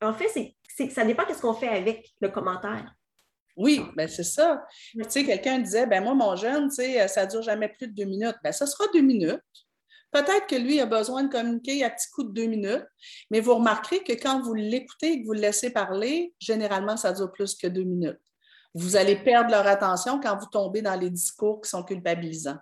En 0.00 0.12
fait, 0.12 0.28
c'est, 0.28 0.90
ça 0.90 1.04
dépend 1.04 1.26
de 1.26 1.34
ce 1.34 1.40
qu'on 1.40 1.54
fait 1.54 1.68
avec 1.68 2.10
le 2.20 2.28
commentaire. 2.28 2.92
Oui, 3.56 3.82
ben 3.96 4.08
c'est 4.08 4.24
ça. 4.24 4.64
Tu 4.92 5.02
sais, 5.08 5.24
quelqu'un 5.24 5.58
disait, 5.58 5.86
ben 5.86 6.02
moi, 6.02 6.14
mon 6.14 6.34
jeune, 6.36 6.70
ça 6.70 7.26
dure 7.26 7.42
jamais 7.42 7.68
plus 7.68 7.88
de 7.88 7.94
deux 7.94 8.04
minutes. 8.04 8.36
Ben, 8.42 8.52
ça 8.52 8.66
sera 8.66 8.84
deux 8.94 9.02
minutes. 9.02 9.40
Peut-être 10.12 10.46
que 10.48 10.56
lui 10.56 10.80
a 10.80 10.86
besoin 10.86 11.24
de 11.24 11.30
communiquer 11.30 11.84
à 11.84 11.90
petit 11.90 12.08
coup 12.10 12.24
de 12.24 12.32
deux 12.32 12.46
minutes, 12.46 12.86
mais 13.30 13.40
vous 13.40 13.54
remarquerez 13.54 14.02
que 14.02 14.12
quand 14.12 14.42
vous 14.42 14.54
l'écoutez 14.54 15.12
et 15.12 15.20
que 15.20 15.26
vous 15.26 15.34
le 15.34 15.40
laissez 15.40 15.70
parler, 15.70 16.34
généralement, 16.40 16.96
ça 16.96 17.12
dure 17.12 17.30
plus 17.30 17.54
que 17.54 17.68
deux 17.68 17.84
minutes. 17.84 18.18
Vous 18.74 18.96
allez 18.96 19.16
perdre 19.16 19.50
leur 19.50 19.66
attention 19.66 20.20
quand 20.20 20.36
vous 20.36 20.46
tombez 20.46 20.82
dans 20.82 20.94
les 20.94 21.10
discours 21.10 21.60
qui 21.60 21.70
sont 21.70 21.82
culpabilisants. 21.82 22.58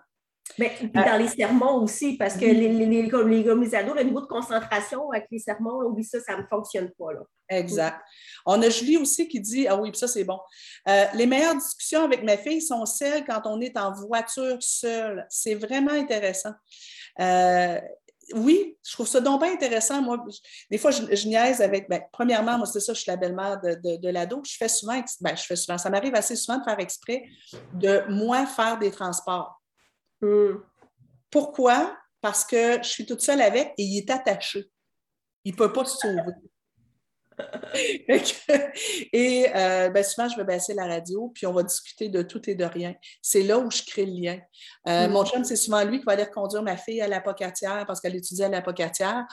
Mais 0.57 0.73
euh, 0.83 0.87
dans 0.93 1.17
les 1.17 1.27
sermons 1.27 1.83
aussi, 1.83 2.17
parce 2.17 2.35
que 2.35 2.45
les, 2.45 2.69
les, 2.69 2.85
les, 2.85 3.03
les, 3.03 3.75
ados, 3.75 3.95
le 3.95 4.03
niveau 4.03 4.21
de 4.21 4.25
concentration 4.25 5.11
avec 5.11 5.27
les 5.31 5.39
sermons, 5.39 5.83
oui, 5.85 6.03
ça, 6.03 6.19
ça 6.19 6.37
ne 6.37 6.43
fonctionne 6.49 6.89
pas. 6.97 7.13
Là. 7.13 7.19
Exact. 7.49 7.99
On 8.45 8.61
a 8.61 8.69
Julie 8.69 8.97
aussi 8.97 9.27
qui 9.27 9.39
dit 9.39 9.67
Ah 9.67 9.75
oui, 9.75 9.91
ça 9.93 10.07
c'est 10.07 10.23
bon. 10.23 10.39
Euh, 10.87 11.05
les 11.13 11.25
meilleures 11.25 11.55
discussions 11.55 12.03
avec 12.03 12.23
mes 12.23 12.37
filles 12.37 12.61
sont 12.61 12.85
celles 12.85 13.25
quand 13.25 13.41
on 13.45 13.61
est 13.61 13.77
en 13.77 13.91
voiture 13.93 14.57
seule. 14.59 15.25
C'est 15.29 15.55
vraiment 15.55 15.91
intéressant. 15.91 16.53
Euh, 17.19 17.79
oui, 18.33 18.77
je 18.85 18.93
trouve 18.93 19.07
ça 19.07 19.19
donc 19.19 19.41
pas 19.41 19.51
intéressant. 19.51 20.01
Moi, 20.01 20.23
des 20.69 20.77
fois, 20.77 20.91
je, 20.91 21.27
niaise 21.27 21.61
avec. 21.61 21.89
Ben, 21.89 22.01
premièrement, 22.11 22.57
moi, 22.57 22.65
c'est 22.65 22.79
ça, 22.79 22.93
je 22.93 23.01
suis 23.01 23.11
la 23.11 23.17
belle-mère 23.17 23.59
de, 23.61 23.97
de, 23.97 24.09
l'ado. 24.09 24.41
Je 24.45 24.55
fais 24.57 24.67
souvent, 24.67 25.01
ben, 25.21 25.35
je 25.35 25.43
fais 25.43 25.55
souvent, 25.55 25.77
ça 25.77 25.89
m'arrive 25.89 26.15
assez 26.15 26.35
souvent 26.35 26.59
de 26.59 26.63
faire 26.63 26.79
exprès 26.79 27.23
de 27.73 28.03
moi 28.09 28.45
faire 28.45 28.77
des 28.77 28.91
transports. 28.91 29.61
Hmm. 30.21 30.57
Pourquoi? 31.29 31.97
Parce 32.21 32.43
que 32.43 32.81
je 32.83 32.89
suis 32.89 33.05
toute 33.05 33.21
seule 33.21 33.41
avec 33.41 33.73
et 33.77 33.83
il 33.83 33.97
est 33.97 34.09
attaché. 34.09 34.69
Il 35.45 35.53
ne 35.53 35.57
peut 35.57 35.71
pas 35.71 35.85
se 35.85 35.97
sauver. 35.97 36.33
et 39.13 39.45
euh, 39.55 39.89
ben, 39.89 40.03
souvent, 40.03 40.27
je 40.27 40.37
vais 40.37 40.43
baisser 40.43 40.73
la 40.73 40.87
radio, 40.87 41.31
puis 41.33 41.45
on 41.45 41.53
va 41.53 41.63
discuter 41.63 42.09
de 42.09 42.21
tout 42.21 42.49
et 42.49 42.55
de 42.55 42.65
rien. 42.65 42.95
C'est 43.21 43.43
là 43.43 43.57
où 43.59 43.69
je 43.71 43.83
crée 43.83 44.05
le 44.05 44.13
lien. 44.13 44.39
Euh, 44.87 45.07
mm. 45.07 45.11
Mon 45.11 45.25
chum, 45.25 45.43
c'est 45.43 45.55
souvent 45.55 45.83
lui 45.83 45.99
qui 45.99 46.05
va 46.05 46.13
aller 46.13 46.23
reconduire 46.23 46.63
ma 46.63 46.77
fille 46.77 47.01
à 47.01 47.07
l'apocatière 47.07 47.85
parce 47.85 48.01
qu'elle 48.01 48.15
étudie 48.15 48.43
à 48.43 48.49
l'apocatière 48.49 49.25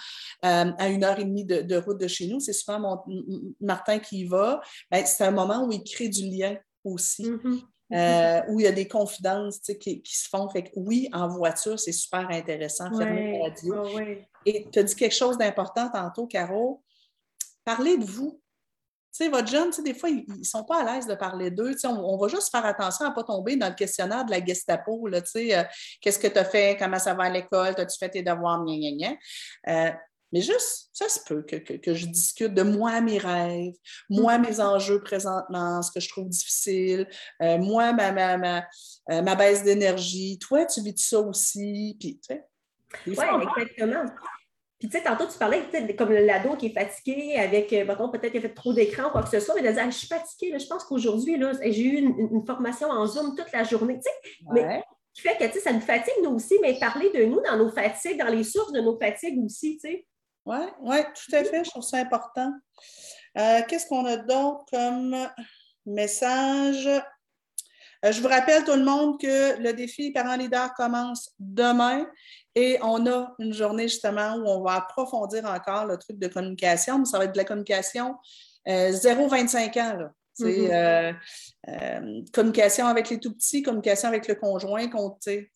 euh, 0.45 0.73
à 0.79 0.89
une 0.89 1.05
heure 1.05 1.19
et 1.19 1.25
demie 1.25 1.45
de, 1.45 1.77
route 1.77 2.01
de 2.01 2.09
chez 2.09 2.27
nous. 2.27 2.41
C'est 2.41 2.53
souvent 2.53 2.81
mon, 2.81 3.55
Martin 3.61 3.99
qui 3.99 4.21
y 4.21 4.25
va. 4.27 4.61
Ben, 4.91 5.05
c'est 5.05 5.25
un 5.25 5.31
moment 5.31 5.65
où 5.65 5.73
il 5.73 5.83
crée 5.83 6.09
du 6.09 6.29
lien 6.29 6.57
aussi. 6.85 7.31
Mm-hmm. 7.91 8.45
où 8.49 8.59
il 8.61 8.65
y 8.65 8.67
a 8.67 8.73
des 8.73 8.89
confidences 8.89 9.61
qui, 9.81 10.03
se 10.05 10.29
font. 10.29 10.49
Fait 10.49 10.73
oui, 10.75 11.09
en 11.13 11.29
voiture, 11.29 11.79
c'est 11.79 11.93
super 11.93 12.29
intéressant, 12.31 12.87
fermer 12.97 13.39
la 13.39 13.45
radio. 13.45 13.99
Et 14.45 14.69
tu 14.71 14.79
as 14.79 14.83
dit 14.83 14.95
quelque 14.95 15.15
chose 15.15 15.39
d'important 15.39 15.89
tantôt, 15.91 16.27
Caro. 16.27 16.83
Parlez 17.67 17.99
de 17.99 18.05
vous. 18.05 18.41
Tu 19.13 19.25
sais, 19.25 19.29
votre 19.29 19.49
jeune, 19.49 19.71
des 19.85 19.93
fois, 19.93 20.09
ils 20.09 20.25
ne 20.29 20.45
sont 20.45 20.63
pas 20.63 20.83
à 20.83 20.95
l'aise 20.95 21.07
de 21.07 21.15
parler 21.15 21.51
d'eux. 21.51 21.75
on, 21.85 21.89
on, 21.89 22.17
va 22.17 22.29
juste 22.29 22.51
faire 22.51 22.65
attention 22.65 23.07
à 23.07 23.11
ne 23.11 23.15
pas 23.15 23.25
tomber 23.25 23.57
dans 23.57 23.69
le 23.69 23.75
questionnaire 23.75 24.25
de 24.25 24.31
la 24.31 24.45
Gestapo. 24.45 25.09
Là, 25.09 25.21
euh, 25.37 25.65
Qu'est-ce 26.01 26.19
que 26.19 26.29
tu 26.29 26.39
as 26.39 26.45
fait? 26.45 26.77
Comment 26.79 26.99
ça 26.99 27.15
va 27.15 27.25
à 27.25 27.31
l'école? 27.31 27.75
As-tu 27.77 27.99
fait 27.99 28.11
tes 28.11 28.23
devoirs? 28.23 28.65
Euh, 28.65 29.91
mais 30.33 30.41
juste, 30.41 30.91
ça 30.93 31.09
se 31.09 31.19
peut 31.27 31.43
que, 31.43 31.95
je 31.95 32.07
discute 32.07 32.55
de 32.55 32.63
moi, 32.63 33.01
mes 33.01 33.19
rêves, 33.19 33.75
moi, 34.09 34.39
mm-hmm. 34.39 34.47
mes 34.49 34.61
enjeux 34.61 35.03
présentement, 35.03 35.83
ce 35.83 35.91
que 35.91 35.99
je 36.01 36.09
trouve 36.09 36.29
difficile, 36.29 37.09
euh, 37.43 37.59
moi, 37.59 37.93
ma, 37.95 38.13
ma, 38.13 38.37
ma, 38.37 38.65
ma 39.09 39.35
baisse 39.35 39.65
d'énergie. 39.65 40.39
Toi, 40.39 40.67
tu 40.67 40.83
vis 40.83 40.99
ça 40.99 41.19
aussi. 41.19 41.97
Puis, 41.99 42.21
tu 42.21 42.35
sais, 42.35 42.45
oui, 43.07 43.17
exactement. 43.57 44.05
Puis, 44.79 44.89
tu 44.89 44.99
sais, 44.99 45.03
tantôt, 45.03 45.27
tu 45.27 45.39
parlais 45.39 45.63
comme 45.97 46.13
l'ado 46.13 46.55
qui 46.57 46.67
est 46.67 46.75
fatigué 46.75 47.37
avec, 47.37 47.73
euh, 47.73 47.87
peut-être 47.87 48.31
qu'il 48.31 48.39
a 48.39 48.43
fait 48.43 48.55
trop 48.55 48.75
d'écran 48.75 49.09
ou 49.09 49.11
quoi 49.11 49.23
que 49.23 49.31
ce 49.31 49.41
soit, 49.41 49.55
mais 49.55 49.63
il 49.63 49.67
a 49.69 49.73
dit, 49.73 49.79
ah, 49.81 49.89
je 49.89 49.97
suis 49.97 50.07
fatiguée, 50.07 50.59
je 50.59 50.67
pense 50.67 50.85
qu'aujourd'hui, 50.85 51.41
j'ai 51.63 51.83
eu 51.83 51.97
une, 51.97 52.45
formation 52.47 52.91
en 52.91 53.07
Zoom 53.07 53.35
toute 53.35 53.51
la 53.53 53.65
journée, 53.65 53.95
tu 53.95 54.03
sais. 54.03 54.39
Mais 54.53 54.83
qui 55.15 55.23
fait 55.23 55.37
que, 55.39 55.45
tu 55.45 55.53
sais, 55.55 55.61
ça 55.61 55.73
nous 55.73 55.81
fatigue, 55.81 56.13
nous 56.23 56.33
aussi, 56.33 56.59
mais 56.61 56.79
parler 56.79 57.11
de 57.11 57.25
nous 57.25 57.41
dans 57.41 57.57
nos 57.57 57.71
fatigues, 57.71 58.19
dans 58.19 58.29
les 58.29 58.45
sources 58.45 58.73
de 58.73 58.81
nos 58.81 58.99
fatigues 58.99 59.43
aussi, 59.43 59.79
tu 59.79 59.89
sais. 59.89 60.07
Oui, 60.45 60.59
oui, 60.83 60.99
tout 61.03 61.35
à 61.35 61.43
fait, 61.43 61.65
je 61.65 61.71
trouve 61.71 61.83
ça 61.83 61.97
important. 61.97 62.53
Euh, 63.39 63.63
qu'est-ce 63.67 63.87
qu'on 63.87 64.05
a 64.05 64.19
d'autre 64.19 64.65
comme 64.71 65.17
message? 65.87 66.87
Euh, 66.87 68.13
je 68.13 68.21
vous 68.21 68.29
rappelle 68.29 68.63
tout 68.65 68.75
le 68.75 68.85
monde 68.85 69.19
que 69.19 69.59
le 69.59 69.73
défi 69.73 70.13
Parents 70.13 70.37
Leader 70.37 70.73
commence 70.75 71.35
demain 71.39 72.07
et 72.57 72.79
on 72.83 73.07
a 73.07 73.35
une 73.39 73.53
journée 73.53 73.87
justement 73.87 74.35
où 74.37 74.49
on 74.49 74.63
va 74.63 74.77
approfondir 74.77 75.45
encore 75.45 75.85
le 75.85 75.99
truc 75.99 76.19
de 76.19 76.27
communication, 76.27 76.99
mais 76.99 77.05
ça 77.05 77.19
va 77.19 77.25
être 77.25 77.33
de 77.33 77.37
la 77.37 77.45
communication 77.45 78.17
0-25 78.67 79.79
euh, 79.79 79.83
ans. 79.83 80.09
Mm-hmm. 80.41 80.73
Euh, 80.73 81.13
euh, 81.69 82.23
communication 82.33 82.87
avec 82.87 83.11
les 83.11 83.21
tout 83.21 83.35
petits, 83.35 83.63
communication 83.63 84.09
avec 84.09 84.27
le 84.27 84.35
conjoint, 84.37 84.89
compter. 84.89 85.53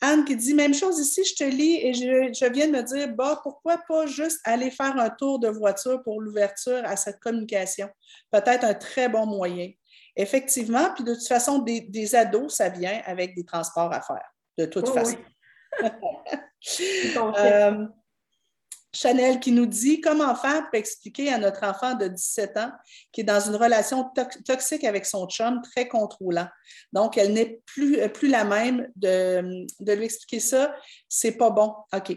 Anne 0.00 0.24
qui 0.24 0.36
dit 0.36 0.54
même 0.54 0.74
chose 0.74 1.00
ici, 1.00 1.24
je 1.24 1.34
te 1.34 1.44
lis 1.44 1.80
et 1.82 1.94
je, 1.94 2.32
je, 2.32 2.52
viens 2.52 2.66
de 2.68 2.72
me 2.72 2.82
dire, 2.82 3.08
bah, 3.14 3.40
pourquoi 3.42 3.78
pas 3.88 4.06
juste 4.06 4.40
aller 4.44 4.70
faire 4.70 4.96
un 4.98 5.10
tour 5.10 5.38
de 5.40 5.48
voiture 5.48 6.02
pour 6.02 6.20
l'ouverture 6.20 6.82
à 6.84 6.96
cette 6.96 7.18
communication? 7.18 7.88
Peut-être 8.30 8.64
un 8.64 8.74
très 8.74 9.08
bon 9.08 9.26
moyen. 9.26 9.70
Effectivement, 10.16 10.92
puis 10.94 11.04
de 11.04 11.14
toute 11.14 11.26
façon, 11.26 11.58
des, 11.58 12.14
ados, 12.14 12.54
ça 12.54 12.68
vient 12.68 13.00
avec 13.06 13.34
des 13.34 13.44
transports 13.44 13.92
à 13.92 14.00
faire, 14.00 14.30
de 14.58 14.66
toute 14.66 14.88
façon. 14.88 15.16
Euh, 17.16 17.86
Chanel 18.92 19.40
qui 19.40 19.50
nous 19.50 19.66
dit 19.66 20.00
comment 20.00 20.32
faire 20.36 20.62
pour 20.66 20.74
expliquer 20.74 21.32
à 21.32 21.38
notre 21.38 21.64
enfant 21.64 21.94
de 21.94 22.06
17 22.06 22.56
ans 22.56 22.70
qui 23.10 23.22
est 23.22 23.24
dans 23.24 23.40
une 23.40 23.56
relation 23.56 24.08
toxique 24.44 24.84
avec 24.84 25.04
son 25.04 25.26
chum, 25.26 25.60
très 25.62 25.88
contrôlant? 25.88 26.46
Donc, 26.92 27.18
elle 27.18 27.32
n'est 27.32 27.60
plus, 27.66 27.98
euh, 27.98 28.08
plus 28.08 28.28
la 28.28 28.44
même 28.44 28.88
de, 28.94 29.66
de 29.80 29.92
lui 29.92 30.04
expliquer 30.04 30.38
ça. 30.38 30.72
C'est 31.08 31.32
pas 31.32 31.50
bon. 31.50 31.74
OK. 31.92 32.16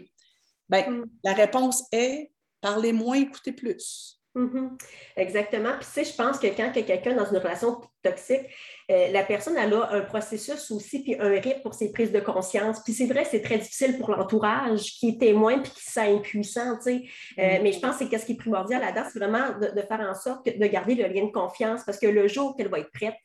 Bien, 0.68 0.88
mm. 0.88 1.06
la 1.24 1.32
réponse 1.32 1.82
est 1.90 2.30
parlez 2.60 2.92
moins, 2.92 3.16
écoutez 3.16 3.52
plus. 3.52 4.15
Mm-hmm. 4.36 4.68
Exactement. 5.16 5.70
Puis, 5.80 5.86
tu 5.86 5.92
sais, 5.92 6.04
je 6.04 6.14
pense 6.14 6.38
que 6.38 6.46
quand 6.48 6.70
quelqu'un 6.70 7.14
dans 7.14 7.24
une 7.24 7.38
relation 7.38 7.80
toxique, 8.02 8.42
euh, 8.90 9.10
la 9.10 9.24
personne 9.24 9.56
elle 9.56 9.72
a 9.72 9.90
un 9.92 10.02
processus 10.02 10.70
aussi, 10.70 11.02
puis 11.02 11.16
un 11.18 11.30
rythme 11.30 11.62
pour 11.62 11.72
ses 11.72 11.90
prises 11.90 12.12
de 12.12 12.20
conscience. 12.20 12.82
Puis, 12.84 12.92
c'est 12.92 13.06
vrai, 13.06 13.24
c'est 13.24 13.40
très 13.40 13.56
difficile 13.56 13.96
pour 13.98 14.10
l'entourage 14.10 14.82
qui 15.00 15.08
est 15.08 15.18
témoin 15.18 15.58
puis 15.60 15.72
qui 15.72 15.82
se 15.82 15.92
sent 15.92 16.14
impuissant, 16.14 16.76
tu 16.76 16.82
sais. 16.82 17.02
Euh, 17.38 17.42
mm-hmm. 17.42 17.62
mais 17.62 17.72
je 17.72 17.80
pense 17.80 17.98
que 17.98 18.18
ce 18.18 18.26
qui 18.26 18.32
est 18.32 18.36
primordial 18.36 18.82
là-dedans, 18.82 19.08
c'est 19.10 19.18
vraiment 19.18 19.58
de, 19.58 19.80
faire 19.80 20.00
en 20.00 20.14
sorte 20.14 20.46
de 20.46 20.66
garder 20.66 20.94
le 20.94 21.08
lien 21.08 21.24
de 21.24 21.32
confiance 21.32 21.82
parce 21.84 21.98
que 21.98 22.06
le 22.06 22.28
jour 22.28 22.54
qu'elle 22.56 22.68
va 22.68 22.80
être 22.80 22.92
prête, 22.92 23.16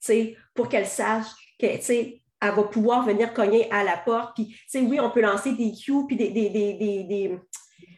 tu 0.00 0.06
sais, 0.06 0.36
pour 0.54 0.70
qu'elle 0.70 0.86
sache 0.86 1.26
que, 1.60 1.76
tu 1.76 1.82
sais, 1.82 2.22
elle 2.40 2.52
va 2.52 2.62
pouvoir 2.62 3.04
venir 3.04 3.34
cogner 3.34 3.70
à 3.70 3.84
la 3.84 3.98
porte. 3.98 4.36
Puis, 4.36 4.46
tu 4.46 4.58
sais, 4.68 4.80
oui, 4.80 5.00
on 5.00 5.10
peut 5.10 5.20
lancer 5.20 5.52
des 5.52 5.72
cues, 5.72 6.06
puis 6.06 6.16
des, 6.16 6.30
des, 6.30 6.48
des 6.48 7.38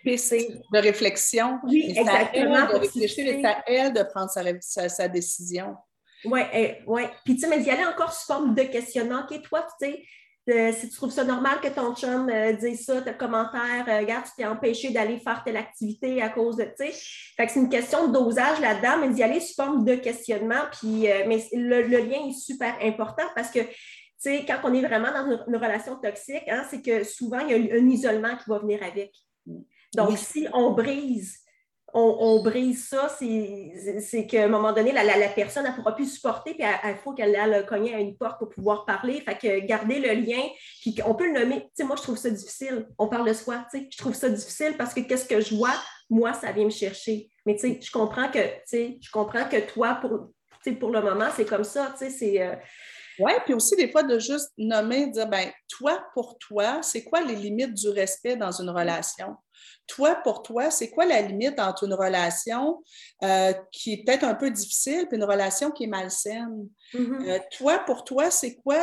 de 0.04 0.78
réflexion. 0.78 1.58
Oui, 1.64 1.94
exactement. 1.96 2.66
De 2.66 2.78
réfléchir 2.78 3.26
et 3.26 3.40
c'est 3.40 3.46
à 3.46 3.62
elle 3.66 3.92
de 3.92 4.02
prendre 4.02 4.30
sa, 4.30 4.88
sa, 4.88 5.08
décision. 5.08 5.76
Oui, 6.24 6.40
ouais. 6.86 7.10
Puis, 7.24 7.34
tu 7.34 7.40
sais, 7.40 7.48
mais 7.48 7.62
y 7.62 7.70
aller 7.70 7.84
encore 7.84 8.12
sous 8.12 8.26
forme 8.26 8.54
de 8.54 8.62
questionnement. 8.64 9.22
OK, 9.28 9.40
toi, 9.42 9.66
tu 9.80 9.90
sais, 9.90 10.02
euh, 10.48 10.72
si 10.72 10.88
tu 10.88 10.96
trouves 10.96 11.10
ça 11.10 11.22
normal 11.24 11.60
que 11.60 11.68
ton 11.68 11.94
chum 11.94 12.28
euh, 12.28 12.52
dise 12.54 12.84
ça, 12.84 13.02
tes 13.02 13.12
commentaire, 13.12 13.84
euh, 13.88 13.98
regarde, 13.98 14.24
tu 14.24 14.32
t'es 14.38 14.46
empêché 14.46 14.90
d'aller 14.90 15.18
faire 15.18 15.42
telle 15.44 15.58
activité 15.58 16.22
à 16.22 16.30
cause 16.30 16.56
de, 16.56 16.64
tu 16.64 16.86
sais. 16.86 16.92
Fait 17.36 17.46
que 17.46 17.52
c'est 17.52 17.60
une 17.60 17.68
question 17.68 18.08
de 18.08 18.12
dosage 18.12 18.58
là-dedans, 18.60 18.98
mais 19.00 19.10
d'y 19.10 19.22
aller 19.22 19.40
sous 19.40 19.54
forme 19.54 19.84
de 19.84 19.94
questionnement. 19.96 20.62
Puis, 20.72 21.06
mais 21.26 21.44
le, 21.52 21.82
lien 21.82 22.28
est 22.28 22.38
super 22.38 22.74
important 22.82 23.24
parce 23.34 23.50
que, 23.50 23.60
tu 23.60 23.68
sais, 24.18 24.44
quand 24.46 24.58
on 24.64 24.74
est 24.74 24.84
vraiment 24.84 25.12
dans 25.12 25.44
une, 25.46 25.56
relation 25.56 25.96
toxique, 25.96 26.48
hein, 26.48 26.64
c'est 26.70 26.82
que 26.82 27.04
souvent, 27.04 27.40
il 27.40 27.50
y 27.50 27.72
a 27.72 27.74
un 27.76 27.86
isolement 27.88 28.36
qui 28.36 28.48
va 28.48 28.58
venir 28.58 28.82
avec. 28.82 29.12
Donc, 29.94 30.18
si 30.18 30.46
on 30.52 30.70
brise, 30.72 31.40
on, 31.92 32.42
brise 32.42 32.88
ça, 32.88 33.08
c'est 33.08 34.26
qu'à 34.26 34.44
un 34.44 34.48
moment 34.48 34.72
donné, 34.72 34.92
la, 34.92 35.04
la, 35.04 35.28
personne 35.28 35.64
ne 35.64 35.72
pourra 35.72 35.94
plus 35.94 36.14
supporter, 36.14 36.54
puis 36.54 36.64
il 36.84 36.96
faut 37.02 37.12
qu'elle 37.12 37.34
aille 37.34 37.66
cogner 37.66 37.94
à 37.94 37.98
une 37.98 38.16
porte 38.16 38.38
pour 38.38 38.48
pouvoir 38.48 38.84
parler. 38.84 39.20
Fait 39.20 39.36
que 39.36 39.66
garder 39.66 39.98
le 39.98 40.12
lien, 40.12 40.42
puis 40.80 40.94
on 41.04 41.14
peut 41.14 41.26
le 41.26 41.40
nommer. 41.40 41.62
Tu 41.62 41.68
sais, 41.74 41.84
moi, 41.84 41.96
je 41.96 42.02
trouve 42.02 42.16
ça 42.16 42.30
difficile. 42.30 42.86
On 42.98 43.08
parle 43.08 43.28
de 43.28 43.34
soi, 43.34 43.64
tu 43.70 43.78
sais. 43.78 43.88
Je 43.90 43.98
trouve 43.98 44.14
ça 44.14 44.28
difficile 44.28 44.74
parce 44.78 44.94
que 44.94 45.00
qu'est-ce 45.00 45.26
que 45.26 45.40
je 45.40 45.54
vois, 45.54 45.74
moi, 46.08 46.32
ça 46.32 46.52
vient 46.52 46.64
me 46.64 46.70
chercher. 46.70 47.28
Mais 47.46 47.54
tu 47.54 47.60
sais, 47.60 47.80
je 47.80 47.90
comprends 47.90 48.28
que, 48.28 48.38
tu 48.38 48.60
sais, 48.66 48.98
je 49.00 49.10
comprends 49.10 49.48
que 49.48 49.58
toi, 49.72 49.98
pour, 50.00 50.30
pour 50.78 50.90
le 50.90 51.02
moment, 51.02 51.28
c'est 51.34 51.46
comme 51.46 51.64
ça, 51.64 51.92
tu 51.98 52.04
sais, 52.04 52.10
c'est... 52.10 52.42
Euh, 52.42 52.54
oui, 53.18 53.32
puis 53.44 53.52
aussi 53.52 53.76
des 53.76 53.90
fois 53.90 54.02
de 54.02 54.18
juste 54.18 54.50
nommer, 54.56 55.08
dire, 55.08 55.26
ben 55.26 55.50
toi, 55.68 56.02
pour 56.14 56.38
toi, 56.38 56.80
c'est 56.82 57.04
quoi 57.04 57.20
les 57.20 57.34
limites 57.34 57.74
du 57.74 57.90
respect 57.90 58.36
dans 58.36 58.50
une 58.50 58.70
relation? 58.70 59.36
Toi, 59.86 60.14
pour 60.16 60.42
toi, 60.42 60.70
c'est 60.70 60.90
quoi 60.90 61.04
la 61.04 61.20
limite 61.20 61.58
entre 61.58 61.84
une 61.84 61.94
relation 61.94 62.82
euh, 63.24 63.52
qui 63.72 63.92
est 63.92 64.04
peut-être 64.04 64.24
un 64.24 64.34
peu 64.34 64.50
difficile 64.50 65.08
et 65.10 65.14
une 65.14 65.24
relation 65.24 65.70
qui 65.70 65.84
est 65.84 65.88
malsaine? 65.88 66.68
Mm-hmm. 66.94 67.28
Euh, 67.28 67.38
toi, 67.56 67.78
pour 67.80 68.04
toi, 68.04 68.30
c'est 68.30 68.54
quoi, 68.56 68.78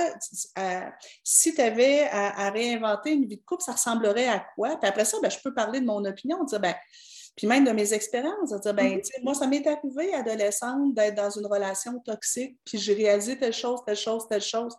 euh, 0.58 0.82
si 1.24 1.56
tu 1.56 1.62
avais 1.62 2.08
à, 2.12 2.50
réinventer 2.52 3.12
une 3.12 3.26
vie 3.26 3.38
de 3.38 3.44
couple, 3.46 3.64
ça 3.64 3.74
ressemblerait 3.74 4.28
à 4.28 4.46
quoi? 4.56 4.78
Puis 4.78 4.90
après 4.90 5.06
ça, 5.06 5.18
ben, 5.22 5.32
je 5.32 5.38
peux 5.44 5.54
parler 5.54 5.80
de 5.80 5.86
mon 5.86 6.04
opinion, 6.04 6.44
dire, 6.44 6.60
ben, 6.60 6.76
puis 7.36 7.48
même 7.48 7.64
de 7.64 7.72
mes 7.72 7.94
expériences, 7.94 8.50
de 8.52 8.60
dire, 8.60 8.74
ben, 8.74 8.98
Mm-hmm. 8.98 9.24
moi, 9.24 9.34
ça 9.34 9.48
m'est 9.48 9.66
arrivé, 9.66 10.14
adolescente, 10.14 10.94
d'être 10.94 11.16
dans 11.16 11.30
une 11.30 11.46
relation 11.46 12.00
toxique, 12.00 12.58
puis 12.66 12.78
j'ai 12.78 12.94
réalisé 12.94 13.38
telle 13.38 13.54
chose, 13.54 13.80
telle 13.86 13.96
chose, 13.96 14.28
telle 14.30 14.42
chose. 14.42 14.76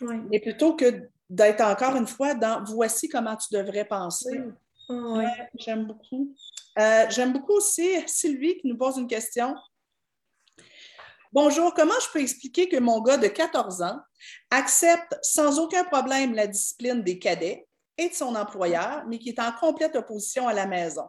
Mais 0.00 0.40
plutôt 0.40 0.76
que 0.76 1.08
d'être 1.28 1.60
encore 1.60 1.96
une 1.96 2.06
fois 2.06 2.34
dans 2.34 2.62
voici 2.64 3.08
comment 3.08 3.36
tu 3.36 3.54
devrais 3.54 3.84
penser. 3.84 4.40
Ouais. 4.88 5.48
J'aime 5.54 5.86
beaucoup. 5.86 6.34
Euh, 6.78 7.06
J'aime 7.10 7.32
beaucoup 7.32 7.54
aussi 7.54 7.88
Sylvie 8.06 8.56
qui 8.58 8.66
nous 8.68 8.76
pose 8.76 8.96
une 8.96 9.06
question. 9.06 9.54
Bonjour, 11.30 11.74
comment 11.74 12.00
je 12.00 12.10
peux 12.10 12.22
expliquer 12.22 12.68
que 12.68 12.78
mon 12.78 13.02
gars 13.02 13.18
de 13.18 13.26
14 13.26 13.82
ans 13.82 14.00
accepte 14.50 15.18
sans 15.20 15.58
aucun 15.58 15.84
problème 15.84 16.34
la 16.34 16.46
discipline 16.46 17.02
des 17.02 17.18
cadets 17.18 17.66
et 17.98 18.08
de 18.08 18.14
son 18.14 18.34
employeur, 18.34 19.04
mais 19.06 19.18
qui 19.18 19.28
est 19.28 19.40
en 19.40 19.52
complète 19.52 19.94
opposition 19.96 20.48
à 20.48 20.54
la 20.54 20.66
maison? 20.66 21.06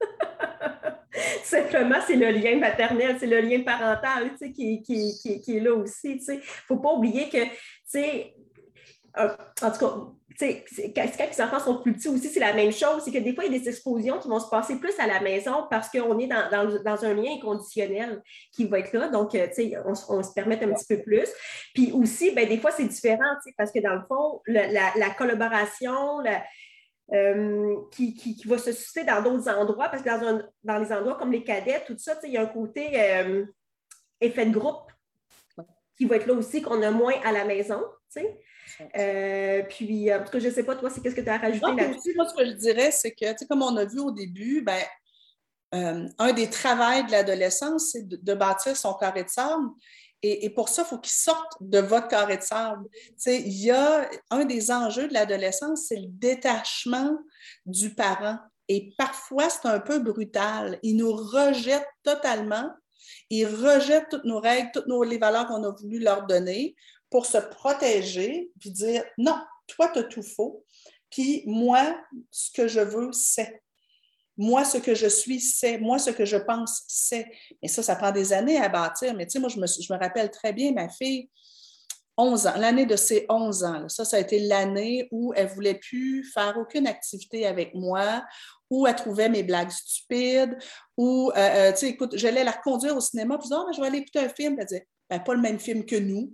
Simplement, 1.42 2.00
c'est 2.06 2.16
le 2.16 2.30
lien 2.30 2.58
maternel, 2.58 3.16
c'est 3.18 3.26
le 3.26 3.40
lien 3.40 3.62
parental 3.62 4.30
tu 4.32 4.38
sais, 4.38 4.52
qui, 4.52 4.82
qui, 4.82 5.18
qui, 5.20 5.40
qui 5.40 5.56
est 5.56 5.60
là 5.60 5.74
aussi. 5.74 6.20
Il 6.28 6.36
ne 6.36 6.40
faut 6.42 6.76
pas 6.76 6.92
oublier 6.92 7.30
que, 7.30 7.44
tu 7.44 7.52
sais, 7.86 8.34
euh, 9.18 9.28
en 9.62 9.70
tout 9.70 9.78
cas, 9.78 9.94
quand, 10.38 11.04
quand 11.18 11.26
les 11.30 11.40
enfants 11.42 11.58
sont 11.58 11.82
plus 11.82 11.92
petits 11.92 12.08
aussi, 12.08 12.28
c'est 12.28 12.40
la 12.40 12.52
même 12.54 12.72
chose. 12.72 13.02
C'est 13.04 13.10
que 13.10 13.18
des 13.18 13.34
fois, 13.34 13.44
il 13.44 13.52
y 13.52 13.56
a 13.56 13.58
des 13.58 13.68
explosions 13.68 14.18
qui 14.18 14.28
vont 14.28 14.40
se 14.40 14.48
passer 14.48 14.76
plus 14.76 14.98
à 14.98 15.06
la 15.06 15.20
maison 15.20 15.66
parce 15.68 15.88
qu'on 15.90 16.18
est 16.18 16.28
dans, 16.28 16.48
dans- 16.50 16.82
dans 16.82 17.04
un 17.04 17.14
lien 17.14 17.32
inconditionnel 17.36 18.22
qui 18.52 18.64
va 18.66 18.78
être 18.78 18.92
là. 18.92 19.08
Donc, 19.08 19.34
euh, 19.34 19.48
on, 19.84 19.92
on 20.08 20.22
se 20.22 20.32
permet 20.32 20.62
un 20.64 20.72
petit 20.72 20.86
peu 20.96 21.02
plus. 21.02 21.28
Puis 21.74 21.92
aussi, 21.92 22.30
ben, 22.30 22.48
des 22.48 22.58
fois, 22.58 22.70
c'est 22.70 22.84
différent, 22.84 23.34
parce 23.58 23.72
que 23.72 23.80
dans 23.80 23.94
le 23.94 24.02
fond, 24.08 24.40
la, 24.46 24.68
la 24.96 25.10
collaboration, 25.10 26.20
la- 26.20 26.42
euh, 27.12 27.74
qui, 27.90 28.14
qui- 28.14 28.36
qui 28.36 28.46
va 28.46 28.56
se 28.56 28.70
susciter 28.70 29.02
dans 29.04 29.20
d'autres 29.20 29.48
endroits, 29.48 29.88
parce 29.88 30.02
que 30.02 30.08
dans, 30.08 30.26
un- 30.26 30.48
dans 30.62 30.78
les 30.78 30.92
endroits 30.92 31.16
comme 31.16 31.32
les 31.32 31.42
cadets, 31.42 31.82
tout 31.86 31.96
ça, 31.98 32.14
il 32.22 32.30
y 32.30 32.36
a 32.36 32.42
un 32.42 32.46
côté 32.46 32.88
euh, 32.94 33.44
effet 34.20 34.46
de 34.46 34.52
groupe 34.56 34.90
qui 35.98 36.04
va 36.06 36.16
être 36.16 36.26
là 36.26 36.34
aussi, 36.34 36.62
qu'on 36.62 36.80
a 36.82 36.90
moins 36.92 37.14
à 37.24 37.32
la 37.32 37.44
maison. 37.44 37.82
Euh, 38.96 39.62
puis, 39.68 40.12
en 40.12 40.24
tout 40.24 40.30
cas, 40.30 40.38
je 40.38 40.48
ne 40.48 40.52
sais 40.52 40.64
pas, 40.64 40.76
toi, 40.76 40.90
c'est 40.90 41.00
qu'est-ce 41.02 41.14
que 41.14 41.20
tu 41.20 41.28
as 41.28 41.38
rajouté 41.38 41.66
là-dessus? 41.74 42.14
moi, 42.16 42.28
ce 42.28 42.34
que 42.34 42.46
je 42.46 42.52
dirais, 42.52 42.90
c'est 42.90 43.12
que, 43.12 43.30
tu 43.32 43.38
sais, 43.38 43.46
comme 43.46 43.62
on 43.62 43.76
a 43.76 43.84
vu 43.84 44.00
au 44.00 44.10
début, 44.10 44.62
ben, 44.62 44.82
euh, 45.74 46.08
un 46.18 46.32
des 46.32 46.50
travails 46.50 47.06
de 47.06 47.12
l'adolescence, 47.12 47.90
c'est 47.92 48.06
de, 48.06 48.16
de 48.16 48.34
bâtir 48.34 48.76
son 48.76 48.94
carré 48.94 49.24
de 49.24 49.28
sable. 49.28 49.68
Et, 50.22 50.44
et 50.44 50.50
pour 50.50 50.68
ça, 50.68 50.82
il 50.82 50.88
faut 50.88 50.98
qu'il 50.98 51.12
sorte 51.12 51.52
de 51.60 51.78
votre 51.78 52.08
carré 52.08 52.36
de 52.36 52.42
sable. 52.42 52.88
Tu 52.92 53.14
sais, 53.16 53.40
il 53.40 53.64
y 53.64 53.70
a 53.70 54.08
un 54.30 54.44
des 54.44 54.70
enjeux 54.70 55.08
de 55.08 55.14
l'adolescence, 55.14 55.86
c'est 55.88 55.96
le 55.96 56.08
détachement 56.08 57.16
du 57.66 57.94
parent. 57.94 58.38
Et 58.68 58.92
parfois, 58.98 59.48
c'est 59.48 59.66
un 59.66 59.80
peu 59.80 59.98
brutal. 59.98 60.78
Il 60.82 60.96
nous 60.96 61.12
rejette 61.12 61.86
totalement. 62.02 62.70
Il 63.30 63.46
rejette 63.46 64.06
toutes 64.10 64.24
nos 64.24 64.40
règles, 64.40 64.70
toutes 64.72 64.86
nos, 64.86 65.02
les 65.02 65.18
valeurs 65.18 65.46
qu'on 65.46 65.64
a 65.64 65.70
voulu 65.70 65.98
leur 65.98 66.26
donner 66.26 66.76
pour 67.10 67.26
se 67.26 67.38
protéger, 67.38 68.50
puis 68.58 68.70
dire 68.70 69.04
non, 69.18 69.36
toi, 69.66 69.88
tu 69.88 69.98
as 69.98 70.04
tout 70.04 70.22
faux. 70.22 70.64
Puis 71.10 71.42
moi, 71.46 72.00
ce 72.30 72.50
que 72.52 72.68
je 72.68 72.80
veux, 72.80 73.12
c'est. 73.12 73.62
Moi, 74.36 74.64
ce 74.64 74.78
que 74.78 74.94
je 74.94 75.08
suis, 75.08 75.40
c'est. 75.40 75.78
Moi, 75.78 75.98
ce 75.98 76.10
que 76.10 76.24
je 76.24 76.36
pense, 76.36 76.82
c'est. 76.86 77.26
Mais 77.62 77.68
ça, 77.68 77.82
ça 77.82 77.96
prend 77.96 78.12
des 78.12 78.32
années 78.32 78.58
à 78.58 78.68
bâtir. 78.68 79.14
Mais 79.14 79.26
tu 79.26 79.32
sais, 79.32 79.38
moi, 79.38 79.48
je 79.48 79.58
me, 79.58 79.66
je 79.66 79.92
me 79.92 79.98
rappelle 79.98 80.30
très 80.30 80.52
bien 80.52 80.72
ma 80.72 80.88
fille, 80.88 81.28
11 82.16 82.46
ans, 82.46 82.54
l'année 82.56 82.86
de 82.86 82.96
ses 82.96 83.26
11 83.28 83.64
ans. 83.64 83.88
Ça, 83.88 84.04
ça 84.04 84.16
a 84.16 84.20
été 84.20 84.38
l'année 84.40 85.08
où 85.10 85.32
elle 85.34 85.48
ne 85.48 85.52
voulait 85.52 85.74
plus 85.74 86.24
faire 86.24 86.56
aucune 86.58 86.86
activité 86.86 87.46
avec 87.46 87.74
moi, 87.74 88.24
où 88.70 88.86
elle 88.86 88.94
trouvait 88.94 89.28
mes 89.28 89.42
blagues 89.42 89.70
stupides, 89.70 90.56
où, 90.96 91.32
euh, 91.34 91.38
euh, 91.38 91.72
tu 91.72 91.78
sais, 91.78 91.88
écoute, 91.88 92.16
j'allais 92.16 92.44
la 92.44 92.52
reconduire 92.52 92.96
au 92.96 93.00
cinéma, 93.00 93.36
puis 93.36 93.48
je 93.48 93.54
disais, 93.54 93.62
Ah, 93.66 93.72
je 93.74 93.80
vais 93.80 93.86
aller 93.88 93.98
écouter 93.98 94.20
un 94.20 94.28
film. 94.28 94.56
Elle 94.58 94.66
disait, 94.66 94.86
ben, 95.08 95.18
pas 95.18 95.34
le 95.34 95.40
même 95.40 95.58
film 95.58 95.84
que 95.84 95.96
nous. 95.96 96.32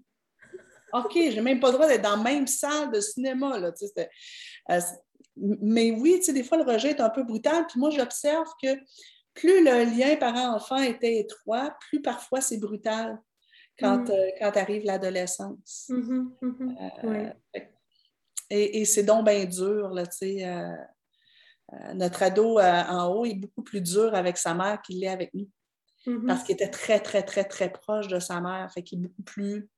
OK, 0.92 1.12
j'ai 1.14 1.40
même 1.40 1.60
pas 1.60 1.68
le 1.68 1.74
droit 1.74 1.88
d'être 1.88 2.02
dans 2.02 2.16
la 2.16 2.22
même 2.22 2.46
salle 2.46 2.90
de 2.92 3.00
cinéma. 3.00 3.58
Là, 3.58 3.72
euh, 4.70 4.80
mais 5.36 5.90
oui, 5.90 6.14
tu 6.18 6.24
sais, 6.24 6.32
des 6.32 6.44
fois, 6.44 6.58
le 6.58 6.64
rejet 6.64 6.90
est 6.90 7.00
un 7.00 7.10
peu 7.10 7.22
brutal. 7.22 7.66
Puis 7.68 7.78
moi, 7.78 7.90
j'observe 7.90 8.48
que 8.62 8.68
plus 9.34 9.62
le 9.62 9.84
lien 9.98 10.16
parent-enfant 10.16 10.78
était 10.78 11.18
étroit, 11.18 11.76
plus 11.88 12.00
parfois 12.00 12.40
c'est 12.40 12.58
brutal 12.58 13.18
quand, 13.78 14.08
Mm. 14.08 14.10
euh, 14.10 14.30
quand 14.40 14.56
arrive 14.56 14.84
l'adolescence. 14.84 15.86
Mhm, 15.90 16.32
mhm. 16.40 16.76
Ouais. 17.04 17.36
Et, 18.48 18.80
et 18.80 18.84
c'est 18.84 19.02
donc 19.02 19.26
bien 19.26 19.44
dur, 19.44 19.90
là, 19.90 20.06
tu 20.06 20.16
sais. 20.18 20.46
euh, 20.46 20.70
euh, 21.72 21.94
notre 21.94 22.22
ado 22.22 22.58
euh, 22.60 22.82
en 22.84 23.08
haut 23.12 23.24
est 23.26 23.34
beaucoup 23.34 23.62
plus 23.62 23.80
dur 23.80 24.14
avec 24.14 24.38
sa 24.38 24.54
mère 24.54 24.80
qu'il 24.82 25.00
l'est 25.00 25.08
avec 25.08 25.34
nous. 25.34 25.50
Mhm. 26.06 26.26
Parce 26.26 26.44
qu'il 26.44 26.54
était 26.54 26.70
très, 26.70 27.00
très, 27.00 27.22
très, 27.24 27.44
très 27.44 27.70
proche 27.70 28.06
de 28.08 28.20
sa 28.20 28.40
mère. 28.40 28.70
Fait 28.72 28.82
qu'il 28.84 29.00
est 29.00 29.02
beaucoup 29.02 29.22
plus, 29.24 29.68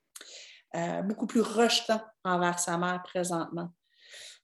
euh, 0.77 1.03
beaucoup 1.03 1.27
plus 1.27 1.41
rejetant 1.41 2.01
envers 2.25 2.59
sa 2.59 2.77
mère 2.79 3.03
présentement. 3.03 3.69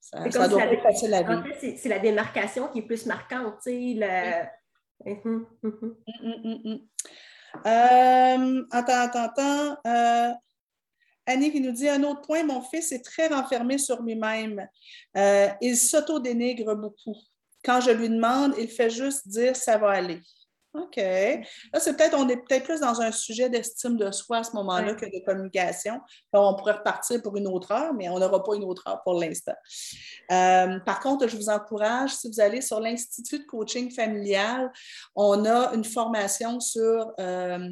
Ça, 0.01 0.19
C'est 0.23 0.31
ça 0.31 0.39
comme 0.39 0.49
doit 0.51 0.61
si 0.93 1.07
la- 1.07 1.19
être 1.21 1.29
En 1.29 1.35
vivre. 1.41 1.43
fait, 1.47 1.57
c'est- 1.59 1.77
c'est 1.77 1.89
la 1.89 1.99
démarcation 1.99 2.67
qui 2.69 2.79
est 2.79 2.81
plus 2.83 3.05
marquante, 3.05 3.59
le- 3.65 4.43
Mhm, 5.05 5.45
mhm. 5.63 5.95
Mm, 6.21 6.29
mm, 6.43 6.61
mm. 6.63 6.79
Euh, 7.65 8.63
attends, 8.71 9.01
attends, 9.01 9.23
attends. 9.23 9.77
Euh, 9.87 10.33
Annie 11.25 11.51
qui 11.51 11.59
nous 11.59 11.71
dit 11.71 11.89
un 11.89 12.03
autre 12.03 12.21
point, 12.21 12.43
mon 12.43 12.61
fils 12.61 12.91
est 12.91 13.03
très 13.03 13.27
renfermé 13.27 13.77
sur 13.77 14.01
lui-même. 14.03 14.67
Il 15.61 15.75
s'auto-dénigre 15.75 16.75
beaucoup. 16.75 17.15
Quand 17.63 17.81
je 17.81 17.89
lui 17.91 18.09
demande, 18.09 18.53
il 18.59 18.67
fait 18.67 18.89
juste 18.91 19.27
dire 19.27 19.55
ça 19.55 19.77
va 19.77 19.89
aller. 19.91 20.21
OK. 20.77 20.97
Là, 20.97 21.79
c'est 21.79 21.95
peut-être, 21.95 22.15
on 22.17 22.27
est 22.29 22.37
peut-être 22.37 22.63
plus 22.65 22.79
dans 22.81 23.01
un 23.01 23.11
sujet 23.11 23.49
d'estime 23.49 23.97
de 23.97 24.11
soi 24.11 24.37
à 24.37 24.43
ce 24.43 24.51
moment-là 24.53 24.93
Ouais. 24.93 24.95
que 24.95 25.05
de 25.05 25.23
communication. 25.25 26.01
On 26.33 26.55
pourrait 26.55 26.73
repartir 26.73 27.21
pour 27.21 27.35
une 27.37 27.47
autre 27.47 27.71
heure, 27.71 27.93
mais 27.93 28.09
on 28.09 28.19
n'aura 28.19 28.43
pas 28.43 28.55
une 28.55 28.63
autre 28.63 28.83
heure 28.87 29.01
pour 29.03 29.19
l'instant. 29.19 29.55
Euh, 30.31 30.79
par 30.79 30.99
contre, 30.99 31.27
je 31.27 31.37
vous 31.37 31.49
encourage, 31.49 32.11
si 32.15 32.27
vous 32.29 32.39
allez 32.39 32.61
sur 32.61 32.79
l'Institut 32.79 33.39
de 33.39 33.45
coaching 33.45 33.91
familial, 33.91 34.71
on 35.15 35.45
a 35.45 35.73
une 35.73 35.83
formation 35.85 36.59
sur 36.59 37.13
euh, 37.19 37.69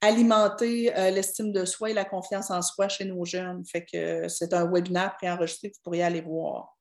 alimenter 0.00 0.96
euh, 0.96 1.10
l'estime 1.10 1.52
de 1.52 1.64
soi 1.64 1.90
et 1.90 1.94
la 1.94 2.04
confiance 2.04 2.50
en 2.50 2.62
soi 2.62 2.88
chez 2.88 3.04
nos 3.04 3.24
jeunes. 3.24 3.62
Fait 3.66 3.84
que 3.84 4.28
c'est 4.28 4.52
un 4.54 4.66
webinaire 4.70 5.14
préenregistré 5.16 5.70
que 5.70 5.76
vous 5.76 5.82
pourriez 5.82 6.02
aller 6.04 6.22
voir. 6.22 6.74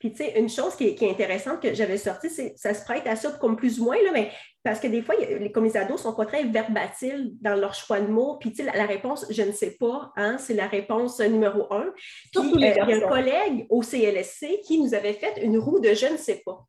Puis, 0.00 0.12
tu 0.12 0.24
sais, 0.24 0.40
une 0.40 0.48
chose 0.48 0.74
qui 0.76 0.88
est, 0.88 0.94
qui 0.94 1.04
est 1.04 1.10
intéressante 1.10 1.60
que 1.60 1.74
j'avais 1.74 1.98
sortie, 1.98 2.30
c'est 2.30 2.54
ça 2.56 2.72
se 2.72 2.84
prête 2.84 3.06
à 3.06 3.16
ça 3.16 3.30
comme 3.32 3.54
plus 3.54 3.80
ou 3.80 3.84
moins, 3.84 4.02
là, 4.02 4.10
mais 4.14 4.32
parce 4.62 4.80
que 4.80 4.86
des 4.86 5.02
fois, 5.02 5.14
les, 5.16 5.52
comme 5.52 5.64
les 5.64 5.76
ados 5.76 6.00
sont 6.00 6.14
pas 6.14 6.24
très 6.24 6.44
verbatiles 6.44 7.32
dans 7.42 7.54
leur 7.54 7.74
choix 7.74 8.00
de 8.00 8.06
mots. 8.06 8.38
Puis, 8.38 8.50
tu 8.50 8.56
sais, 8.56 8.62
la, 8.64 8.76
la 8.78 8.86
réponse, 8.86 9.26
je 9.28 9.42
ne 9.42 9.52
sais 9.52 9.76
pas, 9.78 10.10
hein, 10.16 10.38
c'est 10.38 10.54
la 10.54 10.66
réponse 10.66 11.20
numéro 11.20 11.70
un. 11.70 11.92
Puis, 12.32 12.40
euh, 12.42 12.50
il 12.54 12.60
y 12.60 12.92
a 12.92 12.96
un 12.96 13.08
collègue 13.08 13.66
au 13.68 13.82
CLSC 13.82 14.60
qui 14.64 14.80
nous 14.80 14.94
avait 14.94 15.12
fait 15.12 15.42
une 15.42 15.58
roue 15.58 15.80
de 15.80 15.92
je 15.92 16.06
ne 16.06 16.16
sais 16.16 16.42
pas. 16.46 16.66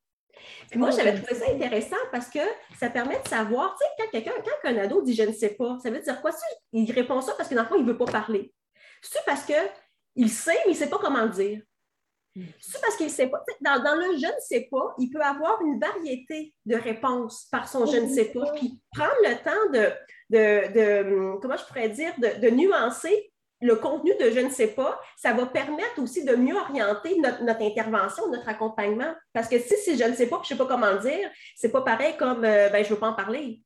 Puis 0.69 0.79
moi, 0.79 0.89
Oh, 0.91 0.95
j'avais 0.95 1.15
trouvé 1.15 1.36
ça 1.36 1.51
intéressant 1.51 1.97
parce 2.11 2.27
que 2.27 2.39
ça 2.77 2.89
permet 2.89 3.21
de 3.21 3.27
savoir, 3.27 3.77
tu 3.77 3.86
sais, 3.86 3.91
quand 3.97 4.11
quelqu'un, 4.11 4.32
quand 4.43 4.69
un 4.69 4.77
ado 4.77 5.01
dit 5.01 5.15
je 5.15 5.23
ne 5.23 5.32
sais 5.32 5.55
pas, 5.55 5.77
ça 5.82 5.89
veut 5.89 5.99
dire 5.99 6.21
quoi? 6.21 6.32
Il 6.73 6.91
répond 6.91 7.21
ça 7.21 7.34
parce 7.38 7.47
que 7.47 7.55
dans 7.55 7.61
le 7.61 7.67
fond, 7.67 7.75
il 7.75 7.86
ne 7.86 7.91
veut 7.91 7.97
pas 7.97 8.05
parler. 8.05 8.53
C'est 9.01 9.23
parce 9.25 9.45
qu'il 9.45 10.29
sait, 10.29 10.57
mais 10.65 10.71
il 10.71 10.71
ne 10.71 10.77
sait 10.77 10.89
pas 10.89 10.99
comment 10.99 11.23
le 11.23 11.29
dire. 11.29 11.61
C'est 12.59 12.79
parce 12.82 12.95
qu'il 12.95 13.07
ne 13.07 13.11
sait 13.11 13.27
pas. 13.27 13.43
Dans, 13.59 13.84
dans 13.84 13.95
le 13.95 14.17
je 14.17 14.25
ne 14.25 14.39
sais 14.39 14.67
pas, 14.71 14.95
il 14.99 15.09
peut 15.09 15.21
avoir 15.21 15.61
une 15.61 15.79
variété 15.79 16.53
de 16.65 16.75
réponses 16.75 17.47
par 17.51 17.67
son 17.67 17.86
je 17.86 17.97
ne 17.97 18.07
sais 18.07 18.25
pas. 18.25 18.51
Puis 18.53 18.79
prendre 18.93 19.11
le 19.23 19.36
temps 19.43 19.71
de, 19.73 19.89
de, 20.29 20.73
de- 20.73 21.39
comment 21.41 21.57
je 21.57 21.65
pourrais 21.65 21.89
dire, 21.89 22.13
de, 22.17 22.39
de 22.41 22.49
nuancer 22.49 23.27
le 23.63 23.75
contenu 23.75 24.11
de 24.19 24.32
je 24.32 24.39
ne 24.39 24.49
sais 24.49 24.67
pas, 24.69 24.99
ça 25.17 25.34
va 25.34 25.45
permettre 25.45 26.01
aussi 26.01 26.23
de 26.25 26.36
mieux 26.36 26.55
orienter 26.55 27.19
notre, 27.19 27.43
notre 27.43 27.61
intervention, 27.61 28.27
notre 28.32 28.49
accompagnement. 28.49 29.13
Parce 29.34 29.47
que 29.47 29.59
si 29.59 29.75
c'est 29.77 29.97
je 29.97 30.03
ne 30.03 30.13
sais 30.15 30.27
pas, 30.27 30.39
puis 30.39 30.47
je 30.49 30.53
ne 30.53 30.57
sais 30.57 30.63
pas 30.65 30.73
comment 30.73 30.91
le 30.91 30.99
dire, 30.99 31.29
c'est 31.55 31.71
pas 31.71 31.82
pareil 31.82 32.15
comme 32.17 32.43
euh, 32.43 32.69
ben, 32.69 32.84
je 32.84 32.89
ne 32.89 32.93
veux 32.95 32.99
pas 32.99 33.09
en 33.09 33.13
parler. 33.13 33.61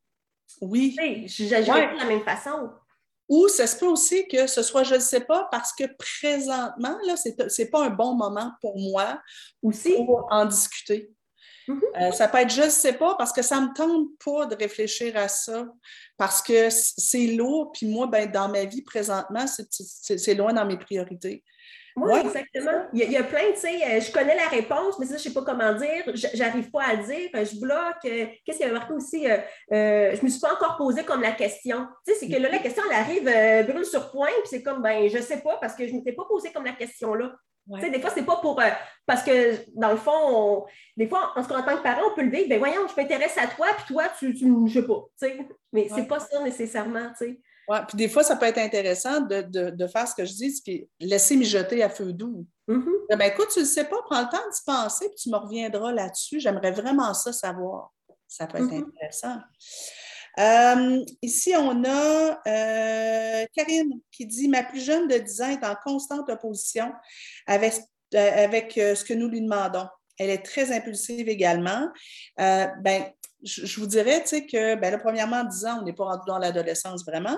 Oui. 0.61 0.95
Ouais. 1.71 1.83
pas 1.87 1.93
de 1.93 1.99
la 1.99 2.05
même 2.05 2.23
façon. 2.23 2.71
Ou 3.27 3.47
ça 3.47 3.65
se 3.65 3.77
peut 3.77 3.87
aussi 3.87 4.27
que 4.27 4.47
ce 4.47 4.61
soit 4.61 4.83
je 4.83 4.95
ne 4.95 4.99
sais 4.99 5.21
pas 5.21 5.47
parce 5.51 5.73
que 5.73 5.83
présentement, 5.97 6.97
là, 7.05 7.15
ce 7.17 7.61
n'est 7.61 7.69
pas 7.69 7.85
un 7.85 7.89
bon 7.89 8.15
moment 8.15 8.51
pour 8.61 8.77
moi 8.77 9.19
Aussi. 9.63 9.93
pour 9.95 10.27
en 10.29 10.45
discuter. 10.45 11.11
Mhm. 11.67 11.81
Euh, 11.99 12.11
ça 12.11 12.27
peut 12.27 12.37
être 12.37 12.53
je 12.53 12.63
ne 12.63 12.69
sais 12.69 12.93
pas 12.93 13.15
parce 13.15 13.31
que 13.31 13.41
ça 13.41 13.59
ne 13.59 13.67
me 13.67 13.73
tente 13.73 14.09
pas 14.23 14.45
de 14.45 14.55
réfléchir 14.55 15.17
à 15.17 15.27
ça 15.27 15.65
parce 16.17 16.41
que 16.41 16.69
c'est 16.69 17.27
lourd. 17.27 17.71
Puis 17.71 17.87
moi, 17.87 18.07
ben, 18.07 18.31
dans 18.31 18.49
ma 18.49 18.65
vie 18.65 18.83
présentement, 18.83 19.45
c'est 19.47 20.35
loin 20.35 20.53
dans 20.53 20.65
mes 20.65 20.77
priorités. 20.77 21.43
Oui, 21.97 22.11
Ouais. 22.11 22.21
exactement. 22.21 22.85
Il 22.93 22.99
y, 22.99 23.03
a, 23.03 23.05
il 23.05 23.11
y 23.13 23.17
a 23.17 23.23
plein, 23.23 23.51
tu 23.53 23.59
sais, 23.61 23.75
euh, 23.85 24.01
je 24.01 24.11
connais 24.11 24.35
la 24.35 24.47
réponse, 24.49 24.99
mais 24.99 25.05
ça, 25.05 25.13
je 25.17 25.19
ne 25.19 25.23
sais 25.23 25.33
pas 25.33 25.43
comment 25.43 25.73
dire, 25.73 26.03
j'arrive 26.33 26.69
pas 26.69 26.83
à 26.83 26.95
dire, 26.97 27.29
euh, 27.35 27.45
je 27.45 27.59
bloque. 27.59 28.03
euh, 28.05 28.25
Qu'est-ce 28.45 28.57
qu'il 28.57 28.67
y 28.67 28.69
avait 28.69 28.77
marqué 28.77 28.93
aussi? 28.93 29.29
euh, 29.29 29.37
euh, 29.71 30.11
je 30.13 30.17
ne 30.19 30.23
me 30.23 30.29
suis 30.29 30.41
pas 30.41 30.53
encore 30.53 30.75
posé 30.77 31.03
comme 31.03 31.21
la 31.21 31.31
question. 31.31 31.87
Tu 32.05 32.13
sais, 32.13 32.19
c'est 32.19 32.29
que 32.29 32.41
là, 32.41 32.49
la 32.49 32.59
question, 32.59 32.83
elle 32.89 32.97
arrive 32.97 33.27
euh, 33.27 33.63
brûle 33.63 33.85
sur 33.85 34.11
point, 34.11 34.27
puis 34.39 34.47
c'est 34.49 34.63
comme, 34.63 34.81
ben, 34.81 35.07
je 35.09 35.17
ne 35.17 35.21
sais 35.23 35.37
pas, 35.41 35.57
parce 35.61 35.73
que 35.75 35.87
je 35.87 35.93
ne 35.93 35.97
m'étais 35.99 36.13
pas 36.13 36.25
posé 36.27 36.51
comme 36.51 36.65
la 36.65 36.73
question 36.73 37.13
là. 37.13 37.31
Des 37.81 37.99
fois, 37.99 38.11
c'est 38.13 38.25
pas 38.25 38.35
pour. 38.41 38.61
Euh, 38.61 38.65
parce 39.07 39.23
que, 39.23 39.55
dans 39.73 39.89
le 39.89 39.97
fond, 39.97 40.65
des 40.97 41.07
fois, 41.07 41.33
en, 41.35 41.43
tant 41.43 41.61
que 41.63 41.81
parent, 41.81 42.11
on 42.11 42.13
peut 42.15 42.21
le 42.21 42.29
vivre. 42.29 42.47
Ben 42.47 42.59
voyons, 42.59 42.81
je 42.87 43.01
m'intéresse 43.01 43.35
à 43.39 43.47
toi, 43.47 43.65
puis 43.77 43.93
toi, 43.95 44.03
tu, 44.19 44.35
tu 44.35 44.45
je 44.67 44.81
sais 44.81 44.85
pas. 44.85 45.01
Mais 45.73 45.87
c'est 45.95 46.05
pas 46.07 46.19
ça 46.19 46.43
nécessairement. 46.43 47.09
Oui, 47.67 47.77
puis 47.87 47.97
des 47.97 48.09
fois, 48.09 48.23
ça 48.23 48.35
peut 48.35 48.45
être 48.45 48.57
intéressant 48.57 49.21
de, 49.21 49.87
faire 49.87 50.07
ce 50.07 50.15
que 50.15 50.25
je 50.25 50.33
dis, 50.33 50.61
puis 50.63 50.87
laisser 50.99 51.35
mijoter 51.35 51.83
à 51.83 51.89
feu 51.89 52.13
doux. 52.13 52.45
Mm-hmm. 52.67 53.17
Ben, 53.17 53.31
écoute, 53.31 53.49
tu 53.53 53.59
ne 53.59 53.65
sais 53.65 53.85
pas, 53.85 53.97
prends 54.05 54.21
le 54.21 54.29
temps 54.29 54.37
d'y 54.37 54.61
penser, 54.65 55.07
puis 55.09 55.17
tu 55.17 55.29
me 55.29 55.37
reviendras 55.37 55.91
là-dessus. 55.91 56.39
J'aimerais 56.39 56.71
vraiment 56.71 57.13
ça 57.13 57.33
savoir. 57.33 57.91
Ça 58.27 58.47
peut 58.47 58.57
être 58.57 58.65
mm-hmm. 58.65 58.87
intéressant. 58.87 59.37
Euh, 60.37 61.03
ici, 61.21 61.53
on 61.57 61.83
a 61.85 62.41
euh, 62.47 63.45
Karine 63.55 64.01
qui 64.11 64.25
dit 64.25 64.47
Ma 64.47 64.63
plus 64.63 64.83
jeune 64.83 65.07
de 65.07 65.17
10 65.17 65.41
ans 65.41 65.49
est 65.49 65.65
en 65.65 65.75
constante 65.75 66.29
opposition 66.29 66.91
avec, 67.47 67.75
euh, 68.13 68.43
avec 68.43 68.73
ce 68.73 69.03
que 69.03 69.13
nous 69.13 69.27
lui 69.27 69.41
demandons. 69.41 69.87
Elle 70.17 70.29
est 70.29 70.43
très 70.43 70.71
impulsive 70.71 71.27
également. 71.27 71.89
ben, 72.37 73.05
je, 73.43 73.79
vous 73.79 73.87
dirais 73.87 74.23
que, 74.23 74.75
ben, 74.75 74.97
premièrement, 74.97 75.43
10 75.43 75.65
ans, 75.65 75.79
on 75.81 75.83
n'est 75.83 75.93
pas 75.93 76.05
rendu 76.05 76.23
dans 76.27 76.37
l'adolescence 76.37 77.05
vraiment. 77.05 77.37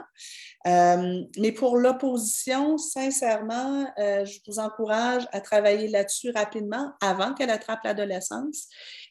mais 0.66 1.52
pour 1.52 1.78
l'opposition, 1.78 2.78
sincèrement, 2.78 3.88
je 3.98 4.40
vous 4.48 4.60
encourage 4.60 5.28
à 5.32 5.42
travailler 5.42 5.88
là-dessus 5.88 6.32
rapidement 6.32 6.94
avant 7.02 7.34
qu'elle 7.34 7.50
attrape 7.50 7.84
l'adolescence. 7.84 8.68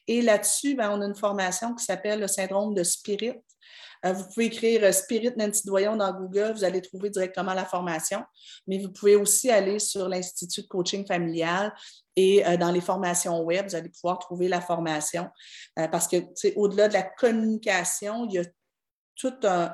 Et 0.07 0.21
là-dessus, 0.21 0.75
ben, 0.75 0.91
on 0.91 1.01
a 1.01 1.05
une 1.05 1.15
formation 1.15 1.73
qui 1.75 1.83
s'appelle 1.83 2.19
le 2.19 2.27
syndrome 2.27 2.73
de 2.73 2.83
Spirit. 2.83 3.35
Euh, 4.05 4.13
vous 4.13 4.25
pouvez 4.25 4.45
écrire 4.45 4.83
euh, 4.83 4.91
Spirit 4.91 5.33
Nancy 5.37 5.65
Doyon 5.65 5.95
dans 5.95 6.13
Google, 6.13 6.53
vous 6.53 6.63
allez 6.63 6.81
trouver 6.81 7.09
directement 7.09 7.53
la 7.53 7.65
formation, 7.65 8.23
mais 8.67 8.79
vous 8.79 8.91
pouvez 8.91 9.15
aussi 9.15 9.49
aller 9.49 9.79
sur 9.79 10.07
l'Institut 10.07 10.61
de 10.61 10.67
coaching 10.67 11.05
familial 11.05 11.73
et 12.15 12.45
euh, 12.45 12.57
dans 12.57 12.71
les 12.71 12.81
formations 12.81 13.41
web, 13.41 13.67
vous 13.67 13.75
allez 13.75 13.89
pouvoir 13.89 14.19
trouver 14.19 14.47
la 14.47 14.61
formation. 14.61 15.27
Parce 15.75 16.07
que 16.07 16.17
au-delà 16.55 16.87
de 16.87 16.93
la 16.93 17.03
communication, 17.03 18.25
il 18.25 18.33
y 18.33 18.39
a 18.39 18.43
tout 19.15 19.33
un, 19.43 19.73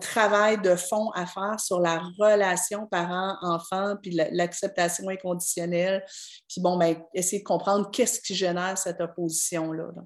travail 0.00 0.60
de 0.60 0.76
fond 0.76 1.10
à 1.10 1.26
faire 1.26 1.58
sur 1.58 1.80
la 1.80 2.00
relation 2.18 2.86
parent-enfant, 2.86 3.96
puis 4.00 4.12
l'acceptation 4.12 5.08
inconditionnelle, 5.08 6.04
puis 6.48 6.60
bon, 6.60 6.76
ben, 6.76 6.96
essayer 7.14 7.40
de 7.40 7.44
comprendre 7.44 7.90
qu'est-ce 7.90 8.20
qui 8.20 8.34
génère 8.34 8.78
cette 8.78 9.00
opposition-là. 9.00 9.88
là 9.96 10.02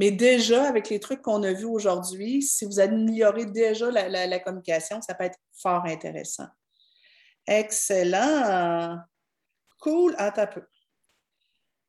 mais 0.00 0.10
déjà, 0.10 0.66
avec 0.66 0.88
les 0.88 0.98
trucs 0.98 1.20
qu'on 1.20 1.42
a 1.42 1.52
vus 1.52 1.66
aujourd'hui, 1.66 2.40
si 2.40 2.64
vous 2.64 2.80
améliorez 2.80 3.44
déjà 3.44 3.90
la, 3.90 4.38
communication, 4.38 5.02
ça 5.02 5.12
peut 5.12 5.24
être 5.24 5.38
fort 5.52 5.84
intéressant. 5.84 6.46
Excellent. 7.46 8.96
Cool. 9.78 10.14
Attends 10.16 10.40
un 10.40 10.46
peu. 10.46 10.62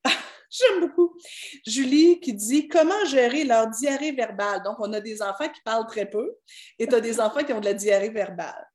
J'aime 0.50 0.82
beaucoup. 0.82 1.18
Julie 1.66 2.20
qui 2.20 2.34
dit 2.34 2.68
comment 2.68 3.06
gérer 3.06 3.46
leur 3.46 3.70
diarrhée 3.70 4.12
verbale? 4.12 4.62
Donc, 4.64 4.76
on 4.80 4.92
a 4.92 5.00
des 5.00 5.22
enfants 5.22 5.48
qui 5.48 5.62
parlent 5.64 5.88
très 5.88 6.10
peu 6.10 6.36
et 6.80 6.88
tu 6.88 6.94
as 6.94 7.00
des 7.00 7.22
enfants 7.22 7.46
qui 7.46 7.54
ont 7.54 7.62
de 7.62 7.66
la 7.66 7.76
diarrhée 7.76 8.10
verbale. 8.10 8.68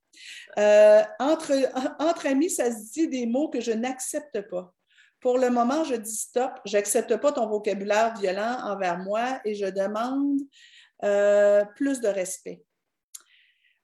Euh, 0.59 1.03
entre, 1.19 1.53
entre 1.99 2.27
amis, 2.27 2.49
ça 2.49 2.73
se 2.73 2.91
dit 2.91 3.09
des 3.09 3.27
mots 3.27 3.51
que 3.51 3.61
je 3.61 3.73
n'accepte 3.73 4.49
pas. 4.49 4.73
Pour 5.21 5.39
le 5.39 5.51
moment, 5.51 5.85
je 5.85 5.95
dis 5.95 6.15
stop, 6.15 6.53
je 6.65 6.77
n'accepte 6.77 7.17
pas 7.17 7.33
ton 7.33 7.47
vocabulaire 7.47 8.15
violent 8.19 8.59
envers 8.65 8.99
moi 8.99 9.41
et 9.45 9.55
je 9.55 9.67
demande 9.67 10.41
euh, 11.05 11.65
plus 11.75 12.01
de 12.01 12.09
respect. 12.09 12.63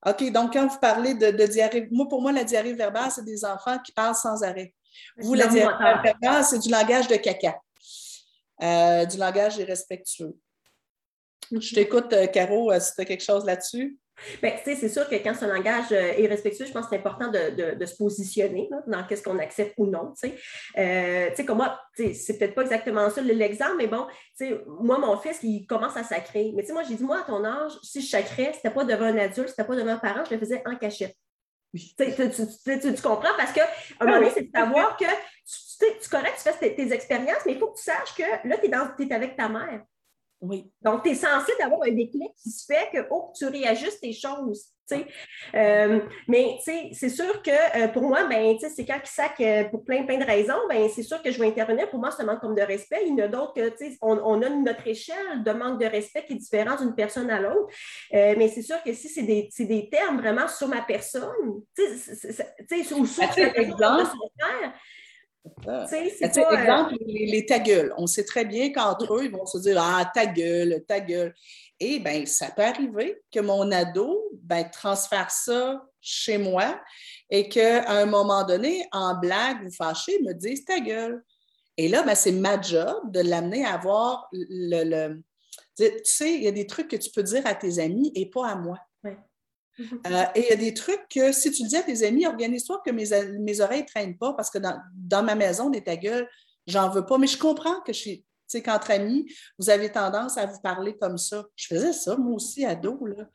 OK, 0.06 0.30
donc 0.32 0.52
quand 0.52 0.66
vous 0.66 0.78
parlez 0.78 1.14
de, 1.14 1.46
diarrhée, 1.46 1.88
moi, 1.90 2.08
pour 2.08 2.20
moi, 2.20 2.32
la 2.32 2.44
diarrhée 2.44 2.74
verbale, 2.74 3.10
c'est 3.10 3.24
des 3.24 3.44
enfants 3.44 3.78
qui 3.78 3.92
parlent 3.92 4.14
sans 4.14 4.42
arrêt. 4.42 4.74
Vous, 5.16 5.34
la 5.34 5.46
diarrhée 5.46 6.02
verbale, 6.02 6.44
c'est 6.44 6.58
du 6.58 6.68
langage 6.68 7.08
de 7.08 7.16
caca, 7.16 7.56
euh, 8.62 9.04
du 9.04 9.16
langage 9.16 9.58
irrespectueux. 9.58 10.36
Je 11.50 11.74
t'écoute, 11.74 12.12
euh, 12.12 12.26
Caro, 12.26 12.72
si 12.80 12.94
tu 12.94 13.00
as 13.00 13.04
quelque 13.04 13.24
chose 13.24 13.44
là-dessus. 13.44 13.98
Bien, 14.42 14.52
c'est 14.64 14.88
sûr 14.88 15.08
que 15.08 15.16
quand 15.16 15.34
ce 15.34 15.44
langage 15.44 15.92
euh, 15.92 16.12
est 16.16 16.26
respectueux, 16.26 16.66
je 16.66 16.72
pense 16.72 16.84
que 16.84 16.90
c'est 16.90 16.98
important 16.98 17.28
de, 17.28 17.84
se 17.84 17.96
positionner 17.96 18.68
dans 18.86 19.04
qu'est-ce 19.04 19.22
qu'on 19.22 19.38
accepte 19.38 19.74
ou 19.78 19.86
non. 19.86 20.12
Euh, 20.78 21.30
comme 21.46 21.56
moi, 21.58 21.80
c'est 21.96 22.38
peut-être 22.38 22.54
pas 22.54 22.62
exactement 22.62 23.10
ça 23.10 23.20
l'exemple, 23.20 23.76
mais 23.78 23.86
bon, 23.86 24.06
moi, 24.80 24.98
mon 24.98 25.16
fils, 25.16 25.40
il 25.42 25.66
commence 25.66 25.96
à 25.96 26.04
sacrer. 26.04 26.52
Mais 26.54 26.64
moi, 26.72 26.82
j'ai 26.88 26.94
dit, 26.94 27.04
moi, 27.04 27.20
à 27.20 27.22
ton 27.22 27.44
âge, 27.44 27.72
si 27.82 28.00
je 28.00 28.08
sacrais, 28.08 28.52
c'était 28.54 28.70
pas 28.70 28.84
devant 28.84 29.06
un 29.06 29.18
adulte, 29.18 29.48
c'était 29.48 29.64
pas 29.64 29.76
devant 29.76 29.92
un 29.92 29.98
parent, 29.98 30.24
je 30.24 30.34
le 30.34 30.40
faisais 30.40 30.62
en 30.66 30.76
cachette. 30.76 31.16
Tu, 31.74 33.02
comprends? 33.02 33.34
Parce 33.36 33.52
qu'à 33.52 33.66
un 34.00 34.04
moment 34.04 34.18
donné, 34.18 34.30
c'est 34.30 34.42
de 34.42 34.50
savoir 34.54 34.96
que 34.96 35.04
tu, 35.04 35.86
tu, 36.00 36.08
correct, 36.08 36.34
tu 36.36 36.52
fais 36.52 36.74
tes, 36.74 36.92
expériences, 36.92 37.44
mais 37.46 37.52
il 37.52 37.58
faut 37.58 37.68
que 37.68 37.78
tu 37.78 37.84
saches 37.84 38.14
que 38.14 38.22
là, 38.48 38.58
tu 38.58 38.66
es, 38.66 39.08
es, 39.08 39.14
avec 39.14 39.36
ta 39.36 39.48
mère. 39.48 39.82
Oui. 40.42 40.70
Donc, 40.82 41.04
tu 41.04 41.10
es 41.10 41.14
censé 41.14 41.52
d'avoir 41.58 41.82
un 41.84 41.92
déclic 41.92 42.34
qui 42.42 42.50
se 42.50 42.64
fait 42.66 42.90
que, 42.92 43.06
oh, 43.10 43.32
tu 43.34 43.46
réajustes 43.46 44.00
tes 44.00 44.12
choses. 44.12 44.72
Euh, 45.54 46.00
mais 46.28 46.58
c'est 46.60 47.08
sûr 47.08 47.42
que 47.42 47.50
euh, 47.50 47.88
pour 47.88 48.02
moi, 48.02 48.24
ben, 48.24 48.56
c'est 48.58 48.84
quand 48.84 48.98
il 49.02 49.08
sac 49.08 49.40
euh, 49.40 49.64
pour 49.64 49.84
plein, 49.84 50.04
plein 50.04 50.18
de 50.18 50.24
raisons, 50.24 50.58
ben, 50.68 50.88
c'est 50.94 51.02
sûr 51.02 51.22
que 51.22 51.30
je 51.30 51.38
vais 51.38 51.46
intervenir. 51.46 51.88
Pour 51.90 52.00
moi, 52.00 52.10
c'est 52.10 52.22
un 52.22 52.26
manque 52.26 52.40
comme 52.40 52.54
de 52.54 52.62
respect. 52.62 53.04
Il 53.06 53.18
y 53.18 53.22
en 53.22 53.24
a 53.24 53.28
d'autres 53.28 53.54
que 53.54 53.72
on, 54.02 54.18
on, 54.18 54.42
a 54.42 54.48
notre 54.48 54.86
échelle 54.86 55.42
de 55.44 55.52
manque 55.52 55.80
de 55.80 55.86
respect 55.86 56.24
qui 56.26 56.34
est 56.34 56.36
différente 56.36 56.80
d'une 56.80 56.94
personne 56.94 57.30
à 57.30 57.40
l'autre. 57.40 57.72
mais 58.12 58.48
c'est 58.48 58.62
sûr 58.62 58.82
que 58.82 58.92
si 58.92 59.08
c'est 59.08 59.22
des, 59.22 59.48
des, 59.58 59.88
termes 59.88 60.18
vraiment 60.18 60.48
sur 60.48 60.68
ma 60.68 60.82
personne, 60.82 61.30
ou 61.46 61.64
sur 63.06 63.22
exemple, 63.24 64.02
de 64.02 64.04
son 64.04 64.30
frère, 65.60 65.88
c'est 65.88 66.38
euh, 66.38 66.50
exemple, 66.50 66.94
les, 67.06 67.26
les 67.26 67.46
ta 67.46 67.58
gueule. 67.58 67.92
On 67.96 68.06
sait 68.06 68.24
très 68.24 68.44
bien 68.44 68.72
qu'entre 68.72 69.14
eux, 69.14 69.24
ils 69.24 69.30
vont 69.30 69.46
se 69.46 69.58
dire 69.58 69.76
Ah, 69.80 70.10
ta 70.12 70.26
gueule, 70.26 70.84
ta 70.86 71.00
gueule. 71.00 71.34
Et 71.80 71.98
bien, 71.98 72.24
ça 72.26 72.50
peut 72.50 72.62
arriver 72.62 73.20
que 73.32 73.40
mon 73.40 73.70
ado 73.72 74.22
ben, 74.40 74.64
transfère 74.70 75.30
ça 75.30 75.84
chez 76.00 76.38
moi 76.38 76.80
et 77.28 77.48
qu'à 77.48 77.90
un 77.90 78.06
moment 78.06 78.44
donné, 78.44 78.86
en 78.92 79.18
blague 79.18 79.66
ou 79.66 79.70
fâché, 79.70 80.20
me 80.22 80.32
dise 80.32 80.64
ta 80.64 80.78
gueule. 80.78 81.24
Et 81.76 81.88
là, 81.88 82.02
ben, 82.02 82.14
c'est 82.14 82.32
ma 82.32 82.60
job 82.60 83.10
de 83.10 83.20
l'amener 83.20 83.64
à 83.64 83.74
avoir 83.74 84.28
le, 84.32 85.22
Tu 85.76 85.90
sais, 86.04 86.34
il 86.34 86.44
y 86.44 86.48
a 86.48 86.52
des 86.52 86.66
trucs 86.66 86.88
que 86.88 86.96
tu 86.96 87.10
peux 87.10 87.22
dire 87.22 87.44
à 87.46 87.54
tes 87.54 87.80
amis 87.80 88.12
et 88.14 88.30
pas 88.30 88.48
à 88.48 88.54
moi. 88.54 88.78
Euh, 89.80 90.24
et 90.34 90.40
il 90.40 90.48
y 90.50 90.52
a 90.52 90.56
des 90.56 90.74
trucs 90.74 91.08
que 91.08 91.32
si 91.32 91.50
tu 91.50 91.62
le 91.62 91.68
dis 91.68 91.76
à 91.76 91.82
tes 91.82 92.06
amis, 92.06 92.26
organise-toi 92.26 92.82
que 92.84 92.90
mes, 92.90 93.06
mes 93.40 93.60
oreilles 93.60 93.82
ne 93.82 93.86
traînent 93.86 94.18
pas 94.18 94.34
parce 94.34 94.50
que 94.50 94.58
dans, 94.58 95.22
ma 95.22 95.34
maison, 95.34 95.70
des 95.70 95.82
ta 95.82 95.96
gueule, 95.96 96.28
j'en 96.66 96.90
veux 96.90 97.06
pas. 97.06 97.18
Mais 97.18 97.26
je 97.26 97.38
comprends 97.38 97.80
que 97.80 97.92
je 97.92 98.16
qu'entre 98.60 98.90
amis, 98.90 99.26
vous 99.58 99.70
avez 99.70 99.90
tendance 99.90 100.36
à 100.36 100.46
vous 100.46 100.60
parler 100.60 100.96
comme 101.00 101.16
ça. 101.16 101.44
Je 101.56 101.66
faisais 101.68 101.92
ça, 101.92 102.16
moi 102.16 102.34
aussi, 102.34 102.64
ado. 102.64 102.98
Là. 103.06 103.28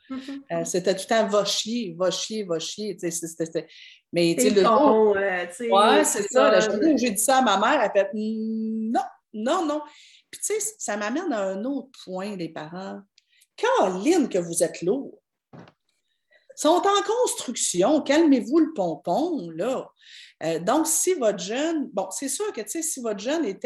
Euh, 0.51 0.63
c'était 0.65 0.95
tout 0.95 1.05
le 1.09 1.15
temps 1.15 1.27
va 1.27 1.45
chier, 1.45 1.95
va 1.97 2.11
chier, 2.11 2.43
va 2.43 2.59
chier. 2.59 2.95
Mais 4.13 4.35
tu 4.37 4.43
sais, 4.43 4.49
le 4.51 4.61
jour. 4.61 5.17
Euh, 5.17 5.45
ouais, 5.69 6.03
c'est 6.03 6.23
ça. 6.23 6.69
Où 6.69 6.97
j'ai 6.97 7.11
dit 7.11 7.17
ça 7.17 7.37
à 7.37 7.41
ma 7.41 7.57
mère, 7.57 7.81
elle 7.81 7.91
fait 7.91 8.11
non, 8.13 9.01
non, 9.33 9.65
non. 9.65 9.81
Puis 10.29 10.41
tu 10.41 10.53
sais, 10.59 10.75
ça 10.77 10.97
m'amène 10.97 11.31
à 11.33 11.41
un 11.41 11.63
autre 11.63 11.89
point, 12.03 12.35
les 12.35 12.49
parents. 12.49 13.01
Caroline, 13.55 14.29
que 14.29 14.37
vous 14.37 14.63
êtes 14.63 14.81
lourd 14.81 15.19
sont 16.57 16.69
en 16.69 17.03
construction. 17.03 18.01
Calmez-vous 18.01 18.59
le 18.59 18.73
pompon, 18.73 19.49
là. 19.55 19.87
Euh, 20.43 20.59
donc, 20.59 20.87
si 20.87 21.13
votre 21.13 21.39
jeune, 21.39 21.87
bon, 21.93 22.07
c'est 22.09 22.29
sûr 22.29 22.51
que, 22.51 22.61
tu 22.61 22.69
sais, 22.69 22.81
si 22.81 22.99
votre 22.99 23.19
jeune 23.19 23.45
est 23.45 23.59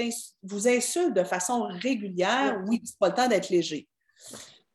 vous 0.44 0.68
insulte 0.68 1.14
de 1.14 1.24
façon 1.24 1.64
régulière, 1.82 2.62
oui, 2.68 2.82
c'est 2.84 3.00
pas 3.00 3.10
le 3.10 3.16
temps 3.16 3.28
d'être 3.28 3.50
léger. 3.50 3.88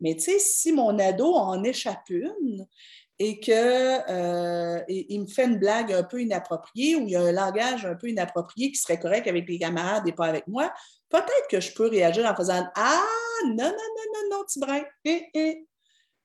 Mais, 0.01 0.14
tu 0.17 0.25
sais, 0.25 0.39
si 0.39 0.73
mon 0.73 0.99
ado 0.99 1.35
en 1.35 1.62
échappe 1.62 2.09
une 2.09 2.67
et 3.19 3.39
qu'il 3.41 3.55
euh, 3.55 4.81
me 4.89 5.27
fait 5.27 5.45
une 5.45 5.59
blague 5.59 5.93
un 5.93 6.03
peu 6.03 6.21
inappropriée 6.21 6.97
ou 6.97 7.03
il 7.03 7.11
y 7.11 7.17
a 7.17 7.23
un 7.23 7.33
langage 7.33 7.87
un 7.87 7.95
peu 7.95 8.09
inapproprié 8.09 8.71
qui 8.71 8.79
serait 8.79 8.99
correct 8.99 9.27
avec 9.27 9.49
les 9.49 9.59
camarades 9.59 10.07
et 10.07 10.12
pas 10.12 10.27
avec 10.27 10.47
moi, 10.47 10.73
peut-être 11.09 11.49
que 11.51 11.61
je 11.61 11.73
peux 11.73 11.89
réagir 11.89 12.27
en 12.27 12.35
faisant 12.35 12.67
Ah, 12.75 13.03
non, 13.47 13.55
non, 13.55 13.64
non, 13.64 13.71
non, 13.73 14.37
non, 14.37 14.45
petit 14.45 14.59
brin, 14.59 14.83
eh, 15.05 15.23
eh, 15.35 15.67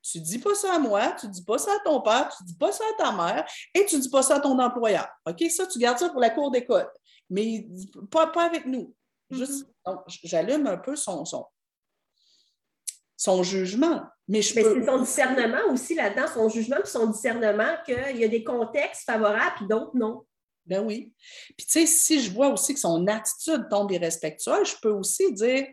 tu 0.01 0.19
ne 0.19 0.23
dis 0.23 0.39
pas 0.39 0.55
ça 0.55 0.75
à 0.75 0.79
moi, 0.79 1.15
tu 1.19 1.27
ne 1.27 1.31
dis 1.31 1.43
pas 1.43 1.57
ça 1.57 1.71
à 1.71 1.79
ton 1.83 2.01
père, 2.01 2.33
tu 2.35 2.43
ne 2.43 2.47
dis 2.47 2.55
pas 2.55 2.71
ça 2.71 2.83
à 2.93 3.03
ta 3.03 3.11
mère 3.11 3.45
et 3.73 3.85
tu 3.85 3.97
ne 3.97 4.01
dis 4.01 4.09
pas 4.09 4.23
ça 4.23 4.35
à 4.35 4.39
ton 4.39 4.57
employeur. 4.59 5.07
OK? 5.27 5.43
Ça, 5.49 5.67
tu 5.67 5.79
gardes 5.79 5.99
ça 5.99 6.09
pour 6.09 6.19
la 6.19 6.29
cour 6.29 6.51
d'école. 6.51 6.89
Mais 7.29 7.67
pas, 8.09 8.27
pas 8.27 8.43
avec 8.43 8.65
nous. 8.65 8.93
Juste, 9.29 9.67
mm-hmm. 9.85 10.03
j'allume 10.23 10.67
un 10.67 10.77
peu 10.77 10.95
son, 10.95 11.23
son, 11.23 11.45
son 13.15 13.43
jugement. 13.43 14.01
Mais, 14.27 14.41
je 14.41 14.55
mais 14.55 14.63
c'est 14.63 14.85
son 14.85 14.99
discernement 14.99 15.71
aussi 15.71 15.93
là-dedans, 15.93 16.27
son 16.33 16.49
jugement 16.49 16.77
et 16.77 16.87
son 16.87 17.07
discernement 17.07 17.75
qu'il 17.85 18.17
y 18.17 18.23
a 18.23 18.27
des 18.27 18.43
contextes 18.43 19.03
favorables 19.05 19.63
et 19.63 19.67
d'autres 19.67 19.95
non. 19.95 20.25
Ben 20.65 20.83
oui. 20.85 21.13
Puis 21.57 21.65
tu 21.65 21.71
sais, 21.71 21.85
si 21.85 22.21
je 22.21 22.31
vois 22.31 22.49
aussi 22.49 22.73
que 22.73 22.79
son 22.79 23.07
attitude 23.07 23.67
tombe 23.69 23.91
irrespectueuse, 23.91 24.69
je 24.69 24.75
peux 24.81 24.91
aussi 24.91 25.33
dire, 25.33 25.67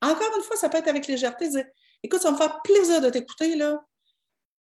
encore 0.00 0.36
une 0.36 0.42
fois, 0.42 0.56
ça 0.56 0.68
peut 0.68 0.78
être 0.78 0.88
avec 0.88 1.06
légèreté, 1.06 1.48
dire 1.48 1.66
Écoute, 2.02 2.20
ça 2.20 2.30
me 2.30 2.36
fait 2.36 2.50
plaisir 2.64 3.00
de 3.00 3.10
t'écouter, 3.10 3.56
là, 3.56 3.82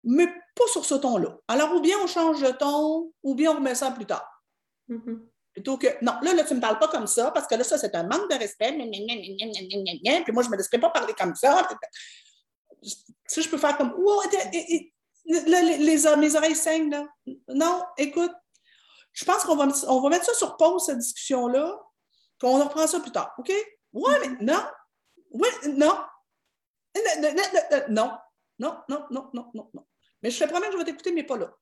mais 0.05 0.27
pas 0.55 0.67
sur 0.73 0.85
ce 0.85 0.95
ton-là. 0.95 1.37
Alors, 1.49 1.75
ou 1.75 1.81
bien 1.81 1.97
on 2.03 2.07
change 2.07 2.41
de 2.41 2.51
ton, 2.51 3.13
ou 3.23 3.35
bien 3.35 3.53
on 3.53 3.57
remet 3.57 3.75
ça 3.75 3.91
plus 3.91 4.07
tard. 4.07 4.27
Mm-hmm. 4.89 5.19
Plutôt 5.53 5.77
que, 5.77 5.89
non, 6.03 6.15
là, 6.23 6.35
là 6.35 6.45
tu 6.45 6.53
ne 6.53 6.57
me 6.59 6.61
parles 6.61 6.79
pas 6.79 6.89
comme 6.89 7.07
ça, 7.07 7.31
parce 7.31 7.47
que 7.47 7.55
là, 7.55 7.65
ça, 7.65 7.79
c'est 7.79 7.95
un 7.95 8.05
manque 8.05 8.31
de 8.31 8.37
respect. 8.37 8.73
Puis 8.73 10.33
moi, 10.33 10.43
je 10.43 10.49
ne 10.49 10.53
me 10.53 10.57
laisserai 10.57 10.79
pas 10.79 10.91
parler 10.91 11.15
comme 11.15 11.35
ça. 11.35 11.69
Si 13.27 13.43
je 13.43 13.49
peux 13.49 13.59
faire 13.59 13.77
comme, 13.77 13.95
les, 15.27 16.17
mes 16.17 16.37
oreilles 16.37 16.55
saignent, 16.55 16.91
là. 16.91 17.07
Non, 17.49 17.83
écoute, 17.97 18.33
je 19.13 19.25
pense 19.25 19.45
qu'on 19.45 19.57
va, 19.57 19.69
on 19.89 20.01
va 20.01 20.09
mettre 20.11 20.25
ça 20.25 20.35
sur 20.35 20.57
pause, 20.57 20.87
cette 20.87 20.99
discussion-là, 20.99 21.79
qu'on 22.41 22.63
reprend 22.63 22.87
ça 22.87 23.01
plus 23.01 23.11
tard, 23.11 23.35
OK? 23.39 23.53
Oui, 23.93 24.13
mais 24.21 24.45
non. 24.45 24.63
Oui, 25.33 25.49
non. 25.77 25.95
Non. 27.89 28.11
Non, 28.59 28.77
non, 28.89 29.05
non, 29.11 29.31
non, 29.33 29.51
non, 29.55 29.71
non. 29.73 29.87
Mais 30.23 30.31
je 30.31 30.43
te 30.43 30.49
promets 30.49 30.67
que 30.67 30.73
je 30.73 30.79
vais 30.79 30.85
t'écouter, 30.85 31.13
mais 31.13 31.23
pas 31.23 31.37
là. 31.37 31.55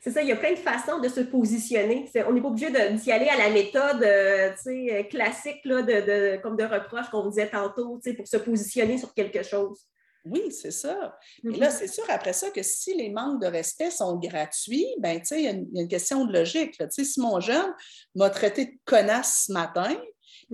C'est 0.00 0.12
ça, 0.12 0.22
il 0.22 0.28
y 0.28 0.32
a 0.32 0.36
plein 0.36 0.52
de 0.52 0.56
façons 0.56 1.00
de 1.00 1.08
se 1.08 1.20
positionner. 1.20 2.08
on 2.28 2.32
n'est 2.32 2.40
pas 2.40 2.48
obligé 2.48 2.70
d'y 2.70 3.10
aller 3.10 3.28
à 3.28 3.36
la 3.36 3.50
méthode 3.50 4.02
euh, 4.02 4.52
euh, 4.66 5.02
classique 5.04 5.64
là, 5.64 5.82
de, 5.82 6.40
comme 6.42 6.56
de 6.56 6.64
reproche 6.64 7.08
qu'on 7.10 7.28
disait 7.28 7.48
tantôt 7.48 7.98
pour 8.16 8.28
se 8.28 8.36
positionner 8.36 8.98
sur 8.98 9.12
quelque 9.14 9.42
chose. 9.42 9.80
Oui, 10.24 10.50
c'est 10.50 10.72
ça. 10.72 11.18
Et 11.44 11.50
là, 11.56 11.68
mm-hmm. 11.68 11.70
c'est 11.70 11.86
sûr, 11.86 12.04
après 12.08 12.32
ça, 12.32 12.50
que 12.50 12.62
si 12.62 12.94
les 12.94 13.10
manques 13.10 13.40
de 13.40 13.46
respect 13.46 13.90
sont 13.90 14.16
gratuits, 14.16 14.86
ben, 14.98 15.20
il 15.30 15.40
y, 15.40 15.48
a 15.48 15.50
une 15.52 15.88
question 15.88 16.24
de 16.24 16.32
logique. 16.32 16.78
Là. 16.78 16.86
Si 16.90 17.20
mon 17.20 17.38
jeune 17.40 17.72
m'a 18.16 18.28
traité 18.30 18.66
de 18.66 18.72
connasse 18.84 19.44
ce 19.46 19.52
matin, 19.52 19.96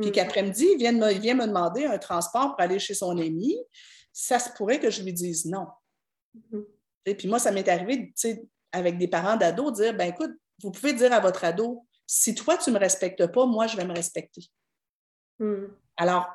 puis 0.00 0.10
mm-hmm. 0.10 0.12
qu'après-midi, 0.12 0.68
il 0.72 0.78
vient, 0.78 0.92
me, 0.92 1.12
vient 1.12 1.34
me 1.34 1.46
demander 1.46 1.84
un 1.84 1.98
transport 1.98 2.52
pour 2.52 2.60
aller 2.60 2.78
chez 2.78 2.94
son 2.94 3.16
ami, 3.18 3.56
ça 4.12 4.38
se 4.38 4.50
pourrait 4.56 4.80
que 4.80 4.90
je 4.90 5.02
lui 5.02 5.12
dise 5.12 5.44
non. 5.46 5.66
Mm-hmm. 6.36 6.64
Et 7.06 7.14
puis 7.14 7.28
moi, 7.28 7.38
ça 7.38 7.50
m'est 7.50 7.68
arrivé, 7.68 8.12
avec 8.72 8.98
des 8.98 9.08
parents 9.08 9.36
d'ados, 9.36 9.72
dire, 9.72 9.94
ben 9.94 10.10
écoute, 10.10 10.32
vous 10.62 10.70
pouvez 10.70 10.92
dire 10.92 11.12
à 11.12 11.20
votre 11.20 11.44
ado, 11.44 11.86
si 12.06 12.34
toi, 12.34 12.56
tu 12.56 12.70
ne 12.70 12.74
me 12.74 12.80
respectes 12.80 13.26
pas, 13.26 13.46
moi, 13.46 13.66
je 13.66 13.76
vais 13.76 13.84
me 13.84 13.92
respecter. 13.92 14.42
Mm. 15.38 15.66
Alors, 15.96 16.26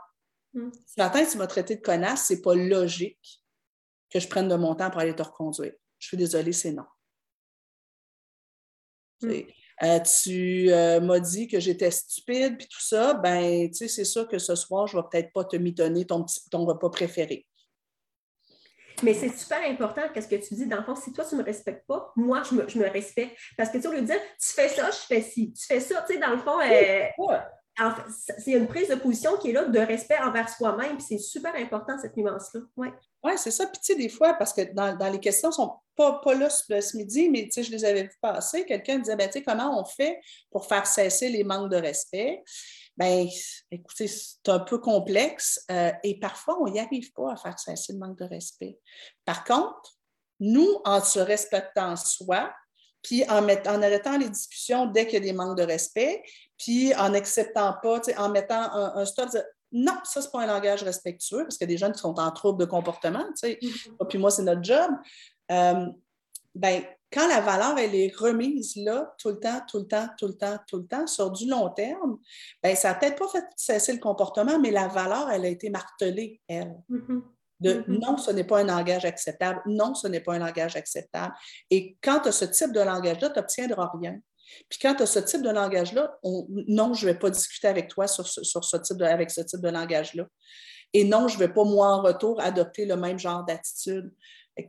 Mm. 0.57 0.71
Ce 0.85 1.01
matin, 1.01 1.25
tu 1.25 1.37
m'as 1.37 1.47
traité 1.47 1.75
de 1.75 1.81
connasse, 1.81 2.25
c'est 2.25 2.41
pas 2.41 2.55
logique 2.55 3.43
que 4.09 4.19
je 4.19 4.27
prenne 4.27 4.47
de 4.47 4.55
mon 4.55 4.75
temps 4.75 4.89
pour 4.89 5.01
aller 5.01 5.15
te 5.15 5.21
reconduire. 5.21 5.73
Je 5.99 6.07
suis 6.07 6.17
désolée, 6.17 6.53
c'est 6.53 6.71
non. 6.71 6.85
Euh, 9.83 9.99
tu 9.99 10.71
euh, 10.71 10.99
m'as 10.99 11.19
dit 11.19 11.47
que 11.47 11.59
j'étais 11.59 11.91
stupide, 11.91 12.57
puis 12.57 12.67
tout 12.67 12.81
ça, 12.81 13.13
ben, 13.13 13.69
tu 13.69 13.75
sais, 13.75 13.87
c'est 13.87 14.05
sûr 14.05 14.27
que 14.27 14.39
ce 14.39 14.55
soir, 14.55 14.87
je 14.87 14.97
ne 14.97 15.01
vais 15.01 15.07
peut-être 15.11 15.31
pas 15.33 15.43
te 15.43 15.55
mitonner 15.55 16.05
ton, 16.05 16.25
ton 16.49 16.65
repas 16.65 16.89
préféré. 16.89 17.45
Mais 19.03 19.13
c'est 19.13 19.29
super 19.37 19.61
important 19.69 20.01
qu'est-ce 20.11 20.27
que 20.27 20.35
tu 20.35 20.55
dis. 20.55 20.65
Dans 20.65 20.77
le 20.77 20.83
fond, 20.83 20.95
si 20.95 21.13
toi, 21.13 21.23
tu 21.23 21.35
ne 21.35 21.41
me 21.41 21.45
respectes 21.45 21.85
pas, 21.85 22.11
moi, 22.15 22.41
je 22.49 22.55
me, 22.55 22.89
respecte. 22.89 23.37
Parce 23.55 23.69
que 23.69 23.77
tu 23.77 23.87
veux 23.87 24.01
dire, 24.01 24.19
tu 24.41 24.53
fais 24.53 24.69
ça, 24.69 24.89
je 24.89 24.97
fais 24.97 25.21
ci. 25.21 25.53
Tu 25.53 25.65
fais 25.65 25.79
ça, 25.79 26.03
tu 26.07 26.15
sais, 26.15 26.19
dans 26.19 26.31
le 26.31 26.39
fond, 26.39 26.59
euh, 26.59 27.27
c'est 28.39 28.53
une 28.53 28.67
prise 28.67 28.89
de 28.89 28.95
position 28.95 29.37
qui 29.37 29.51
est 29.51 29.53
là 29.53 29.65
de 29.65 29.79
respect 29.79 30.17
envers 30.17 30.49
soi-même, 30.49 30.99
c'est 30.99 31.19
super 31.19 31.53
important 31.55 31.97
cette 32.01 32.17
nuance-là. 32.17 32.61
Oui, 33.27 33.33
c'est 33.35 33.51
ça. 33.51 33.65
Puis, 33.67 33.81
tu 33.83 33.93
sais, 33.93 33.95
des 33.95 34.07
fois, 34.07 34.35
parce 34.35 34.53
que 34.53 34.73
dans, 34.73 35.11
les 35.11 35.19
questions, 35.19 35.51
sont 35.51 35.73
pas, 35.97 36.21
pas 36.23 36.33
là 36.33 36.49
ce, 36.49 36.95
midi, 36.95 37.27
mais 37.27 37.43
tu 37.43 37.51
sais, 37.51 37.63
je 37.63 37.71
les 37.71 37.83
avais 37.83 38.03
vu 38.03 38.15
passer. 38.21 38.65
Quelqu'un 38.65 38.99
disait, 38.99 39.17
ben, 39.17 39.27
tu 39.27 39.33
sais, 39.33 39.43
comment 39.43 39.77
on 39.77 39.83
fait 39.83 40.21
pour 40.49 40.65
faire 40.65 40.87
cesser 40.87 41.27
les 41.27 41.43
manques 41.43 41.69
de 41.69 41.75
respect? 41.75 42.41
Bien, 42.95 43.27
écoutez, 43.69 44.07
c'est 44.07 44.47
un 44.47 44.59
peu 44.59 44.77
complexe 44.79 45.59
euh, 45.69 45.91
et 46.03 46.17
parfois, 46.19 46.57
on 46.61 46.69
n'y 46.69 46.79
arrive 46.79 47.11
pas 47.11 47.33
à 47.33 47.35
faire 47.35 47.59
cesser 47.59 47.93
le 47.93 47.99
manque 47.99 48.17
de 48.17 48.25
respect. 48.25 48.79
Par 49.25 49.43
contre, 49.43 49.97
nous, 50.39 50.79
en 50.85 51.03
se 51.03 51.19
respectant 51.19 51.97
soi, 51.97 52.53
puis 53.03 53.23
en, 53.29 53.45
en 53.45 53.81
arrêtant 53.81 54.17
les 54.17 54.29
discussions 54.29 54.85
dès 54.85 55.05
qu'il 55.05 55.15
y 55.15 55.17
a 55.17 55.25
des 55.25 55.33
manques 55.33 55.57
de 55.57 55.63
respect, 55.63 56.23
puis 56.57 56.95
en 56.95 57.09
n'acceptant 57.09 57.75
pas, 57.83 58.01
en 58.17 58.29
mettant 58.29 58.71
un, 58.73 59.05
stop, 59.05 59.29
non, 59.71 59.97
ça, 60.03 60.21
c'est 60.21 60.31
pas 60.31 60.43
un 60.43 60.47
langage 60.47 60.83
respectueux, 60.83 61.43
parce 61.43 61.57
qu'il 61.57 61.69
y 61.69 61.71
a 61.71 61.73
des 61.73 61.77
gens 61.77 61.91
qui 61.91 61.99
sont 61.99 62.17
en 62.19 62.31
trouble 62.31 62.59
de 62.59 62.65
comportement, 62.65 63.25
tu 63.29 63.35
sais. 63.35 63.59
Mm-hmm. 63.61 64.07
Puis 64.07 64.17
moi, 64.17 64.31
c'est 64.31 64.43
notre 64.43 64.63
job. 64.63 64.89
Euh, 65.51 65.85
ben, 66.55 66.83
quand 67.11 67.27
la 67.27 67.41
valeur, 67.41 67.77
elle 67.77 67.95
est 67.95 68.13
remise 68.15 68.75
là, 68.75 69.13
tout 69.17 69.29
le 69.29 69.39
temps, 69.39 69.61
tout 69.69 69.79
le 69.79 69.87
temps, 69.87 70.07
tout 70.17 70.27
le 70.27 70.33
temps, 70.33 70.57
tout 70.67 70.77
le 70.77 70.87
temps, 70.87 71.07
sur 71.07 71.31
du 71.31 71.47
long 71.47 71.69
terme, 71.69 72.17
ben, 72.61 72.75
ça 72.75 72.89
n'a 72.89 72.95
peut-être 72.95 73.17
pas 73.17 73.27
fait 73.27 73.45
cesser 73.55 73.93
le 73.93 73.99
comportement, 73.99 74.59
mais 74.59 74.71
la 74.71 74.87
valeur, 74.87 75.29
elle 75.29 75.45
a 75.45 75.49
été 75.49 75.69
martelée, 75.69 76.41
elle. 76.47 76.75
Mm-hmm. 76.89 77.21
De 77.59 77.73
mm-hmm. 77.73 77.99
non, 77.99 78.17
ce 78.17 78.31
n'est 78.31 78.43
pas 78.43 78.59
un 78.59 78.65
langage 78.65 79.05
acceptable. 79.05 79.61
Non, 79.65 79.95
ce 79.95 80.07
n'est 80.07 80.19
pas 80.19 80.35
un 80.35 80.39
langage 80.39 80.75
acceptable. 80.75 81.33
Et 81.69 81.97
quand 82.03 82.21
tu 82.21 82.29
as 82.29 82.31
ce 82.31 82.45
type 82.45 82.71
de 82.71 82.81
langage-là, 82.81 83.29
tu 83.29 83.39
n'obtiendras 83.39 83.91
rien. 83.99 84.19
Puis 84.69 84.79
quand 84.81 84.95
tu 84.95 85.03
as 85.03 85.05
ce 85.05 85.19
type 85.19 85.41
de 85.41 85.49
langage-là, 85.49 86.17
non, 86.23 86.93
je 86.93 87.05
ne 87.05 87.11
vais 87.11 87.19
pas 87.19 87.29
discuter 87.29 87.67
avec 87.67 87.87
toi 87.87 88.07
sur 88.07 88.27
ce, 88.27 88.77
type 88.77 89.01
avec 89.01 89.31
ce 89.31 89.41
type 89.41 89.61
de 89.61 89.69
langage-là. 89.69 90.25
Et 90.93 91.03
non, 91.03 91.27
je 91.27 91.35
ne 91.35 91.39
vais 91.39 91.53
pas, 91.53 91.63
moi, 91.63 91.87
en 91.87 92.01
retour, 92.01 92.39
adopter 92.41 92.85
le 92.85 92.95
même 92.95 93.19
genre 93.19 93.43
d'attitude. 93.43 94.11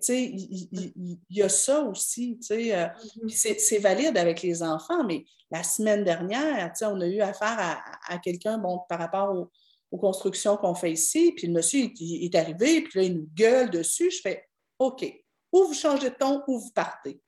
Il 0.08 1.18
y, 1.30 1.42
a 1.42 1.48
ça 1.48 1.82
aussi. 1.82 2.38
Euh, 2.50 2.86
mm-hmm. 3.24 3.58
C'est 3.58 3.78
valide 3.78 4.18
avec 4.18 4.42
les 4.42 4.62
enfants, 4.62 5.04
mais 5.04 5.24
la 5.50 5.62
semaine 5.62 6.04
dernière, 6.04 6.72
on 6.82 7.00
a 7.00 7.06
eu 7.06 7.20
affaire 7.20 7.80
à, 8.08 8.18
quelqu'un 8.18 8.58
bon, 8.58 8.80
par 8.88 8.98
rapport 8.98 9.50
aux, 9.90 9.98
constructions 9.98 10.58
qu'on 10.58 10.74
fait 10.74 10.92
ici, 10.92 11.32
puis 11.34 11.46
le 11.46 11.54
monsieur 11.54 11.88
est 11.98 12.34
arrivé, 12.34 12.82
puis 12.82 13.00
là, 13.00 13.06
il 13.06 13.16
nous 13.16 13.28
gueule 13.34 13.70
dessus. 13.70 14.10
Je 14.10 14.20
fais 14.20 14.44
OK, 14.78 15.10
ou 15.50 15.64
vous 15.64 15.74
changez 15.74 16.10
de 16.10 16.14
ton, 16.14 16.42
ou 16.46 16.58
vous 16.58 16.72
partez 16.74 17.22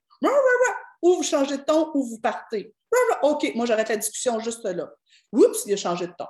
ou 1.03 1.16
vous 1.16 1.22
changez 1.22 1.59
de 1.59 1.62
ton, 1.62 1.90
ou 1.94 2.03
vous 2.03 2.20
partez. 2.20 2.74
OK, 3.22 3.53
moi, 3.55 3.66
j'arrête 3.66 3.88
la 3.88 3.96
discussion 3.96 4.40
juste 4.40 4.64
là. 4.64 4.92
Oups, 5.32 5.64
il 5.66 5.74
a 5.74 5.76
changé 5.76 6.07
de 6.07 6.12
ton. 6.12 6.26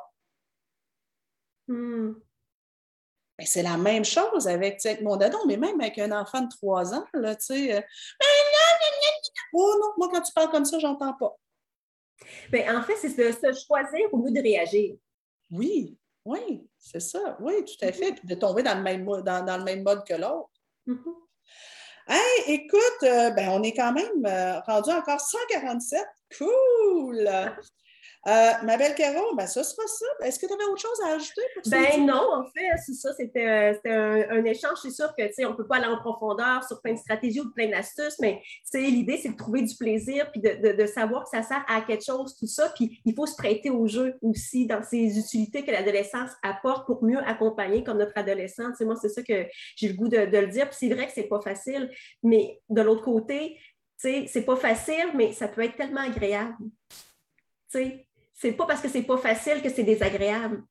Hmm. 1.68 2.14
Ben, 3.38 3.46
c'est 3.46 3.62
la 3.62 3.78
même 3.78 4.04
chose 4.04 4.46
avec, 4.46 4.82
mon 5.00 5.16
dadon, 5.16 5.38
mais 5.46 5.56
même 5.56 5.80
avec 5.80 5.98
un 5.98 6.12
enfant 6.12 6.42
de 6.42 6.48
3 6.48 6.94
ans, 6.94 7.06
là, 7.14 7.34
tu 7.36 7.46
sais. 7.46 7.76
Euh, 7.76 7.80
oh 9.54 9.76
non, 9.80 9.92
moi, 9.96 10.08
quand 10.12 10.20
tu 10.20 10.32
parles 10.32 10.50
comme 10.50 10.66
ça, 10.66 10.78
j'entends 10.78 11.14
pas. 11.14 11.34
Bien, 12.50 12.78
en 12.78 12.82
fait, 12.82 12.96
c'est 12.96 13.16
de 13.16 13.32
se 13.32 13.64
choisir 13.66 14.12
au 14.12 14.18
lieu 14.18 14.30
de 14.30 14.42
réagir. 14.42 14.94
Oui, 15.50 15.96
oui, 16.24 16.68
c'est 16.78 17.00
ça. 17.00 17.38
Oui, 17.40 17.64
tout 17.64 17.82
à 17.82 17.92
fait. 17.92 18.12
Puis 18.12 18.28
de 18.28 18.34
tomber 18.34 18.62
dans 18.62 18.76
le 18.76 18.82
même, 18.82 19.04
dans, 19.04 19.44
dans 19.44 19.56
le 19.56 19.64
même 19.64 19.82
mode 19.82 20.04
que 20.06 20.14
l'autre. 20.14 20.50
Mm-hmm. 20.86 21.14
Hey, 22.12 22.54
écoute, 22.54 23.04
euh, 23.04 23.30
ben, 23.30 23.50
on 23.50 23.62
est 23.62 23.72
quand 23.72 23.92
même 23.92 24.26
euh, 24.26 24.58
rendu 24.66 24.90
encore 24.90 25.20
147. 25.20 26.04
Cool! 26.36 27.30
Euh, 28.28 28.50
ma 28.64 28.76
belle 28.76 28.94
Caro, 28.94 29.34
ben 29.34 29.46
ça 29.46 29.64
sera 29.64 29.86
ça. 29.86 30.26
Est-ce 30.26 30.38
que 30.38 30.46
tu 30.46 30.52
avais 30.52 30.64
autre 30.64 30.82
chose 30.82 31.00
à 31.06 31.14
ajouter 31.14 31.40
pour 31.54 31.64
ça? 31.64 31.80
Ben 31.80 32.04
non, 32.04 32.28
en 32.34 32.44
fait, 32.44 32.68
c'est 32.84 32.92
ça. 32.92 33.14
C'était 33.14 33.72
euh, 33.86 34.26
un, 34.30 34.44
échange. 34.44 34.78
C'est 34.82 34.90
sûr 34.90 35.14
que 35.16 35.46
on 35.46 35.50
ne 35.52 35.56
peut 35.56 35.66
pas 35.66 35.76
aller 35.76 35.86
en 35.86 35.98
profondeur 35.98 36.62
sur 36.64 36.82
plein 36.82 36.92
de 36.92 36.98
stratégies 36.98 37.40
ou 37.40 37.50
plein 37.50 37.70
d'astuces, 37.70 38.18
mais 38.20 38.42
l'idée, 38.74 39.16
c'est 39.16 39.30
de 39.30 39.36
trouver 39.36 39.62
du 39.62 39.74
plaisir 39.74 40.30
puis 40.32 40.42
de, 40.42 40.86
savoir 40.86 41.24
que 41.24 41.30
ça 41.30 41.42
sert 41.42 41.64
à 41.66 41.80
quelque 41.80 42.04
chose, 42.04 42.36
tout 42.38 42.46
ça. 42.46 42.70
Puis 42.76 43.00
il 43.06 43.14
faut 43.14 43.24
se 43.24 43.36
prêter 43.36 43.70
au 43.70 43.86
jeu 43.86 44.18
aussi 44.20 44.66
dans 44.66 44.82
ces 44.82 45.18
utilités 45.18 45.64
que 45.64 45.70
l'adolescence 45.70 46.30
apporte 46.42 46.84
pour 46.84 47.02
mieux 47.02 47.20
accompagner 47.26 47.82
comme 47.84 47.98
notre 47.98 48.16
adolescente. 48.16 48.78
moi, 48.80 48.96
c'est 49.00 49.08
ça 49.08 49.22
que 49.22 49.46
j'ai 49.76 49.88
le 49.88 49.94
goût 49.94 50.08
de, 50.08 50.18
le 50.18 50.46
dire. 50.48 50.68
Puis 50.68 50.76
c'est 50.78 50.94
vrai 50.94 51.06
que 51.06 51.12
c'est 51.14 51.28
pas 51.28 51.40
facile, 51.40 51.90
mais 52.22 52.60
de 52.68 52.82
l'autre 52.82 53.02
côté, 53.02 53.56
c'est 53.96 54.44
pas 54.44 54.56
facile, 54.56 55.10
mais 55.14 55.32
ça 55.32 55.48
peut 55.48 55.62
être 55.62 55.76
tellement 55.76 56.02
agréable. 56.02 56.56
sais 57.68 58.06
c'est 58.40 58.52
pas 58.52 58.66
parce 58.66 58.80
que 58.80 58.88
c'est 58.88 59.02
pas 59.02 59.18
facile 59.18 59.62
que 59.62 59.68
c'est 59.68 59.84
désagréable. 59.84 60.62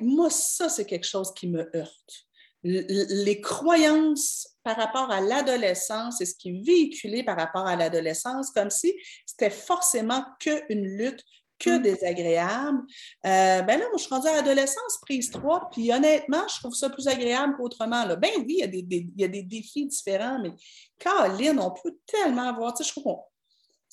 moi, 0.00 0.30
ça, 0.30 0.68
c'est 0.68 0.86
quelque 0.86 1.06
chose 1.06 1.32
qui 1.34 1.48
me 1.48 1.68
heurte. 1.76 2.26
Les 2.62 3.40
croyances 3.40 4.56
par 4.64 4.76
rapport 4.76 5.10
à 5.10 5.20
l'adolescence 5.20 6.20
et 6.20 6.26
ce 6.26 6.34
qui 6.34 6.48
est 6.48 6.64
véhiculé 6.64 7.22
par 7.22 7.36
rapport 7.36 7.66
à 7.66 7.76
l'adolescence, 7.76 8.50
comme 8.50 8.70
si 8.70 8.94
c'était 9.24 9.50
forcément 9.50 10.24
qu'une 10.40 10.84
lutte, 10.96 11.22
que 11.58 11.78
mm. 11.78 11.82
désagréable. 11.82 12.78
Euh, 13.24 13.62
ben 13.62 13.78
là, 13.78 13.86
moi, 13.88 13.96
je 13.96 14.02
suis 14.02 14.14
rendue 14.14 14.28
à 14.28 14.34
l'adolescence, 14.34 14.98
prise 15.02 15.30
3, 15.30 15.70
puis 15.70 15.92
honnêtement, 15.92 16.46
je 16.48 16.58
trouve 16.58 16.74
ça 16.74 16.90
plus 16.90 17.08
agréable 17.08 17.54
qu'autrement. 17.56 18.04
Ben 18.16 18.30
oui, 18.38 18.46
il 18.48 18.58
y, 18.58 18.62
a 18.62 18.66
des, 18.66 18.84
il 18.88 19.20
y, 19.20 19.24
a 19.24 19.28
des, 19.28 19.42
défis 19.42 19.86
différents, 19.86 20.38
mais 20.40 20.52
Caroline, 20.98 21.58
on 21.60 21.70
peut 21.70 21.96
tellement 22.06 22.48
avoir, 22.48 22.74
tu 22.74 22.82
sais, 22.82 22.88
je 22.88 22.92
trouve 22.92 23.04
qu'on 23.04 23.22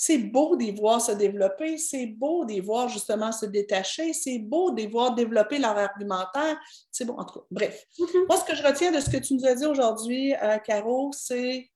c'est 0.05 0.17
beau 0.17 0.57
de 0.57 0.77
voir 0.77 0.99
se 0.99 1.13
développer, 1.13 1.77
c'est 1.77 2.07
beau 2.07 2.43
de 2.43 2.61
voir 2.61 2.89
justement 2.89 3.31
se 3.31 3.45
détacher, 3.45 4.11
c'est 4.11 4.37
beau 4.37 4.71
de 4.71 4.85
voir 4.85 5.15
développer 5.15 5.59
leur 5.59 5.77
argumentaire. 5.77 6.59
C'est 6.91 7.05
bon, 7.05 7.13
en 7.13 7.23
tout 7.23 7.39
cas, 7.39 7.45
bref. 7.49 7.85
Mm-hmm. 7.97 8.27
Moi, 8.27 8.37
ce 8.37 8.43
que 8.43 8.53
je 8.53 8.63
retiens 8.63 8.91
de 8.91 8.99
ce 8.99 9.09
que 9.09 9.15
tu 9.15 9.33
nous 9.33 9.45
as 9.45 9.55
dit 9.55 9.65
aujourd'hui, 9.65 10.35
euh, 10.43 10.57
Caro, 10.57 11.13
c'est 11.13 11.71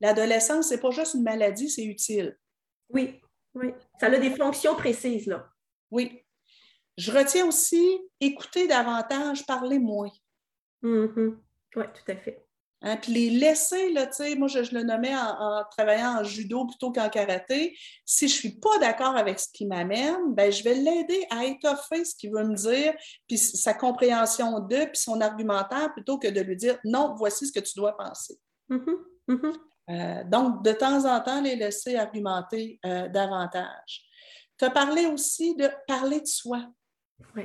l'adolescence, 0.00 0.68
c'est 0.68 0.80
pas 0.80 0.90
juste 0.90 1.12
une 1.12 1.22
maladie, 1.22 1.68
c'est 1.68 1.84
utile. 1.84 2.38
Oui, 2.88 3.20
oui. 3.54 3.74
Ça 4.00 4.06
a 4.06 4.18
des 4.18 4.30
fonctions 4.30 4.74
précises, 4.74 5.26
là. 5.26 5.46
Oui. 5.90 6.22
Je 6.96 7.12
retiens 7.12 7.46
aussi 7.46 7.84
écouter 8.22 8.66
davantage, 8.66 9.44
parler 9.44 9.78
moins. 9.78 10.12
Mm-hmm. 10.82 11.36
Oui, 11.76 11.84
tout 11.92 12.10
à 12.10 12.16
fait. 12.16 12.45
Hein, 12.82 12.98
puis 12.98 13.12
les 13.12 13.30
laisser, 13.30 13.90
là, 13.92 14.06
moi, 14.36 14.48
je, 14.48 14.74
le 14.74 14.82
nommais 14.82 15.14
en, 15.16 15.64
travaillant 15.70 16.20
en 16.20 16.24
judo 16.24 16.66
plutôt 16.66 16.92
qu'en 16.92 17.08
karaté. 17.08 17.76
Si 18.04 18.28
je 18.28 18.34
ne 18.34 18.38
suis 18.38 18.60
pas 18.60 18.78
d'accord 18.78 19.16
avec 19.16 19.40
ce 19.40 19.48
qui 19.52 19.66
m'amène, 19.66 20.34
ben, 20.34 20.52
je 20.52 20.62
vais 20.62 20.74
l'aider 20.74 21.26
à 21.30 21.44
étoffer 21.46 22.04
ce 22.04 22.14
qu'il 22.14 22.32
veut 22.32 22.44
me 22.44 22.54
dire, 22.54 22.94
puis 23.26 23.38
sa 23.38 23.72
compréhension 23.72 24.60
de, 24.60 24.84
puis 24.84 24.98
son 24.98 25.20
argumentaire, 25.20 25.92
plutôt 25.94 26.18
que 26.18 26.28
de 26.28 26.40
lui 26.40 26.56
dire 26.56 26.78
non, 26.84 27.14
voici 27.16 27.46
ce 27.46 27.52
que 27.52 27.64
tu 27.64 27.74
dois 27.76 27.96
penser. 27.96 28.38
Mm-hmm. 28.70 28.96
Mm-hmm. 29.28 29.54
Euh, 29.88 30.24
donc, 30.24 30.62
de 30.64 30.72
temps 30.72 31.04
en 31.04 31.20
temps, 31.20 31.40
les 31.40 31.56
laisser 31.56 31.96
argumenter 31.96 32.78
euh, 32.84 33.08
davantage. 33.08 34.04
Tu 34.58 34.64
as 34.64 34.70
parlé 34.70 35.06
aussi 35.06 35.54
de 35.54 35.68
parler 35.86 36.20
de 36.20 36.26
soi. 36.26 36.66
Oui. 37.34 37.44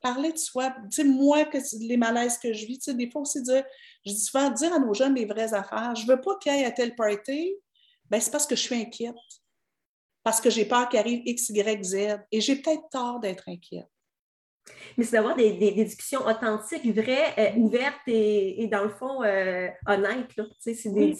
Parler 0.00 0.32
de 0.32 0.38
soi. 0.38 0.74
Tu 0.90 1.02
sais, 1.02 1.04
moi, 1.04 1.44
que 1.44 1.58
les 1.80 1.96
malaises 1.96 2.38
que 2.38 2.52
je 2.52 2.66
vis, 2.66 2.78
tu 2.78 2.84
sais, 2.90 2.94
des 2.94 3.10
fois 3.10 3.22
aussi 3.22 3.42
dire, 3.42 3.64
je 4.04 4.12
dis 4.12 4.20
souvent, 4.20 4.50
dire 4.50 4.72
à 4.72 4.78
nos 4.78 4.94
jeunes 4.94 5.14
les 5.14 5.26
vraies 5.26 5.54
affaires. 5.54 5.94
Je 5.94 6.06
ne 6.06 6.08
veux 6.08 6.20
pas 6.20 6.36
qu'il 6.38 6.54
y 6.54 6.60
ait 6.60 6.64
à 6.64 6.70
tel 6.70 6.94
party, 6.94 7.54
ben, 8.08 8.20
c'est 8.20 8.30
parce 8.30 8.46
que 8.46 8.56
je 8.56 8.60
suis 8.60 8.74
inquiète. 8.74 9.14
Parce 10.22 10.40
que 10.40 10.50
j'ai 10.50 10.64
peur 10.64 10.88
qu'il 10.88 10.98
arrive 10.98 11.22
X, 11.24 11.48
Y, 11.50 11.84
Z. 11.84 11.96
Et 12.30 12.40
j'ai 12.40 12.56
peut-être 12.56 12.88
tort 12.90 13.20
d'être 13.20 13.48
inquiète. 13.48 13.88
Mais 14.96 15.04
c'est 15.04 15.12
d'avoir 15.12 15.34
des, 15.34 15.52
discussions 15.72 16.26
authentiques, 16.26 16.86
vraies, 16.94 17.34
euh, 17.38 17.58
ouvertes 17.58 18.06
et, 18.06 18.66
dans 18.70 18.84
le 18.84 18.90
fond, 18.90 19.20
honnêtes. 19.86 20.36
Là. 20.36 20.44
C'est 20.58 20.92
des, 20.92 21.16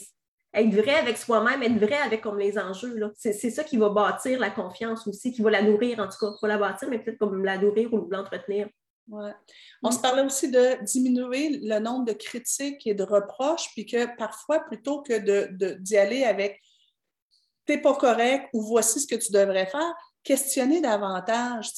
être 0.53 0.74
vrai 0.74 0.97
avec 0.97 1.16
soi-même, 1.16 1.62
être 1.62 1.78
vrai 1.78 1.99
avec 1.99 2.22
comme 2.22 2.39
les 2.39 2.59
enjeux. 2.59 3.12
C'est, 3.14 3.33
ça 3.33 3.62
qui 3.62 3.76
va 3.76 3.89
bâtir 3.89 4.39
la 4.41 4.51
confiance 4.51 5.07
aussi, 5.07 5.33
qui 5.33 5.43
va 5.43 5.51
la 5.51 5.62
nourrir 5.62 6.01
en 6.01 6.09
tout 6.09 6.18
cas. 6.18 6.33
Pas 6.41 6.49
la 6.49 6.59
bâtir, 6.59 6.89
mais 6.91 6.99
peut-être 6.99 7.18
comme 7.18 7.45
la 7.45 7.59
nourrir 7.59 7.93
ou 7.93 8.09
l'entretenir. 8.11 8.68
Ouais. 9.11 9.33
On 9.83 9.91
mm. 9.91 9.93
se 9.93 9.99
parlait 9.99 10.23
aussi 10.23 10.51
de 10.51 10.83
diminuer 10.85 11.61
le 11.63 11.79
nombre 11.79 12.05
de 12.05 12.13
critiques 12.13 12.87
et 12.87 12.95
de 12.95 13.03
reproches, 13.03 13.71
puis 13.73 13.85
que 13.85 14.17
parfois, 14.17 14.61
plutôt 14.61 15.03
que 15.03 15.19
de, 15.19 15.75
d'y 15.81 15.97
aller 15.97 16.25
avec 16.25 16.61
t'es 17.67 17.79
pas 17.79 17.95
correct 17.95 18.49
ou 18.53 18.63
voici 18.63 19.01
ce 19.01 19.07
que 19.07 19.15
tu 19.15 19.33
devrais 19.33 19.67
faire, 19.67 19.95
questionner 20.25 20.81
davantage. 20.81 21.73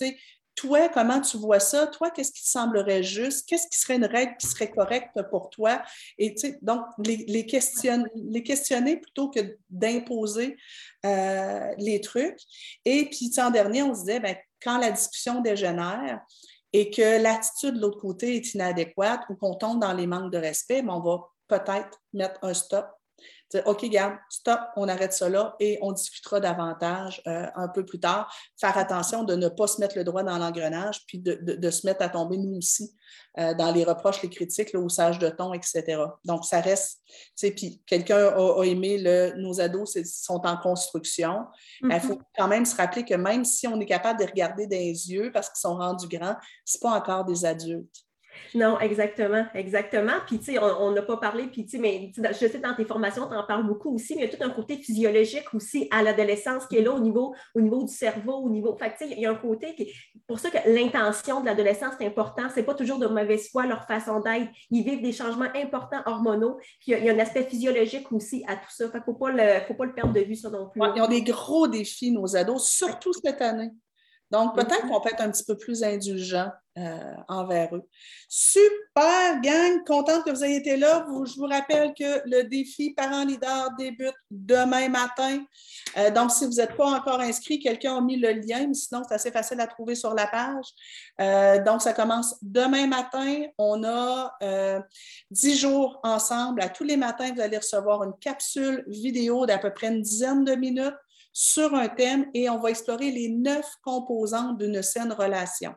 Toi, 0.55 0.89
comment 0.91 1.21
tu 1.21 1.39
vois 1.39 1.61
ça? 1.61 1.87
Toi, 1.87 2.11
qu'est-ce 2.11 2.33
qui 2.33 2.43
te 2.43 2.49
semblerait 2.49 3.03
juste? 3.03 3.49
Qu'est-ce 3.49 3.67
qui 3.69 3.79
serait 3.79 3.97
une 3.97 4.05
règle 4.05 4.37
qui 4.39 4.47
serait 4.47 4.71
correcte 4.71 5.21
pour 5.31 5.49
toi? 5.49 5.83
Et 6.19 6.35
donc, 6.61 6.85
les, 6.99 7.25
les, 7.27 7.47
questionner 7.47 8.97
plutôt 8.97 9.31
que 9.31 9.59
d'imposer 9.71 10.57
euh, 11.07 11.75
les 11.79 12.01
trucs. 12.03 12.39
Et 12.85 13.09
puis, 13.09 13.31
en 13.39 13.51
dernier, 13.51 13.83
on 13.83 13.95
se 13.95 14.01
disait, 14.01 14.21
bien, 14.21 14.37
quand 14.63 14.79
la 14.79 14.91
discussion 14.91 15.41
dégénère 15.41 16.21
et 16.73 16.91
que 16.91 17.23
l'attitude 17.23 17.75
de 17.75 17.81
l'autre 17.81 18.01
côté 18.01 18.37
est 18.37 18.55
inadéquate 18.55 19.23
ou 19.29 19.35
qu'on 19.35 19.55
tombe 19.55 19.81
dans 19.81 19.93
les 19.93 20.07
manques 20.07 20.33
de 20.33 20.39
respect, 20.39 20.83
ben, 20.83 20.95
on 20.95 21.01
va 21.01 21.21
peut-être 21.49 21.99
mettre 22.13 22.39
un 22.43 22.55
stop 22.55 22.87
OK, 23.67 23.85
garde, 23.91 24.15
stop, 24.31 24.61
on 24.77 24.89
arrête 24.89 25.13
ça 25.13 25.29
là 25.29 25.55
et 25.61 25.79
on 25.83 25.93
discutera 25.93 26.41
davantage 26.41 27.23
euh, 27.27 27.47
un 27.55 27.69
peu 27.69 27.85
plus 27.85 28.01
tard. 28.01 28.35
Faire 28.59 28.77
attention 28.79 29.25
de 29.25 29.35
ne 29.35 29.49
pas 29.49 29.67
se 29.67 29.81
mettre 29.81 29.97
le 29.97 30.05
doigt 30.05 30.23
dans 30.23 30.39
l'engrenage, 30.39 31.05
puis 31.07 31.19
de, 31.19 31.71
se 31.71 31.87
mettre 31.87 32.03
à 32.03 32.09
tomber 32.09 32.39
nous 32.39 32.57
aussi 32.57 32.95
euh, 33.39 33.55
dans 33.55 33.73
les 33.73 33.85
reproches, 33.85 34.23
les 34.23 34.31
critiques, 34.31 34.73
le 34.73 34.81
haussage 34.81 35.19
de 35.19 35.29
ton, 35.29 35.53
etc. 35.53 36.03
Donc, 36.25 36.45
ça 36.45 36.61
reste, 36.61 37.01
tu 37.07 37.15
sais, 37.37 37.51
puis 37.51 37.83
quelqu'un 37.87 38.29
a, 38.29 38.63
aimé 38.65 38.99
le, 38.99 39.35
nos 39.37 39.61
ados 39.61 39.99
sont 40.05 40.41
en 40.45 40.57
construction. 40.57 41.45
Il 41.83 41.89
mm-hmm. 41.89 42.01
faut 42.01 42.19
quand 42.37 42.49
même 42.49 42.65
se 42.65 42.77
rappeler 42.77 43.05
que 43.05 43.15
même 43.15 43.45
si 43.45 43.67
on 43.67 43.79
est 43.81 43.87
capable 43.87 44.21
de 44.21 44.27
regarder 44.27 44.67
dans 44.67 44.77
les 44.77 45.11
yeux 45.11 45.31
parce 45.33 45.49
qu'ils 45.49 45.61
sont 45.61 45.77
rendus 45.77 46.09
grands, 46.09 46.37
ce 46.65 46.79
pas 46.79 46.91
encore 46.91 47.25
des 47.25 47.45
adultes. 47.45 48.07
Non, 48.55 48.79
exactement, 48.81 49.47
exactement. 49.55 50.13
Puis, 50.27 50.39
tu 50.39 50.53
sais, 50.53 50.59
on 50.59 50.93
n'a 50.93 51.03
pas 51.03 51.17
parlé, 51.17 51.47
puis, 51.47 51.65
tu 51.65 51.73
sais, 51.73 51.79
mais 51.79 52.11
je 52.17 52.33
sais, 52.33 52.59
dans 52.59 52.75
tes 52.75 52.85
formations, 52.85 53.27
tu 53.29 53.35
en 53.35 53.45
parles 53.45 53.67
beaucoup 53.67 53.95
aussi, 53.95 54.15
mais 54.15 54.23
il 54.23 54.31
y 54.31 54.35
a 54.35 54.37
tout 54.37 54.43
un 54.45 54.51
côté 54.51 54.77
physiologique 54.77 55.53
aussi 55.55 55.89
à 55.91 56.03
l'adolescence 56.03 56.67
qui 56.67 56.77
est 56.77 56.83
là 56.83 56.93
au 56.93 57.01
niveau, 57.01 57.35
au 57.55 57.61
niveau 57.61 57.83
du 57.83 57.93
cerveau, 57.93 58.35
au 58.35 58.51
niveau. 58.51 58.77
Fait 58.77 58.91
tu 58.91 59.07
sais, 59.07 59.15
il 59.15 59.21
y 59.21 59.27
a 59.27 59.31
un 59.31 59.37
côté 59.37 59.75
qui. 59.75 59.93
Pour 60.27 60.39
ça 60.39 60.51
que 60.51 60.59
l'intention 60.67 61.41
de 61.41 61.47
l'adolescence 61.47 61.95
est 62.01 62.07
important. 62.07 62.45
C'est 62.55 62.63
pas 62.63 62.75
toujours 62.75 62.99
de 62.99 63.07
mauvaise 63.07 63.49
foi 63.51 63.67
leur 63.67 63.87
façon 63.87 64.21
d'être. 64.21 64.49
Ils 64.71 64.85
vivent 64.85 65.03
des 65.03 65.13
changements 65.13 65.49
importants 65.55 66.03
hormonaux. 66.07 66.59
Puis, 66.81 66.93
il 66.93 67.05
y, 67.05 67.11
a, 67.11 67.13
un 67.13 67.19
aspect 67.19 67.45
physiologique 67.45 68.11
aussi 68.13 68.45
à 68.47 68.57
tout 68.57 68.71
ça. 68.71 68.87
Fait 68.87 68.93
qu'il 68.93 69.01
ne 69.01 69.05
faut, 69.05 69.15
pas 69.15 69.33
le, 69.33 69.61
faut 69.67 69.75
pas 69.75 69.87
le 69.87 69.95
perdre 69.95 70.13
de 70.13 70.21
vue, 70.21 70.37
ça 70.37 70.51
non 70.51 70.69
plus. 70.69 70.81
ils 70.97 71.03
ont 71.03 71.09
des 71.09 71.23
gros 71.23 71.69
défis, 71.69 72.13
nos 72.13 72.37
ados, 72.37 72.69
surtout 72.69 73.13
cette 73.13 73.41
année. 73.41 73.71
Donc, 74.31 74.55
peut-être 74.55 74.89
qu'on 74.89 75.01
peut 75.01 75.11
être 75.13 75.21
un 75.21 75.31
petit 75.31 75.45
peu 75.45 75.57
plus 75.57 75.83
indulgent 75.83 76.51
euh, 76.79 77.15
envers 77.29 77.75
eux. 77.75 77.87
Super, 78.29 79.41
gang! 79.43 79.85
Contente 79.85 80.25
que 80.25 80.31
vous 80.31 80.43
ayez 80.43 80.57
été 80.57 80.79
là. 80.79 81.07
je 81.25 81.35
vous 81.37 81.47
rappelle 81.47 81.93
que 81.93 82.23
le 82.25 82.45
défi 82.45 82.95
Parents 82.95 83.27
Leader 83.27 83.69
débute 83.79 84.15
demain 84.31 84.89
matin. 84.89 85.45
Euh, 85.99 86.11
donc, 86.11 86.31
si 86.31 86.47
vous 86.47 86.55
n'êtes 86.55 86.75
pas 86.75 86.87
encore 86.87 87.21
inscrit, 87.21 87.61
quelqu'un 87.61 87.99
a 87.99 88.01
mis 88.01 88.17
le 88.17 88.33
lien, 88.33 88.67
mais 88.67 88.75
sinon, 88.75 89.03
c'est 89.07 89.15
assez 89.15 89.31
facile 89.31 89.61
à 89.61 89.67
trouver 89.67 89.95
sur 89.95 90.15
la 90.15 90.27
page. 90.27 90.65
Euh, 91.21 91.63
donc, 91.63 91.83
ça 91.83 91.93
commence 91.93 92.37
demain 92.41 92.87
matin. 92.87 93.43
On 93.59 93.85
a 93.85 94.33
dix 95.31 95.59
jours 95.59 96.01
ensemble. 96.03 96.63
À 96.63 96.71
tous 96.71 96.85
les 96.85 96.97
matins, 96.97 97.33
vous 97.35 97.41
allez 97.43 97.59
recevoir 97.59 98.03
une 98.03 98.15
capsule 98.19 98.83
vidéo 98.87 99.45
d'à 99.45 99.59
peu 99.59 99.75
près 99.75 99.89
une 99.89 100.01
dizaine 100.01 100.45
de 100.45 100.55
minutes 100.55 100.97
sur 101.33 101.75
un 101.75 101.89
thème 101.89 102.27
et 102.35 102.49
on 102.51 102.59
va 102.59 102.71
explorer 102.71 103.11
les 103.11 103.29
neuf 103.29 103.67
composantes 103.83 104.59
d'une 104.59 104.83
saine 104.83 105.13
relation. 105.13 105.75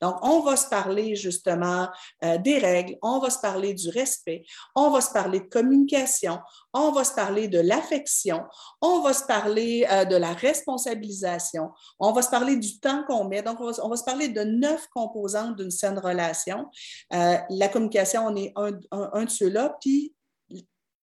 Donc, 0.00 0.16
on 0.22 0.40
va 0.40 0.56
se 0.56 0.68
parler 0.68 1.16
justement 1.16 1.88
euh, 2.24 2.38
des 2.38 2.58
règles, 2.58 2.96
on 3.02 3.18
va 3.18 3.30
se 3.30 3.38
parler 3.38 3.74
du 3.74 3.88
respect, 3.90 4.44
on 4.74 4.90
va 4.90 5.00
se 5.00 5.12
parler 5.12 5.40
de 5.40 5.46
communication, 5.46 6.38
on 6.72 6.92
va 6.92 7.04
se 7.04 7.14
parler 7.14 7.48
de 7.48 7.58
l'affection, 7.58 8.44
on 8.80 9.00
va 9.00 9.12
se 9.12 9.24
parler 9.24 9.86
euh, 9.90 10.04
de 10.04 10.16
la 10.16 10.32
responsabilisation, 10.32 11.70
on 11.98 12.12
va 12.12 12.22
se 12.22 12.30
parler 12.30 12.56
du 12.56 12.78
temps 12.80 13.04
qu'on 13.06 13.24
met. 13.24 13.42
Donc, 13.42 13.60
on 13.60 13.88
va, 13.88 13.96
se 13.96 14.04
parler 14.04 14.28
de 14.28 14.42
neuf 14.42 14.86
composantes 14.94 15.56
d'une 15.56 15.70
saine 15.70 15.98
relation. 15.98 16.66
Euh, 17.12 17.36
la 17.50 17.68
communication, 17.68 18.26
on 18.26 18.36
est 18.36 18.52
un, 18.56 19.24
de 19.24 19.30
ceux-là. 19.30 19.76
Puis, 19.80 20.14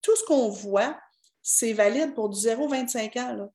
tout 0.02 0.16
ce 0.16 0.24
qu'on 0.24 0.48
voit, 0.48 0.96
c'est 1.42 1.72
valide 1.72 2.14
pour 2.14 2.28
du 2.28 2.38
0-25 2.38 3.18
ans. 3.20 3.50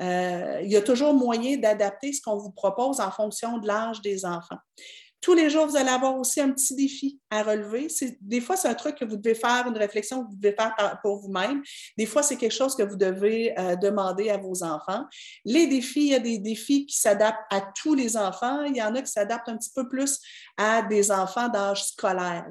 Euh, 0.00 0.60
il 0.62 0.70
y 0.70 0.76
a 0.76 0.82
toujours 0.82 1.14
moyen 1.14 1.56
d'adapter 1.56 2.12
ce 2.12 2.20
qu'on 2.20 2.36
vous 2.36 2.50
propose 2.50 3.00
en 3.00 3.10
fonction 3.10 3.58
de 3.58 3.66
l'âge 3.66 4.00
des 4.02 4.24
enfants. 4.24 4.58
Tous 5.22 5.34
les 5.34 5.50
jours, 5.50 5.66
vous 5.66 5.76
allez 5.76 5.88
avoir 5.88 6.16
aussi 6.16 6.40
un 6.40 6.52
petit 6.52 6.76
défi 6.76 7.18
à 7.30 7.42
relever. 7.42 7.88
Des 8.20 8.40
fois, 8.40 8.54
c'est 8.56 8.68
un 8.68 8.74
truc 8.74 8.96
que 8.96 9.04
vous 9.04 9.16
devez 9.16 9.34
faire, 9.34 9.66
une 9.66 9.76
réflexion 9.76 10.22
que 10.22 10.30
vous 10.30 10.36
devez 10.36 10.54
faire 10.54 11.00
pour 11.02 11.18
vous-même. 11.18 11.62
Des 11.96 12.06
fois, 12.06 12.22
c'est 12.22 12.36
quelque 12.36 12.54
chose 12.54 12.76
que 12.76 12.82
vous 12.82 12.96
devez 12.96 13.58
euh, 13.58 13.74
demander 13.76 14.30
à 14.30 14.36
vos 14.36 14.62
enfants. 14.62 15.04
Les 15.44 15.66
défis, 15.66 16.00
il 16.00 16.08
y 16.08 16.14
a 16.14 16.20
des 16.20 16.38
défis 16.38 16.86
qui 16.86 16.96
s'adaptent 16.96 17.42
à 17.50 17.60
tous 17.60 17.94
les 17.94 18.16
enfants. 18.16 18.62
Il 18.64 18.76
y 18.76 18.82
en 18.82 18.94
a 18.94 19.02
qui 19.02 19.10
s'adaptent 19.10 19.48
un 19.48 19.56
petit 19.56 19.72
peu 19.74 19.88
plus 19.88 20.20
à 20.58 20.82
des 20.82 21.10
enfants 21.10 21.48
d'âge 21.48 21.84
scolaire. 21.86 22.46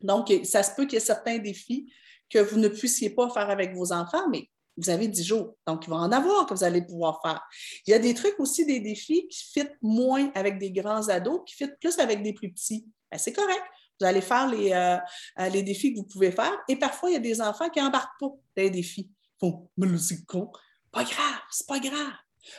Donc, 0.00 0.32
ça 0.44 0.62
se 0.62 0.74
peut 0.74 0.84
qu'il 0.84 0.94
y 0.94 0.96
ait 0.96 1.00
certains 1.00 1.38
défis 1.38 1.90
que 2.28 2.38
vous 2.38 2.58
ne 2.58 2.68
puissiez 2.68 3.10
pas 3.10 3.30
faire 3.30 3.48
avec 3.48 3.74
vos 3.74 3.92
enfants, 3.92 4.28
mais 4.28 4.50
vous 4.78 4.90
avez 4.90 5.08
10 5.08 5.24
jours. 5.24 5.56
Donc, 5.66 5.86
il 5.86 5.90
va 5.90 5.96
en 5.96 6.12
avoir 6.12 6.46
que 6.46 6.54
vous 6.54 6.64
allez 6.64 6.82
pouvoir 6.82 7.20
faire. 7.22 7.40
Il 7.86 7.90
y 7.90 7.94
a 7.94 7.98
des 7.98 8.14
trucs 8.14 8.38
aussi, 8.38 8.64
des 8.64 8.80
défis 8.80 9.26
qui 9.28 9.44
fitent 9.52 9.76
moins 9.82 10.30
avec 10.34 10.58
des 10.58 10.70
grands 10.70 11.08
ados, 11.08 11.40
qui 11.46 11.54
fitent 11.54 11.78
plus 11.80 11.98
avec 11.98 12.22
des 12.22 12.32
plus 12.32 12.52
petits. 12.52 12.86
Ben, 13.10 13.18
c'est 13.18 13.32
correct. 13.32 13.62
Vous 14.00 14.06
allez 14.06 14.20
faire 14.20 14.48
les, 14.48 14.72
euh, 14.72 14.96
euh, 15.40 15.48
les, 15.48 15.62
défis 15.62 15.92
que 15.92 15.98
vous 15.98 16.06
pouvez 16.06 16.30
faire. 16.30 16.56
Et 16.68 16.76
parfois, 16.76 17.10
il 17.10 17.14
y 17.14 17.16
a 17.16 17.20
des 17.20 17.40
enfants 17.40 17.68
qui 17.68 17.80
n'embarquent 17.80 18.18
pas 18.20 18.26
dans 18.26 18.38
les 18.56 18.70
défis. 18.70 19.10
Bon, 19.40 19.68
mais 19.76 19.98
c'est 19.98 20.24
con. 20.24 20.50
Pas 20.92 21.04
grave, 21.04 21.40
c'est 21.50 21.66
pas 21.66 21.80
grave. 21.80 22.12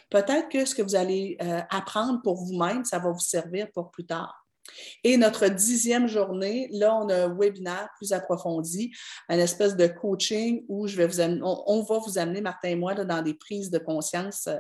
Peut-être 0.09 0.49
que 0.49 0.65
ce 0.65 0.75
que 0.75 0.81
vous 0.81 0.95
allez 0.95 1.37
euh, 1.41 1.61
apprendre 1.69 2.21
pour 2.21 2.35
vous-même, 2.35 2.83
ça 2.85 2.99
va 2.99 3.11
vous 3.11 3.19
servir 3.19 3.71
pour 3.71 3.89
plus 3.91 4.05
tard. 4.05 4.38
Et 5.03 5.17
notre 5.17 5.47
dixième 5.47 6.07
journée, 6.07 6.67
là, 6.71 6.95
on 6.95 7.09
a 7.09 7.25
un 7.25 7.35
webinaire 7.35 7.89
plus 7.97 8.11
approfondi, 8.11 8.91
une 9.29 9.39
espèce 9.39 9.75
de 9.75 9.87
coaching 9.87 10.65
où 10.67 10.87
je 10.87 10.95
vais 10.95 11.07
vous 11.07 11.21
on, 11.21 11.83
va 11.83 11.99
vous 11.99 12.17
amener, 12.17 12.41
Martin 12.41 12.69
et 12.69 12.75
moi, 12.75 12.93
dans 12.93 13.21
des 13.21 13.33
prises 13.33 13.69
de 13.69 13.79
conscience 13.79 14.47
euh, 14.47 14.59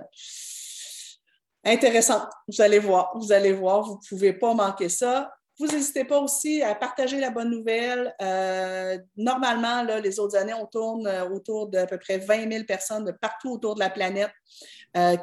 intéressantes. 1.65 2.29
Vous 2.47 2.61
allez 2.61 2.79
voir, 2.79 3.11
vous 3.15 3.31
allez 3.31 3.51
voir, 3.51 3.83
vous 3.83 3.95
ne 3.95 4.07
pouvez 4.07 4.33
pas 4.33 4.53
manquer 4.53 4.89
ça. 4.89 5.31
Vous 5.59 5.67
n'hésitez 5.67 6.05
pas 6.05 6.19
aussi 6.19 6.61
à 6.61 6.73
partager 6.73 7.19
la 7.19 7.31
bonne 7.31 7.49
nouvelle. 7.49 8.15
Euh, 8.21 8.97
normalement, 9.17 9.83
là, 9.83 9.99
les 9.99 10.17
autres 10.19 10.37
années, 10.37 10.53
on 10.53 10.65
tourne 10.65 11.05
euh, 11.05 11.27
autour 11.29 11.67
d'à 11.67 11.85
peu 11.85 11.97
près 11.97 12.17
20 12.17 12.49
000 12.49 12.63
personnes 12.63 13.03
de 13.03 13.11
partout 13.11 13.51
autour 13.51 13.75
de 13.75 13.79
la 13.81 13.89
planète 13.89 14.31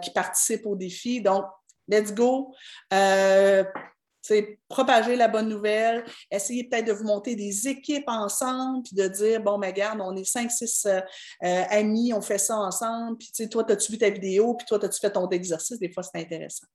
qui 0.00 0.12
participent 0.12 0.66
au 0.66 0.76
défi. 0.76 1.20
Donc, 1.20 1.44
let's 1.88 2.14
go 2.14 2.54
propager 4.68 5.16
la 5.16 5.28
bonne 5.28 5.48
nouvelle, 5.48 6.04
essayer 6.30 6.64
peut-être 6.64 6.86
de 6.86 6.92
vous 6.92 7.04
monter 7.04 7.36
des 7.36 7.68
équipes 7.68 8.08
ensemble, 8.08 8.82
puis 8.82 8.96
de 8.96 9.08
dire, 9.08 9.40
bon, 9.40 9.58
mais 9.58 9.68
regarde, 9.68 10.00
on 10.02 10.16
est 10.16 10.24
cinq, 10.24 10.50
six 10.50 10.86
euh, 10.86 11.00
euh, 11.44 11.62
amis, 11.70 12.12
on 12.12 12.20
fait 12.20 12.38
ça 12.38 12.56
ensemble, 12.56 13.18
puis 13.18 13.48
toi, 13.48 13.64
as-tu 13.70 13.92
vu 13.92 13.98
ta 13.98 14.10
vidéo, 14.10 14.54
puis 14.54 14.66
toi, 14.66 14.84
as-tu 14.84 15.00
fait 15.00 15.10
ton 15.10 15.28
exercice? 15.28 15.78
Des 15.78 15.92
fois, 15.92 16.02
c'est 16.02 16.20
intéressant. 16.20 16.66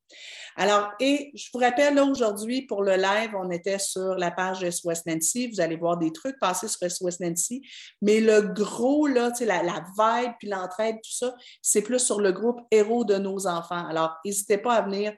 Alors, 0.57 0.91
et 0.99 1.31
je 1.33 1.49
vous 1.53 1.59
rappelle, 1.59 1.95
là, 1.95 2.03
aujourd'hui, 2.03 2.63
pour 2.63 2.83
le 2.83 2.95
live, 2.95 3.31
on 3.35 3.49
était 3.51 3.79
sur 3.79 4.15
la 4.15 4.31
page 4.31 4.59
de 4.59 4.69
SOS 4.69 5.05
Nancy. 5.05 5.47
Vous 5.47 5.61
allez 5.61 5.77
voir 5.77 5.97
des 5.97 6.11
trucs 6.11 6.37
passer 6.39 6.67
sur 6.67 6.89
SOS 6.89 7.19
Nancy. 7.21 7.61
Mais 8.01 8.19
le 8.19 8.41
gros, 8.41 9.07
là, 9.07 9.31
la, 9.39 9.63
la 9.63 9.85
vibe, 9.97 10.31
puis 10.39 10.49
l'entraide, 10.49 10.95
tout 10.95 11.13
ça, 11.13 11.33
c'est 11.61 11.81
plus 11.81 11.99
sur 11.99 12.19
le 12.19 12.31
groupe 12.31 12.59
Héros 12.69 13.05
de 13.05 13.15
nos 13.15 13.47
enfants. 13.47 13.87
Alors, 13.87 14.17
n'hésitez 14.25 14.57
pas 14.57 14.75
à 14.75 14.81
venir 14.81 15.13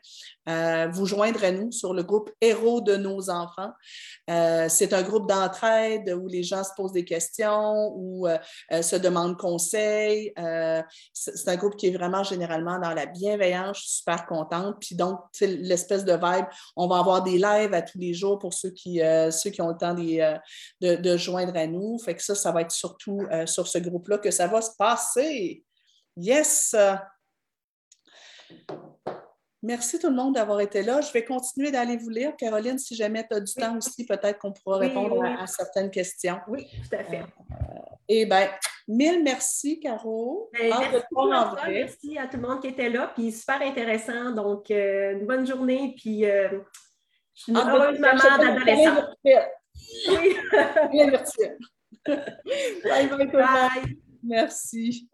euh, 0.50 0.88
vous 0.92 1.06
joindre 1.06 1.44
à 1.44 1.52
nous 1.52 1.72
sur 1.72 1.94
le 1.94 2.04
groupe 2.04 2.23
Héros 2.42 2.82
de 2.82 2.96
nos 2.96 3.30
enfants. 3.30 3.72
Euh, 4.30 4.68
c'est 4.70 4.94
un 4.94 5.02
groupe 5.02 5.28
d'entraide 5.28 6.14
où 6.20 6.28
les 6.28 6.44
gens 6.44 6.64
se 6.64 6.72
posent 6.76 6.92
des 6.92 7.06
questions 7.06 7.92
ou 7.96 8.28
euh, 8.28 8.38
se 8.82 8.96
demandent 8.96 9.38
conseil. 9.38 10.34
c'est 11.14 11.48
un 11.48 11.56
groupe 11.56 11.76
qui 11.76 11.88
est 11.88 11.98
vraiment 11.98 12.24
généralement 12.24 12.80
dans 12.80 12.94
la 12.94 13.06
bienveillance. 13.06 13.78
Je 13.78 13.84
suis 13.84 13.98
super 13.98 14.26
contente. 14.26 14.76
Puis 14.80 14.96
donc, 14.96 15.20
l'espèce 15.42 16.06
de 16.06 16.14
vibe, 16.14 16.46
on 16.76 16.88
va 16.88 17.00
avoir 17.00 17.24
des 17.24 17.38
lives 17.38 17.74
à 17.74 17.82
tous 17.82 17.98
les 17.98 18.14
jours 18.14 18.40
pour 18.40 18.54
ceux 18.54 18.72
qui, 18.72 19.02
ceux 19.32 19.50
qui 19.50 19.62
ont 19.62 19.70
le 19.70 19.78
temps 19.78 19.94
de, 19.94 20.96
de, 20.96 21.18
joindre 21.18 21.58
à 21.58 21.68
nous. 21.68 21.98
Fait 22.00 22.16
que 22.16 22.24
ça, 22.24 22.36
ça 22.36 22.52
va 22.52 22.62
être 22.62 22.72
surtout 22.72 23.22
sur 23.46 23.68
ce 23.68 23.78
groupe-là 23.78 24.18
que 24.18 24.32
ça 24.32 24.48
va 24.48 24.62
se 24.62 24.72
passer. 24.78 25.64
Yes! 26.16 26.76
Merci 29.64 29.98
tout 29.98 30.10
le 30.10 30.16
monde 30.16 30.36
d'avoir 30.36 30.60
été 30.60 30.84
là. 30.84 31.00
Je 31.00 31.12
vais 31.14 31.24
continuer 31.24 31.72
d'aller 31.72 31.96
vous 31.96 32.10
lire. 32.10 32.36
Caroline, 32.36 32.78
si 32.78 32.96
jamais 32.96 33.26
tu 33.26 33.34
as 33.34 33.40
du 33.40 33.54
temps 33.54 33.78
aussi, 33.78 34.06
peut-être 34.06 34.38
qu'on 34.38 34.52
pourra 34.52 34.78
répondre 34.78 35.24
À, 35.24 35.48
certaines 35.48 35.90
questions. 35.90 36.38
Oui, 36.50 36.68
tout 36.70 36.96
à 36.98 37.04
fait. 37.06 37.22
Euh, 37.22 37.24
eh 38.10 38.26
bien, 38.26 38.50
mille 38.90 39.24
merci, 39.24 39.80
Caro. 39.80 40.50
Ben, 40.52 40.70
merci, 41.70 42.18
à 42.18 42.28
tout 42.28 42.36
le 42.36 42.46
monde 42.46 42.60
qui 42.60 42.68
était 42.68 42.90
là. 42.90 43.14
Puis 43.16 43.32
super 43.32 43.62
intéressant. 43.62 44.32
Donc, 44.32 44.70
euh, 44.70 45.14
une 45.14 45.26
bonne 45.26 45.48
journée. 45.48 45.96
Puis, 45.98 46.26
euh, 46.26 46.50
je 47.34 47.44
suis 47.44 47.52
une 47.54 47.58
heureuse 47.58 48.00
maman 48.00 48.38
d'adolescente. 48.38 49.16
Oui. 50.10 50.36
merci. 50.94 51.42
bye, 52.06 53.08
bye, 53.08 53.28
bye. 53.28 53.98
Merci. 54.24 55.08